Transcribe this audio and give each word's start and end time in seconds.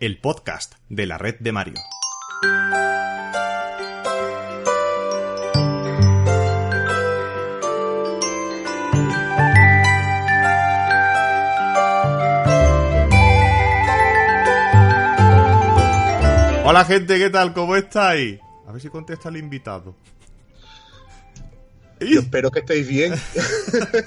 El 0.00 0.20
podcast 0.20 0.74
de 0.88 1.06
la 1.06 1.18
red 1.18 1.40
de 1.40 1.50
Mario. 1.50 1.74
Hola 16.64 16.84
gente, 16.86 17.18
¿qué 17.18 17.28
tal? 17.30 17.52
¿Cómo 17.52 17.74
estáis? 17.74 18.38
A 18.68 18.72
ver 18.72 18.80
si 18.80 18.90
contesta 18.90 19.30
el 19.30 19.38
invitado. 19.38 19.96
Yo 21.98 22.20
espero 22.20 22.52
que 22.52 22.60
estéis 22.60 22.86
bien. 22.86 23.14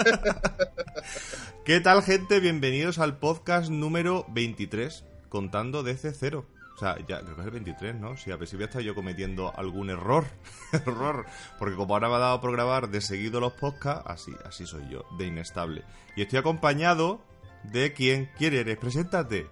¿Qué 1.66 1.82
tal 1.82 2.02
gente? 2.02 2.40
Bienvenidos 2.40 2.98
al 2.98 3.20
podcast 3.20 3.70
número 3.70 4.26
23, 4.30 5.04
contando 5.32 5.82
desde 5.82 6.14
cero. 6.14 6.46
O 6.76 6.78
sea, 6.78 6.98
ya 7.08 7.22
creo 7.22 7.36
que 7.36 7.42
es 7.42 7.48
el 7.48 7.52
23, 7.52 7.96
¿no? 7.96 8.18
Sí, 8.18 8.32
si 8.46 8.56
voy 8.56 8.64
a 8.64 8.66
estar 8.66 8.82
yo 8.82 8.94
cometiendo 8.94 9.54
algún 9.56 9.90
error. 9.90 10.26
error. 10.74 11.26
Porque 11.58 11.76
como 11.76 11.94
ahora 11.94 12.10
me 12.10 12.16
ha 12.16 12.20
dado 12.20 12.42
por 12.42 12.52
grabar 12.52 12.90
de 12.90 13.02
seguido 13.02 13.40
los 13.40 13.54
podcasts, 13.54 14.04
así, 14.06 14.32
así 14.46 14.68
soy 14.68 14.88
yo, 14.90 15.06
de 15.18 15.26
inestable. 15.26 15.84
Y 16.16 16.22
estoy 16.22 16.40
acompañado 16.40 17.22
de 17.64 17.94
quien 17.94 18.30
quiere 18.38 18.60
eres. 18.60 18.78
Preséntate. 18.78 19.48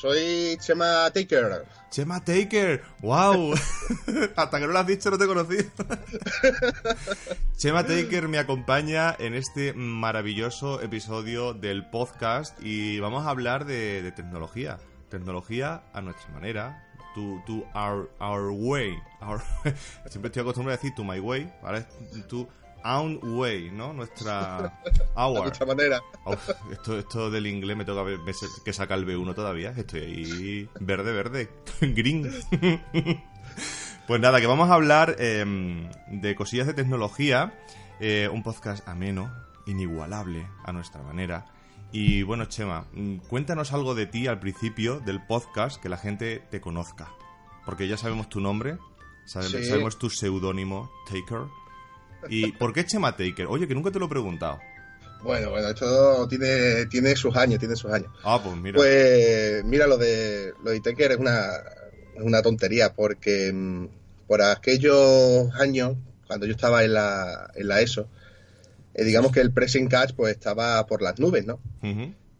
Soy 0.00 0.56
Chema 0.60 1.10
Taker. 1.10 1.66
Chema 1.90 2.22
Taker, 2.24 2.82
wow. 3.00 3.54
Hasta 4.36 4.58
que 4.58 4.66
no 4.66 4.72
lo 4.72 4.78
has 4.78 4.86
dicho 4.86 5.10
no 5.10 5.18
te 5.18 5.26
conocí. 5.26 5.56
Chema 7.56 7.84
Taker 7.86 8.28
me 8.28 8.38
acompaña 8.38 9.14
en 9.18 9.34
este 9.34 9.72
maravilloso 9.72 10.80
episodio 10.82 11.54
del 11.54 11.86
podcast 11.88 12.58
y 12.62 13.00
vamos 13.00 13.26
a 13.26 13.30
hablar 13.30 13.64
de, 13.64 14.02
de 14.02 14.12
tecnología. 14.12 14.78
Tecnología 15.08 15.82
a 15.94 16.00
nuestra 16.00 16.28
manera, 16.30 16.84
to, 17.14 17.42
to 17.46 17.64
our, 17.74 18.10
our 18.20 18.50
way. 18.50 18.94
Our- 19.20 19.40
Siempre 20.08 20.28
estoy 20.28 20.42
acostumbrado 20.42 20.74
a 20.74 20.82
decir 20.82 20.94
to 20.96 21.04
my 21.04 21.20
way, 21.20 21.50
¿vale? 21.62 21.86
To 22.28 22.48
own 22.84 23.18
way, 23.22 23.70
¿no? 23.70 23.92
Nuestra 23.92 24.80
De 24.84 25.02
our. 25.16 25.44
mucha 25.44 25.64
manera. 25.66 26.02
Esto, 26.70 26.98
esto 26.98 27.30
del 27.30 27.46
inglés 27.46 27.76
me 27.76 27.84
toca 27.84 28.02
que 28.64 28.72
saca 28.72 28.94
el 28.94 29.06
B1 29.06 29.34
todavía. 29.34 29.70
Estoy 29.76 30.00
ahí 30.00 30.68
verde, 30.80 31.12
verde. 31.12 31.50
Green. 31.80 32.30
pues 34.06 34.20
nada, 34.20 34.40
que 34.40 34.46
vamos 34.46 34.70
a 34.70 34.74
hablar 34.74 35.16
eh, 35.18 35.88
de 36.08 36.34
cosillas 36.34 36.66
de 36.66 36.74
tecnología. 36.74 37.54
eh, 38.00 38.28
un 38.30 38.42
podcast 38.42 38.86
ameno, 38.86 39.32
inigualable 39.66 40.46
a 40.64 40.72
nuestra 40.72 41.02
manera. 41.02 41.46
Y 41.92 42.22
bueno, 42.24 42.44
Chema, 42.46 42.84
mm, 42.92 43.16
cuéntanos 43.28 43.72
algo 43.72 43.94
de 43.94 44.06
ti 44.06 44.26
al 44.26 44.38
principio 44.38 45.00
del 45.00 45.24
podcast, 45.26 45.80
que 45.80 45.88
la 45.88 45.96
gente 45.96 46.40
te 46.50 46.60
conozca. 46.60 47.08
Porque 47.64 47.88
ya 47.88 47.96
sabemos 47.96 48.28
tu 48.28 48.40
nombre, 48.40 48.76
sabe- 49.24 49.48
Sí. 49.48 49.64
sabemos 49.64 49.98
tu 49.98 50.10
seudónimo, 50.10 50.90
Taker. 51.08 51.46
¿Y 52.28 52.52
por 52.52 52.72
qué 52.72 52.84
Chema 52.84 53.16
Taker? 53.16 53.46
Oye, 53.46 53.66
que 53.68 53.74
nunca 53.74 53.90
te 53.90 53.98
lo 53.98 54.06
he 54.06 54.08
preguntado. 54.08 54.58
Bueno, 55.22 55.50
bueno, 55.50 55.68
esto 55.68 56.28
tiene, 56.28 56.86
tiene 56.86 57.16
sus 57.16 57.36
años, 57.36 57.58
tiene 57.58 57.74
sus 57.74 57.90
años. 57.90 58.10
Ah, 58.22 58.40
pues 58.42 58.56
mira. 58.56 58.76
Pues 58.76 59.64
mira, 59.64 59.86
lo 59.86 59.96
de 59.96 60.52
lo 60.62 60.70
de 60.70 60.80
Taker 60.80 61.12
es 61.12 61.18
una, 61.18 61.50
una 62.16 62.42
tontería, 62.42 62.92
porque 62.92 63.52
mm, 63.52 63.86
por 64.26 64.42
aquellos 64.42 65.52
años, 65.54 65.96
cuando 66.26 66.46
yo 66.46 66.52
estaba 66.52 66.84
en 66.84 66.94
la, 66.94 67.50
en 67.54 67.68
la 67.68 67.80
ESO, 67.80 68.08
eh, 68.94 69.04
digamos 69.04 69.32
que 69.32 69.40
el 69.40 69.52
pressing 69.52 69.88
catch 69.88 70.14
pues 70.14 70.34
estaba 70.34 70.86
por 70.86 71.02
las 71.02 71.18
nubes, 71.18 71.44
¿no? 71.44 71.60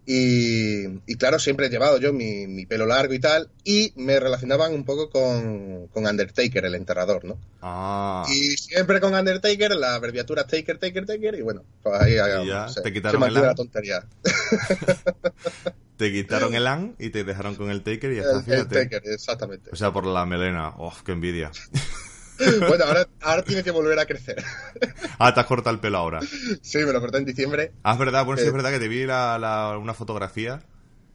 Y, 0.08 0.86
y 1.06 1.16
claro, 1.16 1.40
siempre 1.40 1.66
he 1.66 1.68
llevado 1.68 1.98
yo 1.98 2.12
mi, 2.12 2.46
mi 2.46 2.64
pelo 2.64 2.86
largo 2.86 3.12
y 3.12 3.18
tal, 3.18 3.50
y 3.64 3.92
me 3.96 4.20
relacionaban 4.20 4.72
un 4.72 4.84
poco 4.84 5.10
con, 5.10 5.88
con 5.88 6.06
Undertaker, 6.06 6.64
el 6.64 6.76
enterrador, 6.76 7.24
¿no? 7.24 7.36
Ah, 7.60 8.24
Y 8.28 8.56
siempre 8.56 9.00
con 9.00 9.14
Undertaker, 9.14 9.74
la 9.74 9.96
abreviatura 9.96 10.46
Taker, 10.46 10.78
Taker, 10.78 11.06
Taker, 11.06 11.34
y 11.34 11.42
bueno, 11.42 11.64
pues 11.82 12.00
ahí 12.00 12.12
Y 12.12 12.46
ya, 12.46 12.68
se, 12.68 12.82
te 12.82 12.92
quitaron 12.92 13.20
se 13.20 13.28
el 13.28 13.34
la 13.34 13.54
tontería. 13.56 14.06
te 15.96 16.12
quitaron 16.12 16.54
el 16.54 16.68
an 16.68 16.94
y 17.00 17.10
te 17.10 17.24
dejaron 17.24 17.56
con 17.56 17.70
el 17.70 17.82
taker 17.82 18.12
y 18.12 18.16
ya 18.16 18.22
está, 18.22 18.54
El, 18.54 18.60
el. 18.60 18.68
Taker, 18.68 19.02
exactamente. 19.06 19.70
O 19.72 19.76
sea, 19.76 19.92
por 19.92 20.06
la 20.06 20.24
melena. 20.24 20.74
¡Oh, 20.78 20.94
qué 21.04 21.12
envidia! 21.12 21.50
Bueno, 22.68 22.84
ahora, 22.84 23.08
ahora 23.22 23.42
tiene 23.42 23.62
que 23.62 23.70
volver 23.70 23.98
a 23.98 24.06
crecer. 24.06 24.42
Ah, 25.18 25.32
te 25.32 25.40
has 25.40 25.46
cortado 25.46 25.72
el 25.74 25.80
pelo 25.80 25.96
ahora. 25.98 26.20
sí, 26.60 26.78
me 26.78 26.92
lo 26.92 27.00
corté 27.00 27.18
en 27.18 27.24
diciembre, 27.24 27.72
Ah, 27.82 27.94
es 27.94 27.98
verdad, 27.98 28.24
bueno, 28.26 28.38
sí 28.38 28.44
Eh. 28.44 28.48
es 28.48 28.52
verdad 28.52 28.70
que 28.70 28.78
te 28.78 28.88
vi 28.88 29.06
la, 29.06 29.38
la- 29.38 29.78
una 29.78 29.94
fotografía. 29.94 30.60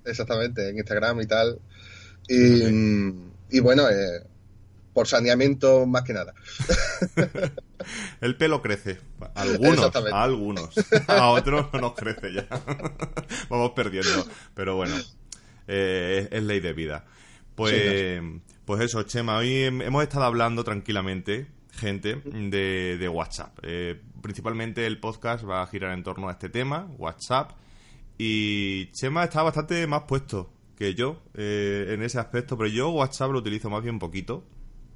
exactamente, 0.06 0.70
en 0.70 0.78
Instagram 0.78 1.22
y 1.22 1.28
tal. 1.28 1.60
Y, 2.28 2.64
y 3.50 3.60
bueno, 3.60 3.88
eh, 3.90 4.24
por 4.94 5.08
saneamiento 5.08 5.86
más 5.86 6.04
que 6.04 6.14
nada. 6.14 6.34
El 8.22 8.38
pelo 8.38 8.62
crece. 8.62 9.00
A 9.36 9.42
Algunos, 9.42 9.96
a 9.96 10.24
algunos. 10.24 10.70
A 11.08 11.30
otros 11.30 11.68
no 11.74 11.80
nos 11.81 11.94
crece 11.96 12.34
ya. 12.34 12.48
Vamos 13.50 13.72
perdiendo. 13.76 14.28
Pero 14.54 14.76
bueno, 14.76 14.96
eh, 15.68 16.28
es, 16.31 16.38
es 16.38 16.44
ley 16.44 16.60
de 16.60 16.74
vida. 16.74 17.06
Pues, 17.56 18.22
pues 18.66 18.81
eso, 18.81 19.03
Chema, 19.03 19.38
hoy 19.38 19.50
hem- 19.50 19.84
hemos 19.84 20.03
estado 20.03 20.25
hablando 20.25 20.63
tranquilamente, 20.63 21.47
gente, 21.73 22.16
de, 22.16 22.97
de 22.97 23.09
WhatsApp. 23.09 23.57
Eh, 23.63 24.00
principalmente 24.22 24.85
el 24.85 25.00
podcast 25.00 25.44
va 25.47 25.62
a 25.62 25.67
girar 25.67 25.94
en 25.94 26.03
torno 26.03 26.29
a 26.29 26.34
este 26.34 26.50
tema, 26.50 26.88
WhatsApp. 26.97 27.51
Y 28.17 28.91
Chema 28.91 29.23
está 29.23 29.41
bastante 29.44 29.85
más 29.88 30.03
puesto 30.03 30.51
que 30.78 30.94
yo 30.94 31.22
eh, 31.35 31.88
en 31.89 32.03
ese 32.03 32.19
aspecto, 32.19 32.57
pero 32.57 32.69
yo 32.69 32.89
WhatsApp 32.91 33.31
lo 33.31 33.39
utilizo 33.39 33.69
más 33.69 33.83
bien 33.83 34.00
poquito 34.00 34.44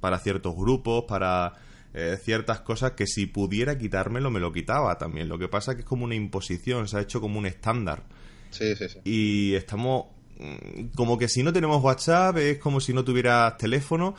para 0.00 0.18
ciertos 0.18 0.54
grupos, 0.56 1.04
para 1.08 1.54
eh, 1.94 2.16
ciertas 2.22 2.60
cosas 2.60 2.92
que 2.92 3.06
si 3.06 3.26
pudiera 3.26 3.76
quitármelo 3.78 4.30
me 4.30 4.40
lo 4.40 4.52
quitaba 4.52 4.96
también. 4.98 5.28
Lo 5.28 5.38
que 5.38 5.48
pasa 5.48 5.72
es 5.72 5.76
que 5.76 5.80
es 5.82 5.86
como 5.88 6.04
una 6.04 6.14
imposición, 6.14 6.86
se 6.88 6.98
ha 6.98 7.00
hecho 7.00 7.20
como 7.20 7.38
un 7.38 7.46
estándar. 7.46 8.04
Sí, 8.50 8.74
sí, 8.76 8.88
sí. 8.88 8.98
Y 9.04 9.54
estamos 9.54 10.06
como 10.94 11.18
que 11.18 11.28
si 11.28 11.42
no 11.42 11.52
tenemos 11.52 11.82
WhatsApp 11.82 12.36
es 12.38 12.58
como 12.58 12.80
si 12.80 12.92
no 12.92 13.04
tuvieras 13.04 13.56
teléfono 13.56 14.14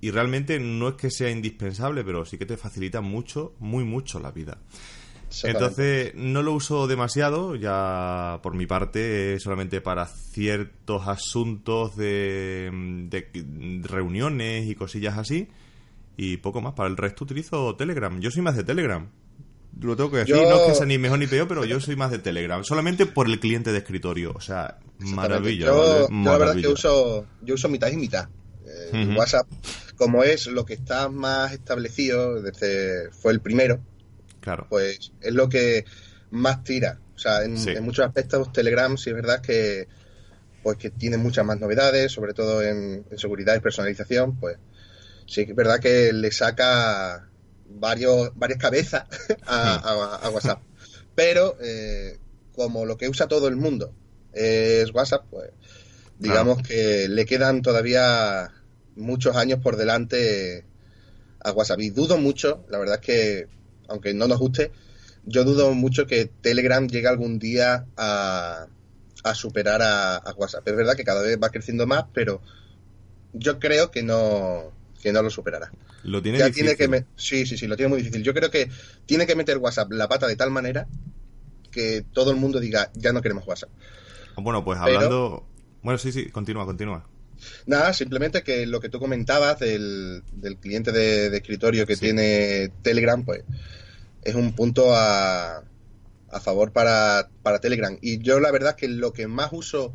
y 0.00 0.10
realmente 0.10 0.58
no 0.58 0.88
es 0.88 0.94
que 0.94 1.10
sea 1.10 1.30
indispensable, 1.30 2.04
pero 2.04 2.24
sí 2.24 2.36
que 2.36 2.46
te 2.46 2.56
facilita 2.56 3.00
mucho, 3.00 3.54
muy 3.58 3.84
mucho 3.84 4.20
la 4.20 4.30
vida. 4.30 4.58
Entonces, 5.42 6.14
no 6.14 6.42
lo 6.42 6.52
uso 6.52 6.86
demasiado, 6.86 7.56
ya 7.56 8.38
por 8.42 8.54
mi 8.54 8.66
parte, 8.66 9.34
eh, 9.34 9.40
solamente 9.40 9.80
para 9.80 10.06
ciertos 10.06 11.08
asuntos 11.08 11.96
de, 11.96 12.70
de 13.10 13.80
reuniones 13.82 14.68
y 14.68 14.74
cosillas 14.74 15.18
así. 15.18 15.48
Y 16.16 16.36
poco 16.36 16.60
más. 16.60 16.74
Para 16.74 16.88
el 16.88 16.96
resto 16.96 17.24
utilizo 17.24 17.74
Telegram. 17.74 18.20
Yo 18.20 18.30
soy 18.30 18.42
más 18.42 18.56
de 18.56 18.62
Telegram. 18.62 19.08
Lo 19.80 19.96
tengo 19.96 20.10
que 20.10 20.18
decir, 20.18 20.34
Yo- 20.36 20.48
no 20.48 20.56
es 20.62 20.68
que 20.68 20.74
sea 20.74 20.86
ni 20.86 20.98
mejor 20.98 21.18
ni 21.18 21.26
peor, 21.26 21.46
pero 21.48 21.64
yo 21.64 21.80
soy 21.80 21.96
más 21.96 22.10
de 22.10 22.18
Telegram. 22.18 22.62
Solamente 22.64 23.06
por 23.06 23.26
el 23.28 23.38
cliente 23.40 23.72
de 23.72 23.78
escritorio. 23.78 24.32
O 24.34 24.40
sea, 24.40 24.78
maravilla. 24.98 25.66
Yo, 25.66 25.78
¿vale? 25.78 26.06
yo 26.10 26.24
la 26.24 26.38
verdad 26.38 26.56
es 26.56 26.62
que 26.62 26.68
uso, 26.68 27.26
yo 27.42 27.54
uso 27.54 27.68
mitad 27.68 27.88
y 27.90 27.96
mitad. 27.96 28.28
Eh. 28.66 29.14
WhatsApp, 29.16 29.46
como 29.96 30.22
es 30.24 30.46
lo 30.46 30.64
que 30.64 30.74
está 30.74 31.08
más 31.08 31.52
establecido 31.52 32.40
desde 32.42 33.10
fue 33.10 33.32
el 33.32 33.40
primero, 33.40 33.80
Claro. 34.40 34.66
pues 34.70 35.12
es 35.20 35.32
lo 35.34 35.48
que 35.48 35.84
más 36.30 36.64
tira. 36.64 36.98
O 37.14 37.18
sea, 37.18 37.44
en, 37.44 37.56
Sí. 37.58 37.70
en 37.70 37.84
muchos 37.84 38.04
aspectos 38.06 38.52
Telegram 38.52 38.96
sí 38.96 39.10
es 39.10 39.16
verdad 39.16 39.40
que 39.40 39.86
pues 40.62 40.78
que 40.78 40.88
tiene 40.90 41.18
muchas 41.18 41.44
más 41.44 41.60
novedades, 41.60 42.10
sobre 42.10 42.32
todo 42.32 42.62
en, 42.62 43.04
en 43.10 43.18
seguridad 43.18 43.54
y 43.54 43.60
personalización, 43.60 44.40
pues 44.40 44.56
sí 45.26 45.44
que 45.44 45.50
es 45.52 45.56
verdad 45.56 45.78
que 45.78 46.10
le 46.12 46.32
saca 46.32 47.28
varios, 47.74 48.30
varias 48.36 48.58
cabezas 48.58 49.04
a, 49.46 49.74
a- 49.76 50.16
a 50.26 50.30
WhatsApp. 50.30 50.60
Pero 51.14 51.56
eh, 51.60 52.18
como 52.54 52.84
lo 52.86 52.96
que 52.96 53.08
usa 53.08 53.26
todo 53.28 53.48
el 53.48 53.56
mundo 53.56 53.92
es 54.32 54.92
WhatsApp, 54.94 55.24
pues 55.30 55.50
digamos 56.18 56.62
que 56.62 57.08
le 57.08 57.26
quedan 57.26 57.62
todavía 57.62 58.50
muchos 58.96 59.36
años 59.36 59.60
por 59.60 59.76
delante 59.76 60.64
a 61.40 61.52
WhatsApp. 61.52 61.80
Y 61.80 61.90
dudo 61.90 62.18
mucho, 62.18 62.64
la 62.68 62.78
verdad 62.78 62.96
es 63.00 63.06
que, 63.06 63.46
aunque 63.88 64.14
no 64.14 64.26
nos 64.28 64.38
guste, 64.38 64.72
yo 65.24 65.44
dudo 65.44 65.72
mucho 65.74 66.06
que 66.06 66.26
Telegram 66.26 66.86
llegue 66.86 67.08
algún 67.08 67.38
día 67.38 67.86
a, 67.96 68.66
a 69.24 69.34
superar 69.34 69.82
a, 69.82 70.16
a 70.16 70.32
WhatsApp. 70.34 70.66
Es 70.68 70.76
verdad 70.76 70.94
que 70.96 71.04
cada 71.04 71.22
vez 71.22 71.38
va 71.42 71.50
creciendo 71.50 71.86
más, 71.86 72.04
pero 72.12 72.40
yo 73.32 73.58
creo 73.58 73.90
que 73.90 74.02
no, 74.02 74.72
que 75.04 75.12
no 75.12 75.22
lo 75.22 75.30
superará. 75.30 75.70
Lo 76.02 76.20
tiene 76.22 76.38
Ya 76.38 76.46
difícil. 76.46 76.64
tiene 76.64 76.76
que 76.76 76.88
me- 76.88 77.04
sí, 77.14 77.46
sí, 77.46 77.56
sí, 77.56 77.66
lo 77.68 77.76
tiene 77.76 77.90
muy 77.90 77.98
difícil. 77.98 78.22
Yo 78.24 78.34
creo 78.34 78.50
que 78.50 78.68
tiene 79.06 79.26
que 79.26 79.36
meter 79.36 79.58
WhatsApp 79.58 79.92
la 79.92 80.08
pata 80.08 80.26
de 80.26 80.34
tal 80.34 80.50
manera 80.50 80.88
que 81.70 82.04
todo 82.12 82.30
el 82.30 82.36
mundo 82.38 82.58
diga, 82.58 82.90
ya 82.94 83.12
no 83.12 83.20
queremos 83.22 83.46
WhatsApp. 83.46 83.70
Bueno, 84.36 84.64
pues 84.64 84.80
Pero- 84.82 84.96
hablando... 84.96 85.46
Bueno, 85.82 85.98
sí, 85.98 86.10
sí, 86.12 86.30
continúa, 86.30 86.64
continúa. 86.64 87.06
Nada, 87.66 87.92
simplemente 87.92 88.42
que 88.42 88.64
lo 88.64 88.80
que 88.80 88.88
tú 88.88 88.98
comentabas 88.98 89.58
del, 89.58 90.22
del 90.32 90.56
cliente 90.56 90.92
de, 90.92 91.28
de 91.28 91.36
escritorio 91.36 91.86
que 91.86 91.94
Sí. 91.96 92.00
tiene 92.06 92.72
Telegram, 92.82 93.22
pues 93.24 93.42
es 94.22 94.34
un 94.34 94.54
punto 94.54 94.94
a, 94.94 95.58
a 96.30 96.40
favor 96.40 96.72
para, 96.72 97.28
para 97.42 97.58
Telegram. 97.60 97.98
Y 98.00 98.18
yo 98.20 98.40
la 98.40 98.50
verdad 98.50 98.74
que 98.76 98.88
lo 98.88 99.12
que 99.12 99.26
más 99.26 99.50
uso 99.52 99.92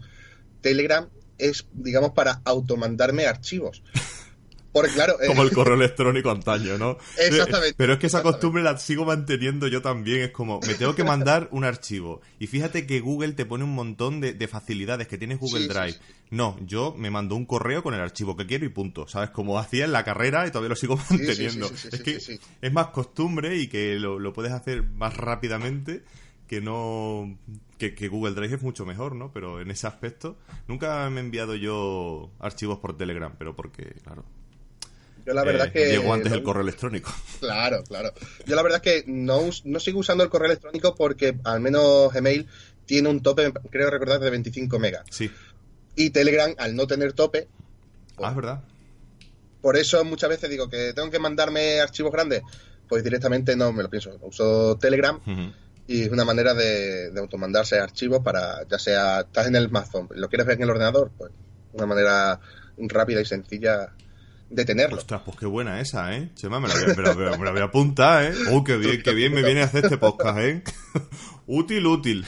Telegram 0.61 1.09
es, 1.39 1.65
digamos, 1.73 2.11
para 2.11 2.41
automandarme 2.45 3.25
archivos. 3.25 3.81
Porque 4.71 4.91
claro, 4.91 5.19
eh, 5.21 5.27
Como 5.27 5.41
el 5.43 5.51
correo 5.51 5.73
electrónico 5.75 6.29
antaño, 6.29 6.77
¿no? 6.77 6.97
Exactamente, 7.17 7.73
Pero 7.77 7.93
es 7.93 7.99
que 7.99 8.07
esa 8.07 8.21
costumbre 8.21 8.61
la 8.61 8.77
sigo 8.77 9.03
manteniendo 9.05 9.67
yo 9.67 9.81
también. 9.81 10.21
Es 10.21 10.31
como, 10.31 10.59
me 10.67 10.75
tengo 10.75 10.93
que 10.95 11.03
mandar 11.03 11.47
un 11.51 11.63
archivo. 11.63 12.21
Y 12.39 12.47
fíjate 12.47 12.85
que 12.85 12.99
Google 12.99 13.33
te 13.33 13.45
pone 13.45 13.63
un 13.63 13.73
montón 13.73 14.21
de, 14.21 14.33
de 14.33 14.47
facilidades 14.47 15.07
que 15.07 15.17
tienes 15.17 15.39
Google 15.39 15.63
Sí, 15.63 15.67
Drive. 15.67 15.91
sí. 15.93 15.99
No, 16.31 16.57
yo 16.65 16.93
me 16.95 17.09
mando 17.09 17.35
un 17.35 17.45
correo 17.47 17.81
con 17.81 17.95
el 17.95 18.01
archivo 18.01 18.37
que 18.37 18.45
quiero 18.45 18.65
y 18.65 18.69
punto. 18.69 19.07
¿Sabes? 19.07 19.31
Como 19.31 19.57
hacía 19.57 19.85
en 19.85 19.91
la 19.91 20.03
carrera 20.03 20.45
y 20.45 20.51
todavía 20.51 20.69
lo 20.69 20.75
sigo 20.75 20.97
manteniendo. 21.09 21.65
es 21.67 22.01
que 22.03 22.17
es 22.61 22.71
más 22.73 22.87
costumbre 22.87 23.57
y 23.57 23.67
que 23.67 23.95
lo, 23.95 24.19
lo 24.19 24.33
puedes 24.33 24.51
hacer 24.51 24.83
más 24.83 25.17
rápidamente 25.17 26.03
que 26.47 26.61
no 26.61 27.37
que, 27.77 27.93
que 27.93 28.07
Google 28.07 28.33
Drive 28.33 28.55
es 28.55 28.61
mucho 28.63 28.83
mejor, 28.85 29.15
¿no? 29.15 29.31
Pero 29.31 29.61
en 29.61 29.69
ese 29.69 29.85
aspecto 29.87 30.37
nunca 30.67 31.07
me 31.11 31.21
he 31.21 31.23
enviado 31.23 31.53
yo 31.55 32.31
archivos 32.39 32.79
por 32.79 32.97
Telegram, 32.97 33.33
pero 33.37 33.55
porque, 33.55 33.93
claro, 34.03 34.25
yo 35.25 35.33
la 35.33 35.43
verdad 35.43 35.67
eh, 35.67 35.71
que... 35.71 35.85
llegó 35.91 36.13
antes 36.13 36.31
el 36.31 36.43
correo 36.43 36.61
electrónico. 36.63 37.13
Claro, 37.39 37.83
claro. 37.83 38.13
Yo 38.45 38.55
la 38.55 38.61
verdad 38.63 38.81
es 38.83 39.03
que 39.03 39.11
no, 39.11 39.49
no 39.63 39.79
sigo 39.79 39.99
usando 39.99 40.23
el 40.23 40.29
correo 40.29 40.47
electrónico 40.47 40.95
porque 40.95 41.37
al 41.43 41.59
menos 41.61 42.11
Gmail 42.13 42.47
tiene 42.85 43.09
un 43.09 43.21
tope, 43.21 43.51
creo 43.69 43.89
recordar, 43.89 44.19
de 44.19 44.29
25 44.29 44.79
megas. 44.79 45.03
Sí. 45.11 45.29
Y 45.95 46.09
Telegram, 46.09 46.53
al 46.57 46.75
no 46.75 46.87
tener 46.87 47.13
tope, 47.13 47.47
Ah, 48.21 48.29
es 48.31 48.35
verdad. 48.35 48.61
por 49.61 49.77
eso 49.77 50.03
muchas 50.03 50.29
veces 50.29 50.49
digo 50.49 50.69
que 50.69 50.93
tengo 50.93 51.09
que 51.09 51.19
mandarme 51.19 51.79
archivos 51.79 52.11
grandes, 52.11 52.41
pues 52.87 53.03
directamente 53.03 53.55
no 53.55 53.71
me 53.71 53.83
lo 53.83 53.89
pienso. 53.89 54.17
Uso 54.21 54.77
Telegram 54.77 55.19
y 55.87 56.03
es 56.03 56.09
una 56.09 56.25
manera 56.25 56.53
de, 56.53 57.11
de 57.11 57.19
automandarse 57.19 57.79
archivos 57.79 58.21
para, 58.21 58.67
ya 58.67 58.77
sea, 58.77 59.21
estás 59.21 59.47
en 59.47 59.55
el 59.55 59.67
smartphone, 59.69 60.09
lo 60.15 60.27
quieres 60.29 60.45
ver 60.47 60.57
en 60.57 60.63
el 60.63 60.69
ordenador, 60.71 61.11
pues 61.17 61.31
una 61.73 61.85
manera 61.85 62.39
rápida 62.77 63.21
y 63.21 63.25
sencilla 63.25 63.93
de 64.49 64.65
tenerlo. 64.65 64.97
Ostras, 64.97 65.21
pues 65.25 65.37
qué 65.37 65.45
buena 65.45 65.79
esa, 65.79 66.15
¿eh? 66.15 66.29
Chema, 66.35 66.59
me 66.59 66.67
la 66.67 66.73
voy, 66.75 66.83
a- 66.83 66.95
me 66.95 67.03
la 67.03 67.13
voy 67.13 67.37
me 67.39 67.45
la 67.45 67.51
voy 67.51 67.61
a 67.61 67.65
apuntar, 67.65 68.23
¿eh? 68.25 68.33
Oh, 68.51 68.63
qué 68.63 68.77
bien, 68.77 69.01
qué 69.03 69.13
bien 69.13 69.33
me 69.33 69.43
viene 69.43 69.61
a 69.61 69.65
hacer 69.65 69.85
este 69.85 69.97
podcast, 69.97 70.37
¿eh? 70.39 70.63
Útil, 71.49 71.85
útil. 71.87 72.25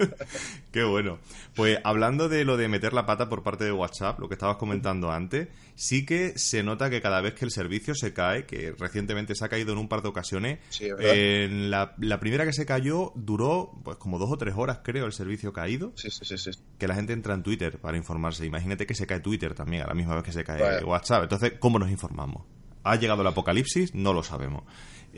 qué 0.72 0.82
bueno. 0.82 1.18
Pues 1.54 1.78
hablando 1.84 2.28
de 2.28 2.44
lo 2.44 2.56
de 2.56 2.68
meter 2.68 2.92
la 2.92 3.06
pata 3.06 3.28
por 3.28 3.42
parte 3.42 3.64
de 3.64 3.72
WhatsApp, 3.72 4.18
lo 4.18 4.28
que 4.28 4.34
estabas 4.34 4.56
comentando 4.56 5.10
antes, 5.10 5.48
sí 5.76 6.04
que 6.04 6.36
se 6.36 6.62
nota 6.62 6.90
que 6.90 7.00
cada 7.00 7.20
vez 7.20 7.34
que 7.34 7.44
el 7.44 7.50
servicio 7.50 7.94
se 7.94 8.12
cae, 8.12 8.46
que 8.46 8.74
recientemente 8.78 9.34
se 9.34 9.44
ha 9.44 9.48
caído 9.48 9.72
en 9.72 9.78
un 9.78 9.88
par 9.88 10.02
de 10.02 10.08
ocasiones, 10.08 10.58
Sí, 10.70 10.88
en 10.98 11.70
la, 11.70 11.94
la 11.98 12.20
primera 12.20 12.44
que 12.44 12.52
se 12.52 12.66
cayó 12.66 13.12
duró 13.14 13.72
pues 13.84 13.96
como 13.96 14.18
dos 14.18 14.30
o 14.30 14.36
tres 14.36 14.54
horas, 14.56 14.80
creo, 14.82 15.06
el 15.06 15.12
servicio 15.12 15.52
caído. 15.52 15.92
Sí, 15.96 16.10
sí, 16.10 16.24
sí, 16.24 16.36
sí. 16.36 16.50
que 16.78 16.88
la 16.88 16.94
gente 16.94 17.12
entra 17.12 17.34
en 17.34 17.42
Twitter 17.42 17.78
para 17.78 17.96
informarse. 17.96 18.44
Imagínate 18.44 18.86
que 18.86 18.94
se 18.94 19.06
cae 19.06 19.20
Twitter 19.20 19.54
también 19.54 19.84
a 19.84 19.86
la 19.86 19.94
misma 19.94 20.14
vez 20.14 20.24
que 20.24 20.32
se 20.32 20.44
cae. 20.44 20.84
WhatsApp. 20.84 21.22
Entonces, 21.24 21.54
¿cómo 21.58 21.78
nos 21.78 21.90
informamos? 21.90 22.44
¿Ha 22.84 22.96
llegado 22.96 23.22
el 23.22 23.28
apocalipsis? 23.28 23.94
No 23.94 24.12
lo 24.12 24.22
sabemos. 24.22 24.64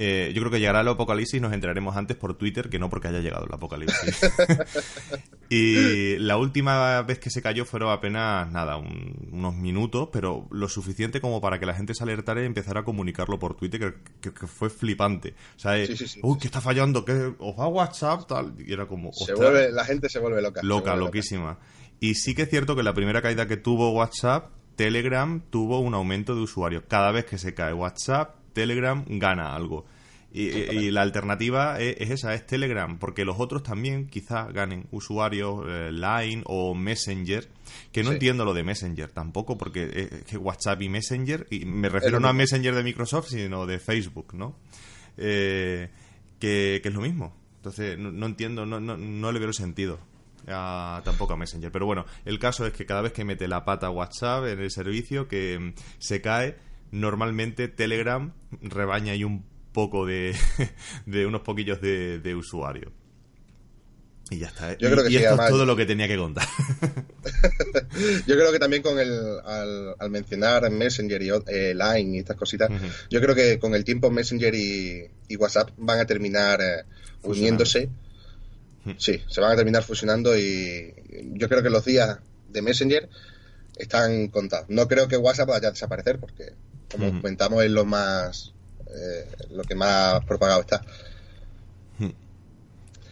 Eh, 0.03 0.33
yo 0.35 0.41
creo 0.41 0.51
que 0.51 0.61
llegará 0.61 0.81
el 0.81 0.89
apocalipsis 0.89 1.35
y 1.37 1.41
nos 1.41 1.53
enteraremos 1.53 1.95
antes 1.95 2.17
por 2.17 2.35
Twitter 2.35 2.71
que 2.71 2.79
no 2.79 2.89
porque 2.89 3.09
haya 3.09 3.19
llegado 3.21 3.45
el 3.45 3.53
apocalipsis. 3.53 4.19
y 5.51 6.17
la 6.19 6.37
última 6.37 7.03
vez 7.03 7.19
que 7.19 7.29
se 7.29 7.43
cayó 7.43 7.65
fueron 7.65 7.91
apenas, 7.91 8.51
nada, 8.51 8.77
un- 8.77 9.29
unos 9.33 9.55
minutos, 9.57 10.09
pero 10.13 10.47
lo 10.51 10.69
suficiente 10.69 11.21
como 11.21 11.41
para 11.41 11.59
que 11.61 11.67
la 11.67 11.75
gente 11.75 11.95
se 11.95 12.03
alertara 12.03 12.43
y 12.43 12.47
empezara 12.47 12.81
a 12.81 12.85
comunicarlo 12.85 13.39
por 13.39 13.57
Twitter, 13.57 13.79
que, 13.81 13.95
que- 14.31 14.33
que 14.33 14.47
fue 14.47 14.71
flipante. 14.71 15.35
O 15.57 15.59
sea, 15.59 15.77
eh, 15.79 15.87
Sí, 15.87 15.97
sí, 15.97 16.09
sí, 16.09 16.21
uy, 16.23 16.39
¿qué 16.39 16.47
está 16.47 16.61
fallando? 16.61 17.05
¿Qué? 17.05 17.35
¿Os 17.39 17.59
va 17.59 17.67
WhatsApp? 17.69 18.27
Tal. 18.27 18.55
Y 18.65 18.73
era 18.73 18.87
como, 18.87 19.13
Se 19.13 19.35
vuelve, 19.35 19.71
la 19.71 19.85
gente 19.85 20.09
se 20.09 20.19
vuelve 20.19 20.41
loca. 20.41 20.61
Loca, 20.63 20.93
vuelve 20.93 21.07
loquísima. 21.07 21.59
Y 22.01 22.15
sí 22.15 22.35
que 22.35 22.43
es 22.43 22.49
cierto 22.51 22.75
que 22.77 22.83
la 22.83 22.95
primera 22.95 23.21
caída 23.21 23.47
que 23.47 23.57
tuvo 23.59 23.91
WhatsApp, 23.93 24.51
Telegram 24.77 25.43
tuvo 25.51 25.81
un 25.81 25.93
aumento 25.95 26.35
de 26.35 26.41
usuarios. 26.41 26.85
Cada 26.89 27.11
vez 27.13 27.27
que 27.27 27.37
se 27.37 27.53
cae 27.53 27.75
WhatsApp, 27.75 28.37
Telegram 28.53 29.05
gana 29.09 29.55
algo. 29.55 29.85
Y, 30.33 30.43
y- 30.49 30.79
y 30.87 30.91
la 30.93 31.03
alternativa 31.03 31.81
es, 31.81 31.97
es 31.99 32.11
esa, 32.11 32.35
es 32.35 32.47
Telegram, 32.47 32.99
porque 33.01 33.25
los 33.25 33.41
otros 33.41 33.65
también 33.65 34.07
quizás 34.07 34.53
ganen 34.53 34.87
usuarios, 34.93 35.65
eh, 35.69 35.91
Line 35.91 36.43
o 36.47 36.73
Messenger, 36.77 37.49
que 37.91 38.03
no 38.05 38.11
Sí. 38.11 38.15
entiendo 38.15 38.45
lo 38.45 38.55
de 38.55 38.63
Messenger 38.63 39.11
tampoco, 39.11 39.59
porque 39.59 39.91
es 39.93 40.25
que 40.25 40.37
WhatsApp 40.37 40.83
y 40.83 40.89
Messenger, 40.89 41.49
y 41.51 41.65
me 41.65 41.89
refiero 41.89 42.21
no 42.21 42.29
a. 42.29 42.33
Messenger 42.33 42.75
de 42.77 42.85
Microsoft, 42.85 43.29
sino 43.31 43.67
de 43.67 43.81
Facebook, 43.81 44.33
¿no? 44.35 44.55
Eh, 45.17 45.89
que, 46.39 46.81
que 46.83 46.89
es 46.89 46.95
lo 46.95 47.01
mismo. 47.01 47.35
Entonces, 47.57 47.99
no, 47.99 48.11
no 48.13 48.27
entiendo, 48.27 48.65
no, 48.67 48.79
no, 48.81 48.97
no 48.97 49.33
le 49.33 49.39
veo 49.41 49.53
sentido. 49.53 49.99
a- 50.49 51.03
tampoco 51.05 51.35
a 51.35 51.37
Messenger. 51.37 51.71
Pero 51.71 51.85
bueno, 51.87 52.07
el 52.25 52.39
caso 52.39 52.67
es 52.67 52.73
que 52.73 52.87
cada 52.87 53.03
vez 53.03 53.13
que 53.13 53.25
mete 53.25 53.47
la 53.47 53.65
pata 53.65 53.91
WhatsApp 53.91 54.47
en 54.47 54.59
el 54.61 54.71
servicio, 54.71 55.29
que 55.29 55.59
mm, 55.61 55.73
se 55.99 56.21
cae, 56.23 56.57
normalmente 56.91 57.69
Telegram 57.69 58.33
rebaña 58.63 59.13
ahí 59.13 59.25
un 59.25 59.45
poco 59.73 60.07
de, 60.07 60.35
de 61.07 61.27
unos 61.27 61.43
poquillos 61.43 61.81
de, 61.81 62.19
de 62.19 62.35
usuarios. 62.35 62.93
Y 64.33 64.39
ya 64.39 64.47
está. 64.47 64.73
¿eh? 64.73 64.77
Yo 64.79 64.89
y 64.89 64.93
creo 64.93 65.05
que 65.05 65.11
y 65.11 65.13
sí, 65.15 65.17
esto 65.19 65.29
además- 65.31 65.47
es 65.47 65.53
todo 65.53 65.67
lo 65.67 65.75
que 65.77 65.87
tenía 65.87 66.07
que 66.07 66.17
contar. 66.17 66.47
Yo 68.27 68.35
creo 68.37 68.53
que 68.53 68.59
también 68.59 68.83
con 68.83 68.99
el, 68.99 69.11
al, 69.45 69.95
al 69.99 70.11
mencionar 70.11 70.71
Messenger 70.71 71.21
y 71.23 71.31
eh, 71.49 71.75
Line 71.75 72.17
y 72.17 72.19
estas 72.21 72.37
cositas, 72.37 72.71
yo 73.11 73.21
creo 73.21 73.35
que 73.35 73.59
con 73.59 73.75
el 73.75 73.85
tiempo 73.85 74.11
Messenger 74.11 74.55
y, 74.55 75.05
y 75.29 75.37
WhatsApp 75.37 75.71
van 75.77 75.99
a 76.01 76.07
terminar 76.07 76.61
eh, 76.61 76.85
uniéndose. 77.23 77.89
Sí, 78.97 79.21
se 79.29 79.41
van 79.41 79.53
a 79.53 79.57
terminar 79.57 79.83
fusionando 79.83 80.37
y 80.39 80.95
yo 81.35 81.49
creo 81.49 81.63
que 81.63 81.71
los 81.71 81.85
días 81.85 82.19
de 82.49 82.63
Messenger 82.63 83.09
están 83.77 84.29
contados. 84.29 84.67
No 84.69 84.87
creo 84.89 85.07
que 85.09 85.17
WhatsApp 85.17 85.49
vaya 85.49 85.69
a 85.69 85.73
desaparecer 85.73 86.19
porque, 86.19 86.53
como 86.91 87.11
comentamos, 87.21 87.63
es 87.65 87.71
lo 87.71 87.85
más 87.85 88.53
eh, 88.87 89.31
lo 89.51 89.63
que 89.65 89.75
más 89.75 90.25
propagado 90.25 90.61
está. 90.63 90.83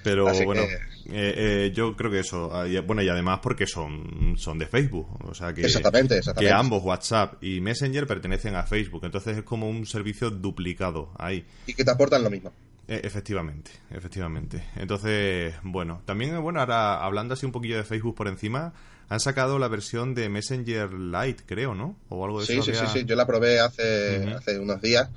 Pero 0.03 0.29
Así 0.29 0.45
bueno, 0.45 0.63
que- 0.67 0.75
eh, 1.11 1.67
eh, 1.67 1.73
yo 1.75 1.97
creo 1.97 2.11
que 2.11 2.21
eso. 2.21 2.51
ah, 2.55 2.67
Bueno, 2.87 3.03
y 3.03 3.09
además 3.09 3.41
porque 3.43 3.67
son, 3.67 4.37
son 4.39 4.59
de 4.59 4.67
Facebook. 4.67 5.09
O 5.29 5.35
sea 5.35 5.53
que, 5.53 5.63
Exactamente, 5.63 6.15
que 6.15 6.19
exactamente. 6.21 6.55
ambos, 6.55 6.83
WhatsApp 6.85 7.43
y 7.43 7.61
Messenger, 7.61 8.07
pertenecen 8.07 8.55
a 8.55 8.63
Facebook. 8.65 9.05
Entonces 9.05 9.37
es 9.39 9.43
como 9.43 9.69
un 9.69 9.87
servicio 9.87 10.31
duplicado 10.31 11.11
ahí. 11.19 11.45
Y 11.67 11.75
que 11.75 11.85
te 11.85 11.91
aportan 11.91 12.23
lo 12.23 12.31
mismo. 12.31 12.53
Eh, 12.87 13.01
efectivamente, 13.05 13.71
efectivamente. 13.91 14.63
Entonces, 14.77 15.55
bueno, 15.63 16.01
también, 16.07 16.41
bueno, 16.41 16.61
ahora 16.61 17.05
hablando 17.05 17.35
así 17.35 17.45
un 17.45 17.53
poquillo 17.53 17.77
de 17.77 17.85
Facebook 17.85 18.15
por 18.15 18.29
encima, 18.29 18.73
han 19.09 19.21
sacado 19.21 19.59
la 19.59 19.69
versión 19.69 20.15
de 20.15 20.29
Messenger 20.29 20.93
Lite, 20.93 21.45
creo, 21.47 21.75
¿no? 21.75 21.97
O 22.11 22.25
algo 22.25 22.41
de 22.41 22.47
Sí, 22.47 22.55
eso. 22.55 22.63
sí, 22.65 22.73
sí, 22.73 22.79
había- 22.79 22.93
sí, 22.93 23.05
yo 23.07 23.17
la 23.17 23.27
probé 23.27 23.59
hace, 23.61 24.25
hace 24.35 24.59
unos 24.59 24.81
días. 24.83 25.09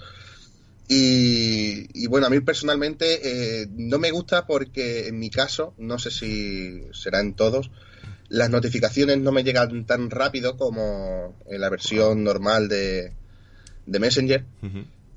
Y, 0.87 1.87
y 1.93 2.07
bueno, 2.07 2.27
a 2.27 2.29
mí 2.29 2.39
personalmente 2.41 3.61
eh, 3.61 3.67
no 3.77 3.97
me 3.97 4.11
gusta 4.11 4.45
porque 4.45 5.07
en 5.07 5.19
mi 5.19 5.29
caso, 5.29 5.73
no 5.77 5.97
sé 5.99 6.11
si 6.11 6.81
será 6.91 7.21
en 7.21 7.33
todos, 7.33 7.71
las 8.27 8.49
notificaciones 8.49 9.17
no 9.19 9.31
me 9.31 9.43
llegan 9.43 9.85
tan 9.85 10.09
rápido 10.09 10.57
como 10.57 11.37
en 11.49 11.61
la 11.61 11.69
versión 11.69 12.23
normal 12.23 12.67
de, 12.67 13.13
de 13.85 13.99
Messenger. 13.99 14.45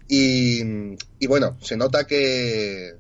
Y, 0.09 0.61
y 1.19 1.27
bueno, 1.27 1.57
se 1.61 1.77
nota 1.77 2.07
que, 2.07 2.95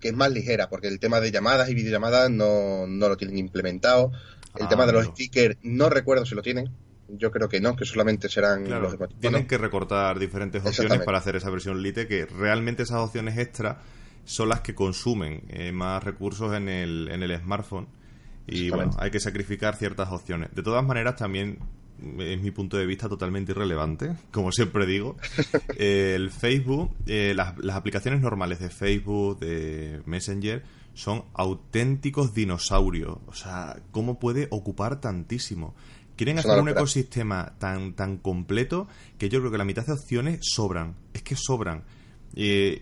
que 0.00 0.08
es 0.08 0.14
más 0.14 0.30
ligera, 0.32 0.68
porque 0.68 0.88
el 0.88 0.98
tema 0.98 1.20
de 1.20 1.30
llamadas 1.30 1.70
y 1.70 1.74
videollamadas 1.74 2.30
no, 2.30 2.86
no 2.86 3.08
lo 3.08 3.16
tienen 3.16 3.38
implementado. 3.38 4.12
El 4.56 4.66
Ah, 4.66 4.68
tema 4.68 4.86
de 4.86 4.92
los 4.92 5.06
stickers 5.06 5.56
no 5.62 5.88
recuerdo 5.88 6.24
si 6.26 6.34
lo 6.34 6.42
tienen. 6.42 6.70
Yo 7.08 7.30
creo 7.30 7.48
que 7.48 7.60
no, 7.60 7.76
que 7.76 7.84
solamente 7.84 8.28
serán 8.28 8.64
Claro, 8.64 8.82
los 8.84 8.94
smartphone. 8.94 9.20
tienen 9.20 9.46
que 9.46 9.58
recortar 9.58 10.18
diferentes 10.18 10.64
opciones 10.64 11.00
para 11.00 11.18
hacer 11.18 11.36
esa 11.36 11.50
versión 11.50 11.82
Lite, 11.82 12.06
que 12.06 12.24
realmente 12.26 12.84
esas 12.84 12.98
opciones 12.98 13.36
extra 13.38 13.80
son 14.24 14.48
las 14.48 14.60
que 14.60 14.74
consumen 14.74 15.42
eh, 15.48 15.72
más 15.72 16.02
recursos 16.02 16.54
en 16.54 16.68
el, 16.68 17.08
en 17.10 17.22
el 17.22 17.36
smartphone. 17.38 17.86
Y 18.46 18.70
bueno, 18.70 18.92
hay 18.98 19.10
que 19.10 19.20
sacrificar 19.20 19.76
ciertas 19.76 20.10
opciones. 20.10 20.54
De 20.54 20.62
todas 20.62 20.84
maneras, 20.84 21.16
también 21.16 21.58
es 22.18 22.40
mi 22.40 22.50
punto 22.50 22.76
de 22.76 22.86
vista 22.86 23.08
totalmente 23.08 23.52
irrelevante, 23.52 24.12
como 24.32 24.50
siempre 24.52 24.86
digo. 24.86 25.16
Eh, 25.76 26.14
el 26.16 26.30
Facebook, 26.30 26.94
eh, 27.06 27.34
las, 27.36 27.58
las 27.58 27.76
aplicaciones 27.76 28.20
normales 28.20 28.58
de 28.58 28.70
Facebook, 28.70 29.38
de 29.40 30.00
Messenger, 30.06 30.62
son 30.94 31.24
auténticos 31.34 32.34
dinosaurios. 32.34 33.18
O 33.26 33.34
sea, 33.34 33.82
¿cómo 33.90 34.18
puede 34.18 34.48
ocupar 34.50 35.00
tantísimo? 35.00 35.74
Quieren 36.16 36.38
hacer 36.38 36.60
un 36.60 36.68
ecosistema 36.68 37.54
tan, 37.58 37.94
tan 37.94 38.18
completo 38.18 38.86
que 39.18 39.28
yo 39.28 39.40
creo 39.40 39.50
que 39.50 39.58
la 39.58 39.64
mitad 39.64 39.86
de 39.86 39.92
opciones 39.92 40.40
sobran. 40.42 40.96
Es 41.14 41.22
que 41.22 41.36
sobran. 41.36 41.84
Eh, 42.34 42.80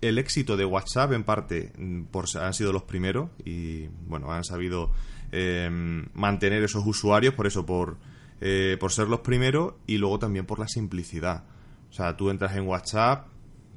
el 0.00 0.18
éxito 0.18 0.56
de 0.56 0.64
WhatsApp, 0.64 1.12
en 1.12 1.24
parte, 1.24 1.72
mm, 1.76 2.04
por, 2.04 2.24
han 2.38 2.54
sido 2.54 2.72
los 2.72 2.84
primeros 2.84 3.30
y, 3.44 3.86
bueno, 4.06 4.32
han 4.32 4.44
sabido 4.44 4.90
eh, 5.32 5.68
mantener 6.14 6.62
esos 6.62 6.84
usuarios, 6.86 7.34
por 7.34 7.46
eso, 7.46 7.64
por, 7.66 7.98
eh, 8.40 8.76
por 8.80 8.92
ser 8.92 9.08
los 9.08 9.20
primeros 9.20 9.74
y 9.86 9.98
luego 9.98 10.18
también 10.18 10.46
por 10.46 10.58
la 10.58 10.66
simplicidad. 10.66 11.44
O 11.90 11.92
sea, 11.92 12.16
tú 12.16 12.30
entras 12.30 12.56
en 12.56 12.66
WhatsApp, 12.66 13.26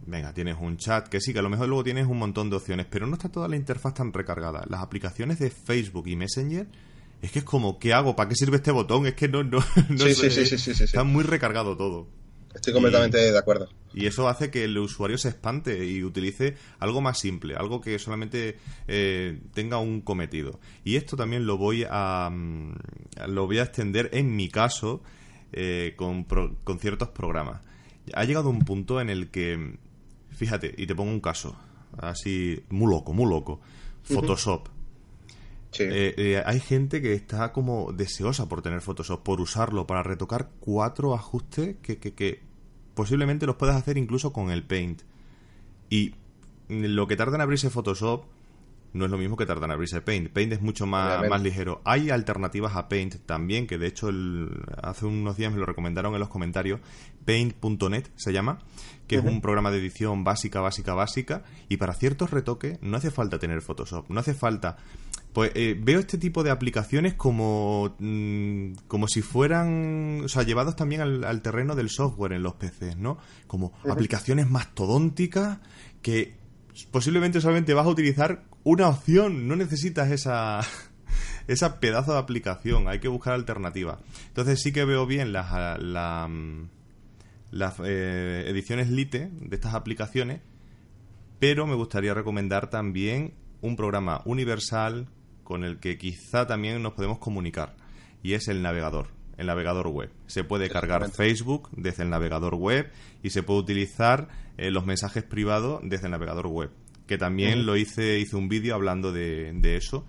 venga, 0.06 0.34
tienes 0.34 0.58
un 0.60 0.78
chat, 0.78 1.08
que 1.08 1.20
sí, 1.22 1.34
que 1.34 1.40
a 1.40 1.42
lo 1.44 1.50
mejor 1.50 1.68
luego 1.68 1.84
tienes 1.84 2.08
un 2.08 2.18
montón 2.20 2.50
de 2.50 2.56
opciones, 2.58 2.86
pero 2.90 3.08
no 3.08 3.14
está 3.14 3.30
toda 3.30 3.48
la 3.48 3.56
interfaz 3.56 3.94
tan 3.94 4.12
recargada. 4.14 4.66
Las 4.70 4.82
aplicaciones 4.82 5.40
de 5.40 5.50
Facebook 5.50 6.08
y 6.08 6.16
Messenger, 6.16 6.68
es 7.22 7.32
que 7.32 7.40
es 7.40 7.46
como, 7.46 7.80
¿qué 7.80 7.94
hago? 7.94 8.16
¿Para 8.16 8.30
qué 8.30 8.36
sirve 8.36 8.58
este 8.58 8.72
botón? 8.72 9.06
Es 9.08 9.14
que 9.16 9.28
no, 9.28 9.44
no, 9.44 9.60
no 9.90 9.98
Sí, 9.98 10.14
sé, 10.14 10.30
sí, 10.46 10.58
sí. 10.58 10.84
Está 10.84 11.04
muy 11.04 11.24
recargado 11.24 11.76
todo. 11.78 12.08
Estoy 12.54 12.72
completamente 12.74 13.18
de 13.18 13.36
acuerdo. 13.38 13.68
Y 13.96 14.06
eso 14.06 14.28
hace 14.30 14.52
que 14.52 14.66
el 14.66 14.78
usuario 14.78 15.18
se 15.18 15.30
espante 15.30 15.86
y 15.88 16.04
utilice 16.04 16.56
algo 16.78 17.02
más 17.02 17.18
simple, 17.20 17.56
algo 17.56 17.82
que 17.82 17.98
solamente 17.98 18.58
eh, 18.88 19.42
tenga 19.56 19.80
un 19.80 20.02
cometido. 20.02 20.60
Y 20.84 20.98
esto 20.98 21.18
también 21.18 21.48
lo 21.48 21.58
voy 21.58 21.84
a 21.90 22.30
mm, 22.32 22.74
lo 23.30 23.48
voy 23.48 23.58
a 23.58 23.64
extender 23.64 24.12
en 24.14 24.36
mi 24.36 24.50
caso 24.50 25.02
eh, 25.52 25.94
con, 25.96 26.26
pro- 26.26 26.56
con 26.64 26.78
ciertos 26.78 27.10
programas. 27.10 27.62
Ha 28.14 28.24
llegado 28.26 28.50
un 28.50 28.60
punto 28.66 29.02
en 29.02 29.10
el 29.10 29.32
que, 29.32 29.78
fíjate, 30.36 30.74
y 30.78 30.88
te 30.88 30.96
pongo 30.96 31.12
un 31.12 31.20
caso, 31.20 31.56
así 31.98 32.64
muy 32.70 32.90
loco, 32.92 33.14
muy 33.14 33.30
loco. 33.30 33.60
Photoshop. 34.04 34.68
Sí. 35.72 35.84
Eh, 35.84 36.14
eh, 36.18 36.44
hay 36.46 36.60
gente 36.60 37.02
que 37.02 37.14
está 37.14 37.52
como 37.52 37.94
deseosa 37.94 38.48
por 38.48 38.62
tener 38.62 38.82
Photoshop, 38.82 39.24
por 39.24 39.42
usarlo, 39.42 39.88
para 39.88 40.04
retocar 40.04 40.52
cuatro 40.60 41.16
ajustes 41.16 41.78
que, 41.82 41.98
que, 41.98 42.14
que 42.14 42.42
posiblemente 42.94 43.46
los 43.46 43.56
puedas 43.56 43.76
hacer 43.76 43.98
incluso 43.98 44.34
con 44.34 44.52
el 44.52 44.64
Paint. 44.64 45.02
Y 45.90 46.16
lo 46.70 47.08
que 47.08 47.16
tarda 47.16 47.36
en 47.36 47.42
abrirse 47.42 47.70
Photoshop 47.70 48.26
no 48.94 49.06
es 49.06 49.12
lo 49.12 49.18
mismo 49.18 49.36
que 49.36 49.46
tarda 49.46 49.66
en 49.66 49.72
abrirse 49.72 50.02
Paint. 50.02 50.30
Paint 50.30 50.54
es 50.54 50.62
mucho 50.62 50.86
más, 50.86 51.28
más 51.30 51.42
ligero. 51.42 51.82
Hay 51.84 52.10
alternativas 52.10 52.76
a 52.76 52.88
Paint 52.90 53.26
también, 53.26 53.68
que 53.68 53.78
de 53.78 53.88
hecho 53.88 54.10
el- 54.10 54.50
hace 54.82 55.06
unos 55.06 55.36
días 55.38 55.52
me 55.52 55.60
lo 55.60 55.66
recomendaron 55.66 56.14
en 56.14 56.20
los 56.20 56.30
comentarios. 56.30 56.80
Paint.net 57.26 58.06
se 58.16 58.34
llama, 58.34 58.60
que 59.08 59.16
es 59.18 59.24
un 59.24 59.42
programa 59.42 59.72
de 59.72 59.80
edición 59.80 60.24
básica, 60.24 60.62
básica, 60.62 60.94
básica. 60.94 61.44
Y 61.70 61.78
para 61.78 61.94
ciertos 61.94 62.32
retoques 62.32 62.78
no 62.82 62.98
hace 62.98 63.12
falta 63.12 63.40
tener 63.40 63.62
Photoshop. 63.62 64.10
No 64.10 64.20
hace 64.20 64.34
falta 64.34 64.78
pues 65.34 65.52
eh, 65.56 65.76
veo 65.82 66.00
este 66.00 66.20
tipo 66.20 66.44
de 66.44 66.52
aplicaciones 66.52 67.16
como, 67.16 67.96
mm, 67.98 68.74
como 68.88 69.08
si 69.08 69.24
fueran, 69.24 70.22
o 70.24 70.28
sea, 70.28 70.44
llevados 70.44 70.76
también 70.76 71.02
al, 71.02 71.24
al 71.24 71.42
terreno 71.42 71.74
del 71.76 71.90
software 71.90 72.34
en 72.34 72.44
los 72.44 72.54
PCs, 72.54 72.98
¿no? 72.98 73.18
Como 73.48 73.74
aplicaciones 73.90 74.48
mastodónticas 74.48 75.58
que 76.04 76.36
posiblemente 76.92 77.42
solamente 77.42 77.74
vas 77.74 77.88
a 77.88 77.90
utilizar 77.90 78.44
una 78.64 78.88
opción, 78.88 79.48
no 79.48 79.56
necesitas 79.56 80.12
esa, 80.12 80.62
esa 81.48 81.80
pedazo 81.80 82.14
de 82.14 82.20
aplicación, 82.20 82.88
hay 82.88 83.00
que 83.00 83.08
buscar 83.08 83.34
alternativas. 83.34 84.00
Entonces 84.28 84.62
sí 84.62 84.72
que 84.72 84.86
veo 84.86 85.06
bien 85.06 85.34
las, 85.34 85.52
la, 85.82 86.30
las 87.52 87.76
eh, 87.84 88.46
ediciones 88.48 88.90
Lite 88.90 89.30
de 89.32 89.56
estas 89.56 89.74
aplicaciones, 89.74 90.42
pero 91.40 91.68
me 91.68 91.76
gustaría 91.76 92.14
recomendar 92.14 92.70
también 92.70 93.34
un 93.62 93.76
programa 93.76 94.22
universal 94.26 95.08
con 95.44 95.64
el 95.64 95.80
que 95.80 95.98
quizá 95.98 96.48
también 96.48 96.82
nos 96.82 96.94
podemos 96.94 97.20
comunicar 97.20 97.76
y 98.24 98.34
es 98.34 98.48
el 98.48 98.62
navegador, 98.62 99.08
el 99.38 99.48
navegador 99.48 99.88
web. 99.88 100.10
Se 100.26 100.44
puede 100.44 100.70
cargar 100.70 101.10
Facebook 101.12 101.70
desde 101.72 102.04
el 102.04 102.10
navegador 102.10 102.56
web 102.56 102.92
y 103.22 103.30
se 103.30 103.44
puede 103.44 103.60
utilizar 103.60 104.30
eh, 104.58 104.72
los 104.72 104.86
mensajes 104.86 105.24
privados 105.24 105.82
desde 105.84 106.06
el 106.06 106.12
navegador 106.12 106.48
web, 106.48 106.72
que 107.08 107.18
también 107.18 107.66
lo 107.66 107.76
hice, 107.76 108.20
hice 108.20 108.36
un 108.36 108.50
vídeo 108.50 108.76
hablando 108.76 109.12
de, 109.12 109.52
de 109.54 109.78
eso 109.78 110.06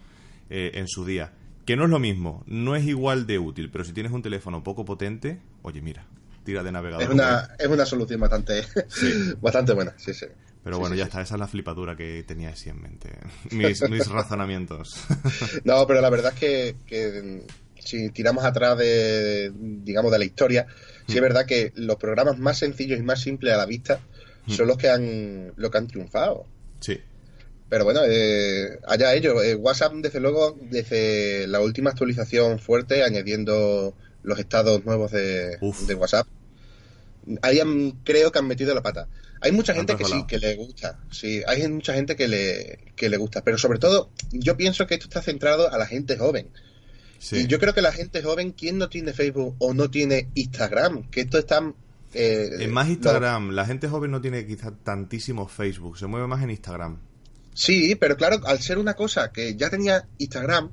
eh, 0.51 0.73
en 0.75 0.89
su 0.89 1.05
día. 1.05 1.33
Que 1.65 1.77
no 1.77 1.85
es 1.85 1.91
lo 1.91 1.99
mismo, 1.99 2.45
no 2.47 2.77
es 2.77 2.85
igual 2.85 3.27
de 3.27 3.39
útil, 3.39 3.71
pero 3.71 3.85
si 3.85 3.93
tienes 3.93 4.13
un 4.13 4.23
teléfono 4.23 4.63
poco 4.63 4.85
potente, 4.85 5.41
oye, 5.63 5.81
mira, 5.81 6.07
tira 6.45 6.63
de 6.63 6.71
navegador 6.71 7.03
Es 7.03 7.09
una, 7.09 7.49
es 7.59 7.67
una 7.67 7.87
solución 7.87 8.21
bastante, 8.21 8.63
bastante 9.41 9.73
buena, 9.73 9.95
sí, 9.97 10.13
sí. 10.13 10.27
Pero 10.63 10.79
bueno, 10.79 10.95
sí, 10.95 10.99
ya 10.99 11.05
está, 11.05 11.21
esa 11.21 11.35
es 11.35 11.41
la 11.41 11.47
flipadura 11.47 11.97
que 11.97 12.23
tenía 12.23 12.51
así 12.51 12.71
en 12.71 12.81
mente. 12.81 13.11
Mis, 13.51 13.89
mis 13.89 14.07
razonamientos. 14.09 15.05
No, 15.65 15.87
pero 15.87 16.01
la 16.01 16.11
verdad 16.11 16.33
es 16.35 16.41
que, 16.41 16.77
que, 16.87 17.23
mm, 17.23 17.83
si 17.85 18.11
tiramos 18.11 18.45
atrás 18.45 18.79
de, 18.79 19.53
digamos, 19.55 20.11
de 20.11 20.19
la 20.19 20.25
historia, 20.25 20.67
sí 21.07 21.17
es 21.17 21.21
verdad 21.21 21.47
que 21.47 21.73
los 21.77 21.97
programas 21.97 22.39
más 22.39 22.59
sencillos 22.59 22.99
y 22.99 23.03
más 23.03 23.21
simples 23.21 23.53
a 23.53 23.59
la 23.59 23.67
vista 23.67 24.01
son 24.47 24.69
los 24.69 24.77
que 24.77 24.91
han, 24.91 25.53
lo 25.57 25.71
que 25.71 25.79
han 25.79 25.87
triunfado. 25.87 26.47
Sí. 26.85 27.01
Pero 27.71 27.85
bueno, 27.85 28.01
eh, 28.07 28.79
allá 28.87 29.15
ellos. 29.15 29.43
Eh, 29.43 29.55
WhatsApp, 29.55 29.95
desde 29.95 30.21
luego, 30.21 30.59
desde 30.71 31.47
la 31.47 31.61
última 31.61 31.91
actualización 31.91 32.59
fuerte, 32.59 33.03
añadiendo 33.03 33.95
los 34.23 34.39
estados 34.39 34.85
nuevos 34.85 35.11
de, 35.13 35.59
WhatsApp, 35.97 36.27
ahí 37.43 37.61
han- 37.61 37.93
creo 38.05 38.31
que 38.31 38.39
han 38.39 38.47
metido 38.47 38.75
la 38.75 38.83
pata. 38.83 39.09
Hay 39.41 39.53
mucha 39.53 39.75
gente 39.75 39.97
que 39.97 40.05
sí, 40.05 40.25
que 40.27 40.39
le 40.39 40.57
gusta. 40.57 40.99
Sí, 41.11 41.43
hay 41.47 41.67
mucha 41.69 41.95
gente 41.95 42.17
que 42.17 42.29
le, 42.29 42.79
que 42.97 43.09
le 43.09 43.17
gusta. 43.17 43.43
Pero 43.43 43.59
sobre 43.59 43.79
todo, 43.79 44.11
yo 44.33 44.57
pienso 44.57 44.87
que 44.87 44.95
esto 44.95 45.07
está 45.07 45.21
centrado 45.23 45.71
a 45.73 45.79
la 45.79 45.87
gente 45.87 46.17
joven. 46.17 46.49
Sí. 47.19 47.39
Y 47.39 47.47
yo 47.47 47.59
creo 47.59 47.75
que 47.75 47.83
la 47.83 47.93
gente 47.93 48.23
joven, 48.23 48.53
¿quién 48.53 48.79
no 48.79 48.89
tiene 48.89 49.13
Facebook 49.13 49.57
o 49.59 49.73
no 49.75 49.91
tiene 49.91 50.29
Instagram? 50.35 51.11
Que 51.11 51.23
esto 51.23 51.39
está... 51.39 51.73
eh, 52.15 52.51
En 52.61 52.73
más 52.73 52.87
no- 52.87 52.93
Instagram, 52.93 53.51
la 53.51 53.67
gente 53.67 53.89
joven 53.89 54.11
no 54.11 54.21
tiene 54.21 54.47
quizá 54.47 54.71
tantísimo 54.73 55.49
Facebook, 55.49 55.99
se 55.99 56.07
mueve 56.07 56.27
más 56.27 56.43
en 56.43 56.51
Instagram. 56.51 56.99
Sí, 57.55 57.95
pero 57.95 58.17
claro, 58.17 58.41
al 58.47 58.61
ser 58.61 58.79
una 58.79 58.95
cosa 58.95 59.31
que 59.33 59.55
ya 59.57 59.71
tenía 59.71 60.07
Instagram, 60.19 60.71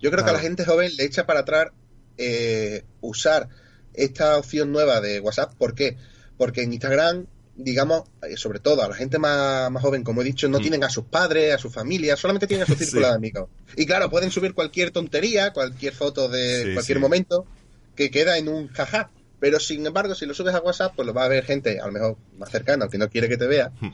yo 0.00 0.10
creo 0.10 0.24
que 0.24 0.30
a 0.30 0.34
la 0.34 0.40
gente 0.40 0.64
joven 0.64 0.90
le 0.96 1.04
echa 1.04 1.26
para 1.26 1.40
atrás 1.40 1.68
eh, 2.16 2.84
usar 3.00 3.48
esta 3.92 4.36
opción 4.38 4.72
nueva 4.72 5.00
de 5.00 5.20
WhatsApp. 5.20 5.54
¿Por 5.56 5.74
qué? 5.74 5.96
Porque 6.36 6.62
en 6.62 6.72
Instagram, 6.72 7.26
digamos, 7.56 8.02
eh, 8.28 8.36
sobre 8.36 8.58
todo 8.58 8.82
a 8.82 8.88
la 8.88 8.94
gente 8.96 9.18
más, 9.18 9.70
más 9.70 9.82
joven, 9.82 10.02
como 10.02 10.22
he 10.22 10.24
dicho, 10.24 10.48
no 10.48 10.58
Mm. 10.58 10.62
tienen 10.62 10.84
a 10.84 10.90
sus 10.90 11.04
padres, 11.04 11.54
a 11.54 11.58
su 11.58 11.70
familia, 11.70 12.16
solamente 12.16 12.46
tienen 12.48 12.64
a 12.64 12.66
su 12.66 12.74
círculo 12.76 13.02
Sí. 13.02 13.08
de 13.10 13.14
amigos. 13.16 13.48
Y 13.76 13.86
claro, 13.86 14.10
pueden 14.10 14.30
subir 14.32 14.54
cualquier 14.54 14.90
tontería, 14.90 15.52
cualquier 15.52 15.94
foto 15.94 16.28
de 16.28 16.64
Sí, 16.64 16.72
cualquier 16.74 16.98
sí. 16.98 17.02
momento, 17.02 17.46
que 17.94 18.10
queda 18.10 18.38
en 18.38 18.48
un 18.48 18.68
jaja. 18.68 19.10
Pero 19.44 19.60
sin 19.60 19.84
embargo, 19.84 20.14
si 20.14 20.24
lo 20.24 20.32
subes 20.32 20.54
a 20.54 20.60
WhatsApp, 20.62 20.94
pues 20.96 21.04
lo 21.04 21.12
va 21.12 21.26
a 21.26 21.28
ver 21.28 21.44
gente 21.44 21.78
a 21.78 21.84
lo 21.84 21.92
mejor 21.92 22.16
más 22.38 22.48
cercana, 22.50 22.88
que 22.88 22.96
no 22.96 23.10
quiere 23.10 23.28
que 23.28 23.36
te 23.36 23.46
vea. 23.46 23.72
Hmm. 23.78 23.90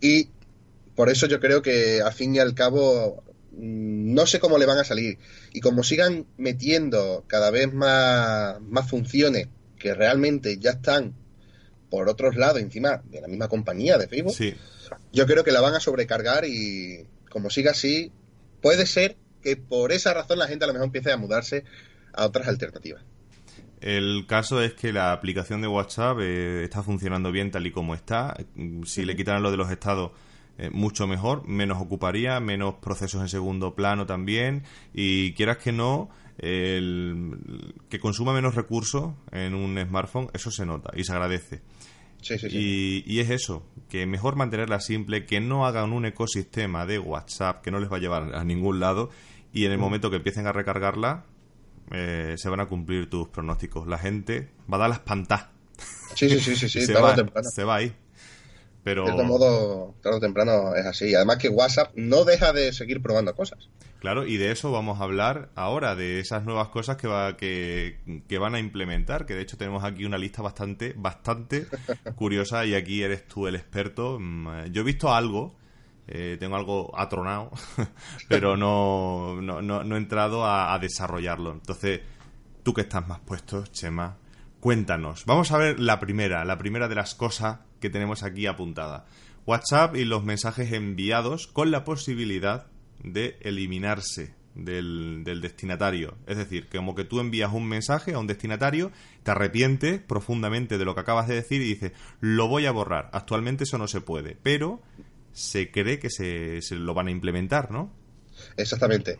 Y 0.00 0.28
por 0.96 1.08
eso 1.08 1.28
yo 1.28 1.38
creo 1.38 1.62
que 1.62 2.02
al 2.02 2.12
fin 2.12 2.34
y 2.34 2.40
al 2.40 2.52
cabo 2.52 3.22
mm, 3.52 4.12
no 4.12 4.26
sé 4.26 4.40
cómo 4.40 4.58
le 4.58 4.66
van 4.66 4.78
a 4.78 4.82
salir. 4.82 5.18
Y 5.52 5.60
como 5.60 5.84
sigan 5.84 6.26
metiendo 6.36 7.22
cada 7.28 7.52
vez 7.52 7.72
más, 7.72 8.60
más 8.60 8.90
funciones 8.90 9.46
que 9.78 9.94
realmente 9.94 10.58
ya 10.58 10.70
están 10.72 11.14
por 11.88 12.08
otros 12.08 12.34
lados, 12.34 12.60
encima 12.60 13.00
de 13.04 13.20
la 13.20 13.28
misma 13.28 13.46
compañía 13.46 13.98
de 13.98 14.08
Facebook, 14.08 14.34
Sí. 14.34 14.52
yo 15.12 15.26
creo 15.26 15.44
que 15.44 15.52
la 15.52 15.60
van 15.60 15.76
a 15.76 15.80
sobrecargar 15.80 16.44
y 16.44 17.06
como 17.30 17.50
siga 17.50 17.70
así, 17.70 18.10
puede 18.60 18.84
ser 18.84 19.14
que 19.44 19.56
por 19.56 19.92
esa 19.92 20.12
razón 20.12 20.40
la 20.40 20.48
gente 20.48 20.64
a 20.64 20.66
lo 20.66 20.72
mejor 20.72 20.86
empiece 20.86 21.12
a 21.12 21.16
mudarse 21.16 21.62
a 22.12 22.26
otras 22.26 22.48
alternativas. 22.48 23.04
El 23.80 24.24
caso 24.26 24.60
es 24.62 24.72
que 24.74 24.92
la 24.92 25.12
aplicación 25.12 25.60
de 25.60 25.68
WhatsApp 25.68 26.18
eh, 26.20 26.62
está 26.64 26.82
funcionando 26.82 27.30
bien 27.30 27.50
tal 27.50 27.66
y 27.66 27.70
como 27.70 27.94
está. 27.94 28.36
Mm, 28.54 28.82
Si 28.84 29.04
le 29.04 29.16
quitaran 29.16 29.42
lo 29.42 29.50
de 29.50 29.56
los 29.58 29.70
estados, 29.70 30.12
eh, 30.58 30.70
mucho 30.70 31.06
mejor, 31.06 31.46
menos 31.46 31.80
ocuparía, 31.82 32.40
menos 32.40 32.76
procesos 32.76 33.20
en 33.20 33.28
segundo 33.28 33.74
plano 33.74 34.06
también. 34.06 34.62
Y 34.94 35.32
quieras 35.34 35.58
que 35.58 35.72
no, 35.72 36.08
el, 36.38 37.74
que 37.88 38.00
consuma 38.00 38.32
menos 38.32 38.54
recursos 38.54 39.12
en 39.32 39.54
un 39.54 39.78
smartphone, 39.78 40.28
eso 40.32 40.50
se 40.50 40.64
nota 40.66 40.90
y 40.96 41.04
se 41.04 41.12
agradece. 41.12 41.60
Sí, 42.22 42.38
sí, 42.38 42.48
sí. 42.50 42.58
Y, 42.58 43.04
y 43.14 43.20
es 43.20 43.30
eso, 43.30 43.62
que 43.90 44.06
mejor 44.06 44.36
mantenerla 44.36 44.80
simple, 44.80 45.26
que 45.26 45.40
no 45.40 45.66
hagan 45.66 45.92
un 45.92 46.06
ecosistema 46.06 46.86
de 46.86 46.98
WhatsApp 46.98 47.62
que 47.62 47.70
no 47.70 47.78
les 47.78 47.92
va 47.92 47.96
a 47.98 48.00
llevar 48.00 48.34
a 48.34 48.42
ningún 48.42 48.80
lado 48.80 49.10
y 49.52 49.62
Mm. 49.62 49.66
en 49.66 49.72
el 49.72 49.78
momento 49.78 50.10
que 50.10 50.16
empiecen 50.16 50.46
a 50.46 50.52
recargarla 50.52 51.24
eh, 51.90 52.34
se 52.36 52.48
van 52.48 52.60
a 52.60 52.66
cumplir 52.66 53.08
tus 53.10 53.28
pronósticos. 53.28 53.86
La 53.86 53.98
gente 53.98 54.50
va 54.72 54.76
a 54.76 54.80
dar 54.80 54.90
las 54.90 55.00
pantas. 55.00 55.46
Sí, 56.14 56.28
sí, 56.30 56.40
sí, 56.40 56.56
sí, 56.56 56.68
sí, 56.68 56.80
se, 56.86 56.92
tarde 56.92 57.08
o 57.12 57.12
va, 57.12 57.14
temprano. 57.14 57.50
se 57.50 57.64
va 57.64 57.76
ahí. 57.76 57.94
Pero 58.82 59.04
De 59.04 59.12
cierto 59.12 59.24
modo, 59.24 59.96
tarde 60.02 60.18
o 60.18 60.20
temprano 60.20 60.74
es 60.76 60.86
así. 60.86 61.14
Además 61.14 61.38
que 61.38 61.48
WhatsApp 61.48 61.92
no 61.96 62.24
deja 62.24 62.52
de 62.52 62.72
seguir 62.72 63.02
probando 63.02 63.34
cosas. 63.34 63.68
claro, 63.98 64.26
y 64.26 64.36
de 64.36 64.52
eso 64.52 64.70
vamos 64.70 65.00
a 65.00 65.04
hablar 65.04 65.50
ahora, 65.56 65.96
de 65.96 66.20
esas 66.20 66.44
nuevas 66.44 66.68
cosas 66.68 66.96
que, 66.96 67.08
va, 67.08 67.36
que, 67.36 67.98
que 68.28 68.38
van 68.38 68.54
a 68.54 68.60
implementar, 68.60 69.26
que 69.26 69.34
de 69.34 69.42
hecho 69.42 69.56
tenemos 69.56 69.82
aquí 69.84 70.04
una 70.04 70.18
lista 70.18 70.40
bastante, 70.42 70.94
bastante 70.96 71.66
curiosa 72.16 72.64
y 72.64 72.74
aquí 72.74 73.02
eres 73.02 73.26
tú 73.26 73.46
el 73.48 73.56
experto. 73.56 74.18
Mm, 74.20 74.66
Yo 74.72 74.82
he 74.82 74.84
visto 74.84 75.12
algo, 75.12 75.56
eh, 76.08 76.36
tengo 76.38 76.56
algo 76.56 76.98
atronado, 76.98 77.50
pero 78.28 78.56
no, 78.56 79.40
no, 79.42 79.60
no, 79.60 79.82
no 79.82 79.94
he 79.96 79.98
entrado 79.98 80.46
a, 80.46 80.78
desarrollarlo. 80.78 81.52
Entonces, 81.52 82.00
tú 82.62 82.72
que 82.72 82.82
estás 82.82 83.06
más 83.08 83.20
puesto, 83.20 83.64
Chema, 83.66 84.16
cuéntanos. 84.60 85.24
Vamos 85.26 85.50
a 85.52 85.58
ver 85.58 85.80
la 85.80 85.98
primera, 85.98 86.44
la 86.44 86.58
primera 86.58 86.88
de 86.88 86.94
las 86.94 87.14
cosas 87.14 87.60
que 87.80 87.90
tenemos 87.90 88.22
aquí 88.22 88.46
apuntada. 88.46 89.06
WhatsApp 89.46 89.96
y 89.96 90.04
los 90.04 90.24
mensajes 90.24 90.72
enviados 90.72 91.46
con 91.46 91.70
la 91.70 91.84
posibilidad 91.84 92.66
de 93.02 93.38
eliminarse 93.42 94.34
del, 94.56 95.22
destinatario. 95.40 96.16
Es 96.26 96.36
decir, 96.36 96.68
que 96.68 96.78
como 96.78 96.94
que 96.94 97.04
tú 97.04 97.20
envías 97.20 97.52
un 97.52 97.68
mensaje 97.68 98.14
a 98.14 98.18
un 98.18 98.26
destinatario, 98.26 98.90
te 99.22 99.30
arrepientes 99.30 100.00
profundamente 100.00 100.78
de 100.78 100.84
lo 100.84 100.94
que 100.94 101.00
acabas 101.00 101.28
de 101.28 101.34
decir 101.34 101.62
y 101.62 101.66
dices, 101.66 101.92
lo 102.20 102.48
voy 102.48 102.66
a 102.66 102.72
borrar. 102.72 103.10
Actualmente 103.12 103.64
eso 103.64 103.78
no 103.78 103.86
se 103.86 104.00
puede, 104.00 104.36
pero 104.42 104.80
se 105.36 105.70
cree 105.70 105.98
que 105.98 106.08
se, 106.08 106.62
se 106.62 106.76
lo 106.76 106.94
van 106.94 107.08
a 107.08 107.10
implementar, 107.10 107.70
¿no? 107.70 107.92
Exactamente. 108.56 109.18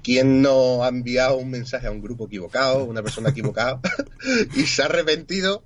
¿Quién 0.00 0.40
no 0.40 0.84
ha 0.84 0.88
enviado 0.88 1.38
un 1.38 1.50
mensaje 1.50 1.88
a 1.88 1.90
un 1.90 2.00
grupo 2.00 2.26
equivocado, 2.26 2.84
una 2.84 3.02
persona 3.02 3.30
equivocada, 3.30 3.80
y 4.54 4.62
se 4.62 4.82
ha 4.82 4.84
arrepentido 4.84 5.64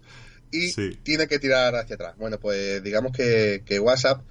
y 0.50 0.72
tiene 1.02 1.26
que 1.26 1.38
tirar 1.38 1.76
hacia 1.76 1.96
atrás? 1.96 2.14
Bueno, 2.16 2.40
pues 2.40 2.82
digamos 2.82 3.12
que, 3.12 3.62
WhatsApp 3.78 4.22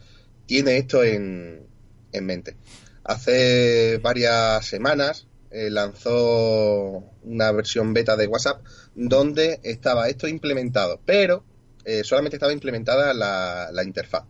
tiene 0.48 0.78
esto 0.78 1.04
en, 1.04 1.68
en 2.14 2.26
mente. 2.26 2.58
Hace 3.04 4.00
varias 4.02 4.66
semanas 4.66 5.28
eh, 5.52 5.70
lanzó 5.70 7.04
una 7.24 7.52
versión 7.52 7.94
beta 7.94 8.16
de 8.16 8.26
WhatsApp 8.26 8.66
donde 8.96 9.60
estaba 9.62 10.10
esto 10.10 10.28
implementado, 10.28 11.00
pero 11.06 11.44
eh, 11.86 12.04
solamente 12.04 12.38
estaba 12.38 12.54
implementada 12.54 13.14
la, 13.14 13.70
la 13.72 13.84
interfaz. 13.84 14.24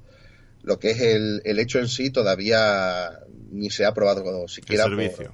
Lo 0.69 0.77
que 0.77 0.91
es 0.91 1.01
el, 1.01 1.41
el, 1.45 1.57
hecho 1.57 1.79
en 1.79 1.87
sí 1.87 2.11
todavía 2.11 3.21
ni 3.51 3.71
se 3.71 3.85
ha 3.85 3.93
probado 3.95 4.47
siquiera. 4.47 4.83
El 4.83 4.91
servicio. 4.91 5.33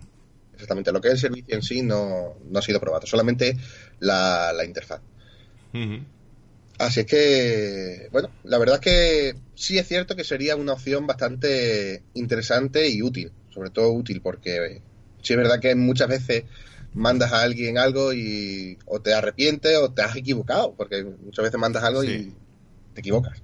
exactamente, 0.53 0.93
lo 0.93 1.01
que 1.01 1.09
es 1.09 1.15
el 1.15 1.19
servicio 1.19 1.55
en 1.55 1.61
sí 1.61 1.81
no, 1.81 2.37
no 2.49 2.59
ha 2.59 2.61
sido 2.61 2.79
probado, 2.79 3.05
solamente 3.05 3.57
la, 3.99 4.53
la 4.53 4.63
interfaz. 4.63 5.01
Así 6.77 7.01
es 7.01 7.05
que, 7.05 8.07
bueno, 8.13 8.29
la 8.45 8.57
verdad 8.57 8.75
es 8.75 8.81
que 8.81 9.35
sí 9.55 9.77
es 9.77 9.85
cierto 9.89 10.15
que 10.15 10.23
sería 10.23 10.55
una 10.55 10.71
opción 10.71 11.05
bastante 11.05 12.03
interesante 12.13 12.87
y 12.87 13.01
útil, 13.01 13.33
sobre 13.53 13.71
todo 13.71 13.91
útil 13.91 14.21
porque 14.21 14.81
sí 15.21 15.33
es 15.33 15.37
verdad 15.37 15.59
que 15.59 15.75
muchas 15.75 16.07
veces 16.07 16.45
mandas 16.93 17.33
a 17.33 17.41
alguien 17.41 17.77
algo 17.77 18.13
y 18.13 18.77
o 18.85 19.01
te 19.01 19.13
arrepientes 19.13 19.75
o 19.79 19.91
te 19.91 20.01
has 20.01 20.15
equivocado, 20.15 20.75
porque 20.75 21.03
muchas 21.03 21.43
veces 21.43 21.59
mandas 21.59 21.83
algo 21.83 22.05
y 22.05 22.33
te 22.93 23.01
equivocas. 23.01 23.41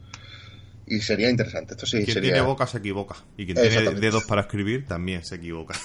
Y 0.88 1.00
sería 1.00 1.30
interesante. 1.30 1.74
Esto 1.74 1.86
sí 1.86 2.04
quien 2.04 2.22
tiene 2.22 2.42
boca 2.42 2.68
se 2.68 2.80
equivoca. 2.80 3.16
Y 3.38 3.46
quien 3.46 3.58
tiene 3.58 3.92
dedos 3.96 4.26
para 4.26 4.42
escribir 4.42 4.86
también 4.86 5.24
se 5.24 5.36
equivoca. 5.36 5.76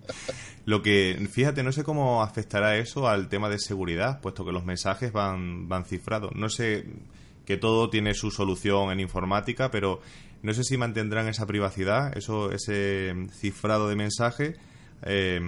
Lo 0.64 0.82
que, 0.82 1.28
fíjate, 1.30 1.62
no 1.62 1.72
sé 1.72 1.82
cómo 1.84 2.22
afectará 2.22 2.76
eso 2.76 3.08
al 3.08 3.28
tema 3.28 3.48
de 3.48 3.58
seguridad, 3.58 4.20
puesto 4.20 4.44
que 4.44 4.52
los 4.52 4.64
mensajes 4.64 5.12
van, 5.12 5.68
van 5.68 5.84
cifrados. 5.84 6.32
No 6.34 6.48
sé 6.48 6.84
que 7.44 7.56
todo 7.56 7.90
tiene 7.90 8.14
su 8.14 8.30
solución 8.30 8.90
en 8.92 9.00
informática, 9.00 9.70
pero 9.70 10.00
no 10.42 10.54
sé 10.54 10.62
si 10.64 10.76
mantendrán 10.76 11.28
esa 11.28 11.46
privacidad, 11.46 12.16
eso, 12.16 12.52
ese 12.52 13.14
cifrado 13.32 13.88
de 13.88 13.96
mensaje. 13.96 14.56
Eh, 15.02 15.40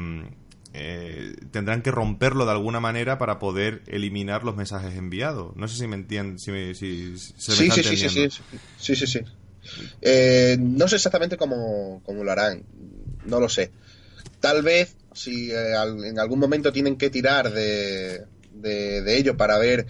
eh, 0.73 1.35
tendrán 1.51 1.83
que 1.83 1.91
romperlo 1.91 2.45
de 2.45 2.53
alguna 2.53 2.79
manera 2.79 3.19
para 3.19 3.39
poder 3.39 3.83
eliminar 3.87 4.45
los 4.45 4.57
mensajes 4.57 4.97
enviados. 4.97 5.57
No 5.57 5.67
sé 5.67 5.77
si 5.77 5.87
me 5.89 5.97
entienden, 5.97 6.39
si, 6.39 6.53
me, 6.53 6.75
si 6.75 7.19
se 7.19 7.53
sí, 7.53 7.71
sí, 7.71 7.83
sí, 7.83 7.97
sí, 7.97 8.29
sí, 8.79 8.97
sí, 8.97 9.07
sí, 9.07 9.21
eh, 10.01 10.57
no 10.61 10.87
sé 10.87 10.97
exactamente 10.97 11.37
cómo, 11.37 12.03
lo 12.07 12.33
harán, 12.33 12.65
no 13.25 13.41
lo 13.41 13.49
sé. 13.49 13.73
Tal 14.39 14.63
vez 14.63 14.97
si 15.13 15.51
eh, 15.51 15.75
en 16.05 16.19
algún 16.19 16.39
momento 16.39 16.73
tienen 16.73 16.97
que 16.97 17.11
tirar 17.11 17.53
de, 17.53 18.27
de, 18.53 19.17
ello 19.17 19.37
para 19.37 19.59
ver 19.59 19.87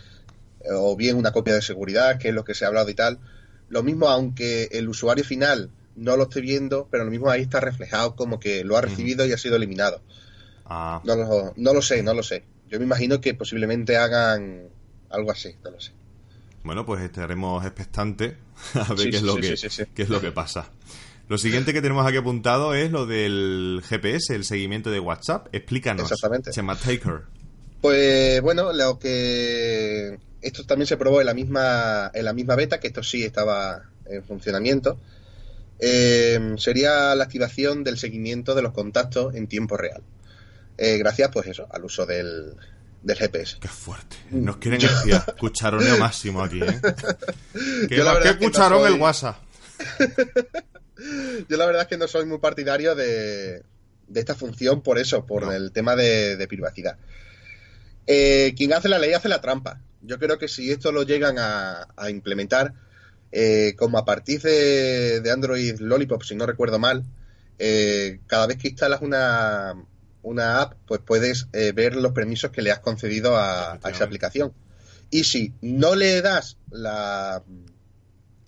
o 0.73 0.97
bien 0.97 1.17
una 1.17 1.33
copia 1.33 1.55
de 1.55 1.63
seguridad, 1.63 2.19
que 2.19 2.29
es 2.29 2.35
lo 2.35 2.45
que 2.45 2.55
se 2.55 2.65
ha 2.65 2.69
hablado 2.69 2.89
y 2.89 2.95
tal, 2.95 3.19
lo 3.69 3.83
mismo 3.83 4.09
aunque 4.09 4.69
el 4.73 4.89
usuario 4.89 5.25
final 5.25 5.71
no 5.95 6.17
lo 6.17 6.25
esté 6.25 6.41
viendo, 6.41 6.89
pero 6.91 7.05
lo 7.05 7.11
mismo 7.11 7.31
ahí 7.31 7.43
está 7.43 7.61
reflejado 7.61 8.17
como 8.17 8.41
que 8.41 8.65
lo 8.65 8.77
ha 8.77 8.81
recibido 8.81 9.27
y 9.27 9.33
ha 9.33 9.39
sido 9.39 9.57
eliminado. 9.57 10.03
Ah. 10.71 11.03
No, 11.05 11.17
lo, 11.17 11.53
no 11.57 11.75
lo 11.75 11.83
sé, 11.83 12.03
no 12.03 12.15
lo 12.15 12.23
sé. 12.23 12.45
Yo 12.69 12.79
me 12.79 12.85
imagino 12.85 13.21
que 13.21 13.35
posiblemente 13.35 13.97
hagan 13.97 14.69
algo 15.11 15.33
así, 15.33 15.57
no 15.65 15.73
lo 15.73 15.81
sé. 15.81 15.91
Bueno, 16.63 16.87
pues 16.87 17.03
estaremos 17.03 17.65
expectantes 17.65 18.35
a 18.75 18.95
ver 18.95 19.11
qué, 19.11 19.17
es 19.17 19.23
lo 19.23 19.35
que, 19.35 19.57
qué 19.95 20.03
es 20.03 20.09
lo 20.09 20.21
que 20.21 20.31
pasa. 20.31 20.71
Lo 21.29 21.39
siguiente 21.39 21.73
que 21.73 21.83
tenemos 21.83 22.07
aquí 22.07 22.17
apuntado 22.17 22.75
es 22.75 22.93
lo 22.93 23.07
del 23.07 23.83
GPS, 23.89 24.35
el 24.35 24.45
seguimiento 24.45 24.91
de 24.91 25.01
WhatsApp. 25.01 25.49
Explícanos, 25.53 26.11
Exactamente. 26.11 26.53
Chema 26.53 26.77
Taker. 26.77 27.23
Pues 27.81 28.41
bueno, 28.41 28.73
lo 28.73 28.99
que 28.99 30.19
esto 30.41 30.65
también 30.65 30.87
se 30.87 30.97
probó 30.97 31.21
en 31.21 31.27
la 31.27 31.35
misma 31.35 32.11
en 32.15 32.25
la 32.25 32.33
misma 32.33 32.55
beta, 32.55 32.79
que 32.79 32.89
esto 32.89 33.03
sí 33.03 33.25
estaba 33.25 33.83
en 34.07 34.23
funcionamiento. 34.23 34.99
Eh, 35.81 36.55
sería 36.59 37.15
la 37.15 37.25
activación 37.25 37.83
del 37.83 37.97
seguimiento 37.97 38.55
de 38.55 38.63
los 38.63 38.73
contactos 38.73 39.35
en 39.35 39.47
tiempo 39.47 39.77
real. 39.77 40.03
Eh, 40.83 40.97
gracias, 40.97 41.29
pues 41.31 41.47
eso, 41.47 41.69
al 41.71 41.85
uso 41.85 42.07
del, 42.07 42.57
del 43.03 43.17
GPS. 43.17 43.59
Qué 43.61 43.69
fuerte. 43.69 44.17
Nos 44.31 44.57
quieren 44.57 44.81
decir 44.81 45.15
cucharoneo 45.39 45.99
máximo 45.99 46.43
aquí, 46.43 46.63
¿eh? 46.63 46.81
¿Qué, 47.89 48.39
cucharón 48.39 48.87
el 48.87 48.99
WhatsApp? 48.99 49.37
Yo 51.51 51.57
la 51.59 51.67
verdad 51.67 51.83
es 51.83 51.89
que 51.89 51.99
no 51.99 52.09
soy 52.09 52.25
muy 52.25 52.39
partidario 52.39 52.95
de, 52.95 53.63
de 54.09 54.21
esta 54.21 54.35
función 54.35 54.81
por 54.81 54.99
eso, 54.99 55.27
por 55.27 55.53
el 55.53 55.71
tema 55.71 55.97
de, 55.97 56.47
privacidad. 56.49 56.97
Eh, 58.07 58.55
quien 58.57 58.73
hace 58.73 58.89
la 58.89 58.99
ley 58.99 59.13
hace 59.13 59.29
la 59.29 59.43
trampa. 59.43 59.83
Yo 60.01 60.19
creo 60.19 60.39
que 60.39 60.49
si 60.49 60.71
esto 60.71 60.93
lo 60.93 61.03
llegan 61.03 61.37
a, 61.39 61.89
implementar, 62.09 62.73
eh, 63.33 63.75
como 63.77 63.99
a 63.99 64.07
partir 64.07 64.41
de, 64.41 65.21
de, 65.21 65.31
Android 65.31 65.79
Lollipop, 65.79 66.23
si 66.23 66.35
no 66.35 66.47
recuerdo 66.47 66.79
mal, 66.79 67.05
cada 68.27 68.47
vez 68.47 68.57
que 68.57 68.69
instalas 68.69 69.03
una, 69.03 69.75
una 70.23 70.61
app, 70.61 70.75
pues 70.87 71.01
puedes 71.05 71.49
eh, 71.53 71.73
ver 71.73 71.97
los 71.97 72.13
permisos 72.13 72.51
que 72.51 72.63
le 72.63 72.71
has 72.71 72.81
concedido 72.81 73.37
a, 73.37 73.79
esa 73.89 74.05
aplicación. 74.05 74.53
Y 75.11 75.25
si 75.25 75.55
no 75.61 75.95
le 75.95 76.23
das 76.23 76.57
la, 76.71 77.43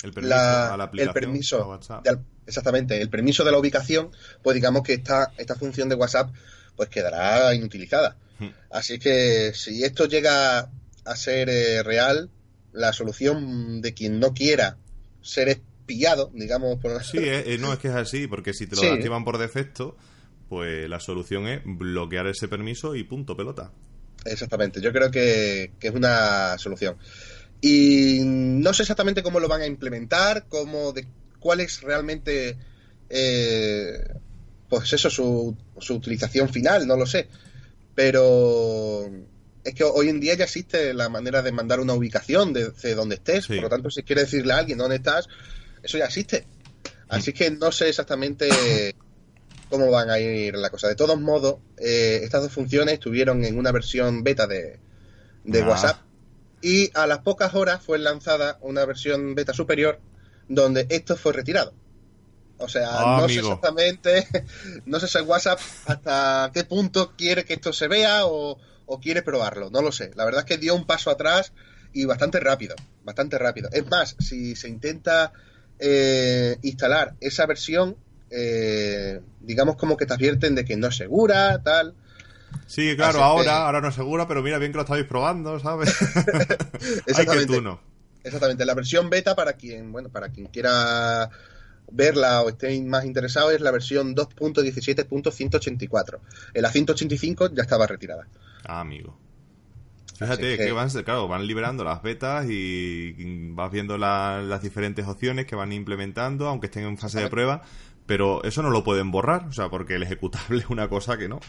el 0.02 0.12
permiso 0.12 0.34
a 0.36 0.76
la 0.76 0.84
aplicación, 0.84 1.08
el 1.08 1.14
permiso 1.14 1.80
exactamente, 2.46 3.00
el 3.00 3.08
permiso 3.08 3.44
de 3.44 3.52
la 3.52 3.58
ubicación, 3.58 4.10
pues 4.42 4.54
digamos 4.54 4.82
que 4.82 4.94
esta, 4.94 5.32
esta 5.38 5.54
función 5.54 5.88
de 5.88 5.94
WhatsApp 5.94 6.32
pues 6.76 6.88
quedará 6.88 7.54
inutilizada. 7.54 8.16
Hmm. 8.38 8.48
Así 8.70 8.98
que 8.98 9.52
si 9.54 9.84
esto 9.84 10.06
llega 10.06 10.70
a 11.04 11.16
ser 11.16 11.48
eh, 11.48 11.82
real, 11.82 12.30
la 12.72 12.92
solución 12.92 13.80
de 13.80 13.94
quien 13.94 14.18
no 14.18 14.34
quiera 14.34 14.78
ser 15.20 15.48
espiado, 15.48 16.30
digamos 16.34 16.78
por 16.80 17.02
Sí, 17.04 17.18
eh, 17.20 17.56
no 17.60 17.72
es 17.72 17.78
que 17.78 17.88
es 17.88 17.94
así, 17.94 18.26
porque 18.26 18.54
si 18.54 18.66
te 18.66 18.76
lo 18.76 18.92
activan 18.92 19.24
por 19.24 19.38
defecto, 19.38 19.96
pues 20.52 20.86
la 20.86 21.00
solución 21.00 21.48
es 21.48 21.62
bloquear 21.64 22.26
ese 22.26 22.46
permiso 22.46 22.94
y 22.94 23.04
punto, 23.04 23.34
pelota. 23.34 23.72
Exactamente, 24.26 24.82
yo 24.82 24.92
creo 24.92 25.10
que, 25.10 25.70
es 25.80 25.94
una 25.94 26.58
solución. 26.58 26.98
Y 27.62 28.18
no 28.22 28.74
sé 28.74 28.82
exactamente 28.82 29.22
cómo 29.22 29.40
lo 29.40 29.48
van 29.48 29.62
a 29.62 29.66
implementar, 29.66 30.44
cómo 30.50 30.92
de, 30.92 31.06
cuál 31.40 31.60
es 31.60 31.80
realmente, 31.80 32.58
eh, 33.08 34.14
pues 34.68 34.92
eso, 34.92 35.08
su, 35.08 35.56
su 35.80 35.94
utilización 35.94 36.50
final, 36.50 36.86
no 36.86 36.98
lo 36.98 37.06
sé. 37.06 37.28
Pero 37.94 39.10
es 39.64 39.74
que 39.74 39.84
hoy 39.84 40.10
en 40.10 40.20
día 40.20 40.34
ya 40.34 40.44
existe 40.44 40.92
la 40.92 41.08
manera 41.08 41.40
de 41.40 41.50
mandar 41.50 41.80
una 41.80 41.94
ubicación 41.94 42.52
de, 42.52 42.72
de 42.72 42.94
donde 42.94 43.14
estés. 43.14 43.46
Por 43.46 43.62
lo 43.62 43.70
tanto, 43.70 43.90
si 43.90 44.02
quieres 44.02 44.30
decirle 44.30 44.52
a 44.52 44.58
alguien 44.58 44.76
dónde 44.76 44.96
estás, 44.96 45.28
eso 45.82 45.96
ya 45.96 46.04
existe. 46.04 46.44
Así 47.08 47.32
que 47.32 47.50
no 47.50 47.72
sé 47.72 47.88
exactamente 47.88 48.50
cómo 49.72 49.90
van 49.90 50.10
a 50.10 50.18
ir 50.18 50.54
la 50.54 50.68
cosa. 50.68 50.86
De 50.86 50.94
todos 50.94 51.18
modos, 51.18 51.56
eh, 51.78 52.20
estas 52.22 52.42
dos 52.42 52.52
funciones 52.52 52.92
estuvieron 52.92 53.42
en 53.42 53.58
una 53.58 53.72
versión 53.72 54.22
beta 54.22 54.46
de, 54.46 54.78
de 55.44 55.62
ah. 55.62 55.66
WhatsApp 55.66 56.00
y 56.60 56.90
a 56.92 57.06
las 57.06 57.20
pocas 57.20 57.54
horas 57.54 57.82
fue 57.82 57.98
lanzada 57.98 58.58
una 58.60 58.84
versión 58.84 59.34
beta 59.34 59.54
superior 59.54 59.98
donde 60.46 60.86
esto 60.90 61.16
fue 61.16 61.32
retirado. 61.32 61.72
O 62.58 62.68
sea, 62.68 62.88
ah, 62.90 63.18
no 63.22 63.28
sé 63.30 63.38
exactamente, 63.38 64.28
no 64.84 65.00
sé 65.00 65.08
si 65.08 65.18
WhatsApp 65.20 65.58
hasta 65.86 66.50
qué 66.52 66.64
punto 66.64 67.14
quiere 67.16 67.46
que 67.46 67.54
esto 67.54 67.72
se 67.72 67.88
vea 67.88 68.26
o, 68.26 68.60
quiere 69.00 69.22
probarlo, 69.22 69.70
no 69.70 69.80
lo 69.80 69.90
sé. 69.90 70.10
La 70.16 70.26
verdad 70.26 70.40
es 70.40 70.44
que 70.44 70.58
dio 70.58 70.74
un 70.74 70.84
paso 70.84 71.10
atrás 71.10 71.54
y 71.94 72.04
bastante 72.04 72.40
rápido, 72.40 72.76
bastante 73.04 73.38
rápido. 73.38 73.70
Es 73.72 73.88
más, 73.88 74.16
si 74.18 74.54
se 74.54 74.68
intenta 74.68 75.32
eh, 75.78 76.58
instalar 76.60 77.14
esa 77.20 77.46
versión, 77.46 77.96
eh, 78.32 79.20
digamos 79.40 79.76
como 79.76 79.96
que 79.96 80.06
te 80.06 80.14
advierten 80.14 80.54
de 80.54 80.64
que 80.64 80.76
no 80.76 80.88
es 80.88 80.96
segura, 80.96 81.62
tal. 81.62 81.94
Sí, 82.66 82.94
claro, 82.96 83.22
ahora, 83.22 83.66
ahora 83.66 83.80
no 83.80 83.88
es 83.88 83.94
segura, 83.94 84.28
pero 84.28 84.42
mira 84.42 84.58
bien 84.58 84.72
que 84.72 84.76
lo 84.76 84.82
estáis 84.82 85.04
probando, 85.04 85.58
¿sabes? 85.60 85.90
Exactamente. 87.06 87.54
tú 87.54 87.60
no. 87.60 87.80
Exactamente. 88.24 88.64
La 88.64 88.74
versión 88.74 89.10
beta 89.10 89.34
para 89.34 89.54
quien, 89.54 89.92
bueno, 89.92 90.08
para 90.08 90.28
quien 90.28 90.46
quiera 90.46 91.28
verla 91.90 92.42
o 92.42 92.48
esté 92.48 92.80
más 92.82 93.04
interesado 93.04 93.50
es 93.50 93.60
la 93.60 93.70
versión 93.70 94.14
2.17.184. 94.14 96.18
En 96.54 96.62
la 96.62 96.70
185 96.70 97.54
ya 97.54 97.62
estaba 97.62 97.86
retirada. 97.86 98.26
Ah, 98.64 98.80
amigo. 98.80 99.18
Fíjate 100.18 100.56
que... 100.56 100.72
van, 100.72 100.88
claro, 100.88 101.28
van 101.28 101.46
liberando 101.46 101.84
las 101.84 102.02
betas 102.02 102.46
y 102.48 103.50
vas 103.50 103.70
viendo 103.72 103.98
las 103.98 104.62
diferentes 104.62 105.06
opciones 105.06 105.46
que 105.46 105.56
van 105.56 105.72
implementando, 105.72 106.48
aunque 106.48 106.66
estén 106.66 106.84
en 106.84 106.96
fase 106.96 107.20
de 107.20 107.28
prueba, 107.28 107.62
pero 108.06 108.42
eso 108.44 108.62
no 108.62 108.70
lo 108.70 108.84
pueden 108.84 109.10
borrar, 109.10 109.46
o 109.46 109.52
sea, 109.52 109.68
porque 109.68 109.94
el 109.94 110.02
ejecutable 110.02 110.58
es 110.60 110.70
una 110.70 110.88
cosa 110.88 111.16
que 111.16 111.28
no. 111.28 111.40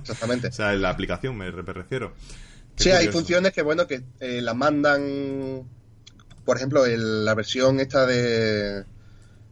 Exactamente. 0.00 0.48
o 0.48 0.52
sea, 0.52 0.72
en 0.74 0.82
la 0.82 0.90
aplicación 0.90 1.36
me, 1.36 1.50
refiero. 1.50 2.12
sí, 2.76 2.90
hay 2.90 3.08
funciones 3.08 3.52
que, 3.52 3.62
bueno, 3.62 3.86
que 3.86 4.02
eh, 4.20 4.40
las 4.42 4.54
mandan, 4.54 5.68
por 6.44 6.56
ejemplo, 6.56 6.86
en 6.86 7.24
la 7.24 7.34
versión 7.34 7.80
esta 7.80 8.06
de 8.06 8.84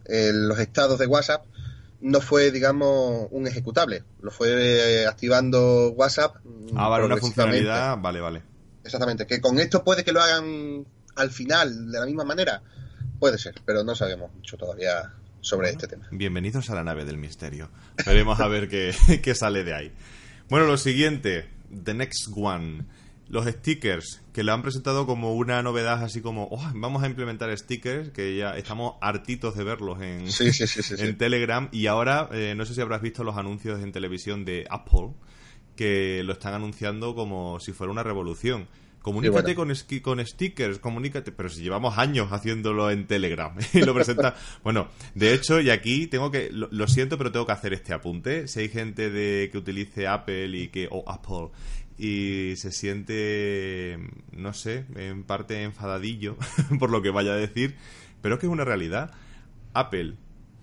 los 0.08 0.58
estados 0.58 0.98
de 0.98 1.06
WhatsApp, 1.06 1.44
no 2.00 2.20
fue, 2.20 2.50
digamos, 2.50 3.26
un 3.30 3.46
ejecutable. 3.46 4.04
Lo 4.20 4.30
fue 4.30 4.50
eh, 5.02 5.06
activando 5.06 5.90
WhatsApp. 5.90 6.36
Ah, 6.76 6.88
vale, 6.88 7.06
una 7.06 7.16
funcionalidad. 7.16 7.98
Vale, 7.98 8.20
vale. 8.20 8.42
Exactamente. 8.84 9.26
Que 9.26 9.40
con 9.40 9.58
esto 9.58 9.82
puede 9.82 10.04
que 10.04 10.12
lo 10.12 10.20
hagan 10.20 10.86
al 11.16 11.30
final 11.30 11.90
de 11.90 11.98
la 11.98 12.06
misma 12.06 12.24
manera. 12.24 12.62
Puede 13.18 13.38
ser, 13.38 13.54
pero 13.64 13.82
no 13.82 13.94
sabemos 13.94 14.32
mucho 14.34 14.56
todavía 14.56 15.12
sobre 15.46 15.70
este 15.70 15.86
tema. 15.86 16.08
Bienvenidos 16.10 16.70
a 16.70 16.74
la 16.74 16.82
nave 16.82 17.04
del 17.04 17.18
misterio. 17.18 17.70
Veremos 18.04 18.40
a 18.40 18.48
ver 18.48 18.68
qué, 18.68 18.92
qué 19.22 19.34
sale 19.34 19.62
de 19.62 19.74
ahí. 19.74 19.92
Bueno, 20.48 20.66
lo 20.66 20.76
siguiente. 20.76 21.48
The 21.84 21.94
Next 21.94 22.28
One 22.34 22.84
los 23.28 23.44
stickers, 23.46 24.22
que 24.32 24.44
lo 24.44 24.52
han 24.52 24.62
presentado 24.62 25.06
como 25.06 25.34
una 25.34 25.62
novedad 25.62 26.02
así 26.02 26.20
como, 26.20 26.48
oh, 26.50 26.70
vamos 26.74 27.02
a 27.02 27.06
implementar 27.06 27.56
stickers, 27.58 28.10
que 28.10 28.36
ya 28.36 28.56
estamos 28.56 28.94
hartitos 29.00 29.56
de 29.56 29.64
verlos 29.64 30.00
en, 30.00 30.26
en 30.98 31.18
Telegram. 31.18 31.68
Y 31.72 31.86
ahora, 31.86 32.28
eh, 32.32 32.54
no 32.56 32.64
sé 32.64 32.74
si 32.74 32.80
habrás 32.80 33.02
visto 33.02 33.24
los 33.24 33.36
anuncios 33.36 33.82
en 33.82 33.92
televisión 33.92 34.44
de 34.44 34.66
Apple, 34.70 35.10
que 35.74 36.22
lo 36.24 36.34
están 36.34 36.54
anunciando 36.54 37.14
como 37.14 37.58
si 37.58 37.72
fuera 37.72 37.90
una 37.90 38.02
revolución. 38.02 38.68
Comunícate 39.06 39.54
con, 39.54 39.72
con 40.02 40.26
stickers, 40.26 40.80
comunícate. 40.80 41.30
Pero 41.30 41.48
si 41.48 41.62
llevamos 41.62 41.96
años 41.96 42.32
haciéndolo 42.32 42.90
en 42.90 43.06
Telegram 43.06 43.54
y 43.72 43.82
lo 43.82 43.94
presenta. 43.94 44.34
bueno, 44.64 44.88
de 45.14 45.32
hecho, 45.32 45.60
y 45.60 45.70
aquí 45.70 46.08
tengo 46.08 46.32
que. 46.32 46.50
Lo, 46.50 46.88
siento, 46.88 47.16
pero 47.16 47.30
tengo 47.30 47.46
que 47.46 47.52
hacer 47.52 47.72
este 47.72 47.94
apunte. 47.94 48.48
Si 48.48 48.58
hay 48.58 48.68
gente 48.68 49.08
de 49.08 49.48
que 49.52 49.58
utilice 49.58 50.08
Apple 50.08 50.48
y 50.58 50.68
que. 50.70 50.88
o 50.90 51.08
Apple 51.08 51.50
y 51.96 52.54
se 52.56 52.72
siente, 52.72 53.96
no 54.32 54.52
sé, 54.52 54.86
en 54.96 55.22
parte 55.22 55.62
enfadadillo 55.62 56.36
por 56.80 56.90
lo 56.90 57.00
que 57.00 57.10
vaya 57.10 57.32
a 57.32 57.36
decir, 57.36 57.76
pero 58.22 58.34
es 58.34 58.40
que 58.40 58.46
es 58.46 58.52
una 58.52 58.64
realidad. 58.64 59.12
Apple 59.72 60.14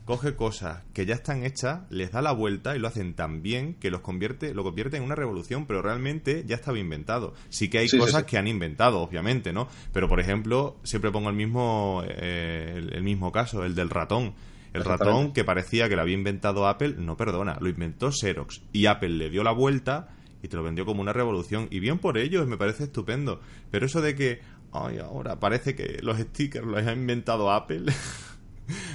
coge 0.05 0.35
cosas 0.35 0.83
que 0.93 1.05
ya 1.05 1.15
están 1.15 1.43
hechas, 1.43 1.81
les 1.89 2.11
da 2.11 2.21
la 2.21 2.31
vuelta 2.31 2.75
y 2.75 2.79
lo 2.79 2.87
hacen 2.87 3.13
tan 3.13 3.41
bien 3.41 3.75
que 3.75 3.89
los 3.89 4.01
convierte, 4.01 4.53
lo 4.53 4.63
convierte 4.63 4.97
en 4.97 5.03
una 5.03 5.15
revolución, 5.15 5.65
pero 5.65 5.81
realmente 5.81 6.43
ya 6.45 6.55
estaba 6.55 6.77
inventado. 6.77 7.33
Sí 7.49 7.69
que 7.69 7.79
hay 7.79 7.89
cosas 7.89 8.23
que 8.23 8.37
han 8.37 8.47
inventado, 8.47 8.99
obviamente, 8.99 9.53
¿no? 9.53 9.67
Pero 9.93 10.09
por 10.09 10.19
ejemplo, 10.19 10.77
siempre 10.83 11.11
pongo 11.11 11.29
el 11.29 11.35
mismo, 11.35 12.03
eh, 12.05 12.89
el, 12.91 13.03
mismo 13.03 13.31
caso, 13.31 13.63
el 13.63 13.75
del 13.75 13.89
ratón. 13.89 14.33
El 14.73 14.83
ratón 14.83 15.33
que 15.33 15.43
parecía 15.43 15.87
que 15.87 15.95
lo 15.95 16.01
había 16.01 16.15
inventado 16.15 16.67
Apple, 16.67 16.95
no 16.97 17.15
perdona, 17.15 17.57
lo 17.61 17.69
inventó 17.69 18.11
Xerox 18.11 18.63
y 18.73 18.87
Apple 18.87 19.09
le 19.09 19.29
dio 19.29 19.43
la 19.43 19.51
vuelta 19.51 20.15
y 20.41 20.47
te 20.47 20.57
lo 20.57 20.63
vendió 20.63 20.83
como 20.83 21.01
una 21.01 21.13
revolución. 21.13 21.67
Y 21.69 21.79
bien 21.79 21.99
por 21.99 22.17
ellos, 22.17 22.47
me 22.47 22.57
parece 22.57 22.85
estupendo. 22.85 23.39
Pero 23.69 23.85
eso 23.85 24.01
de 24.01 24.15
que, 24.15 24.41
ay, 24.71 24.97
ahora 24.97 25.39
parece 25.39 25.75
que 25.75 25.99
los 26.01 26.17
stickers 26.17 26.65
los 26.65 26.85
ha 26.85 26.91
inventado 26.91 27.51
Apple. 27.51 27.85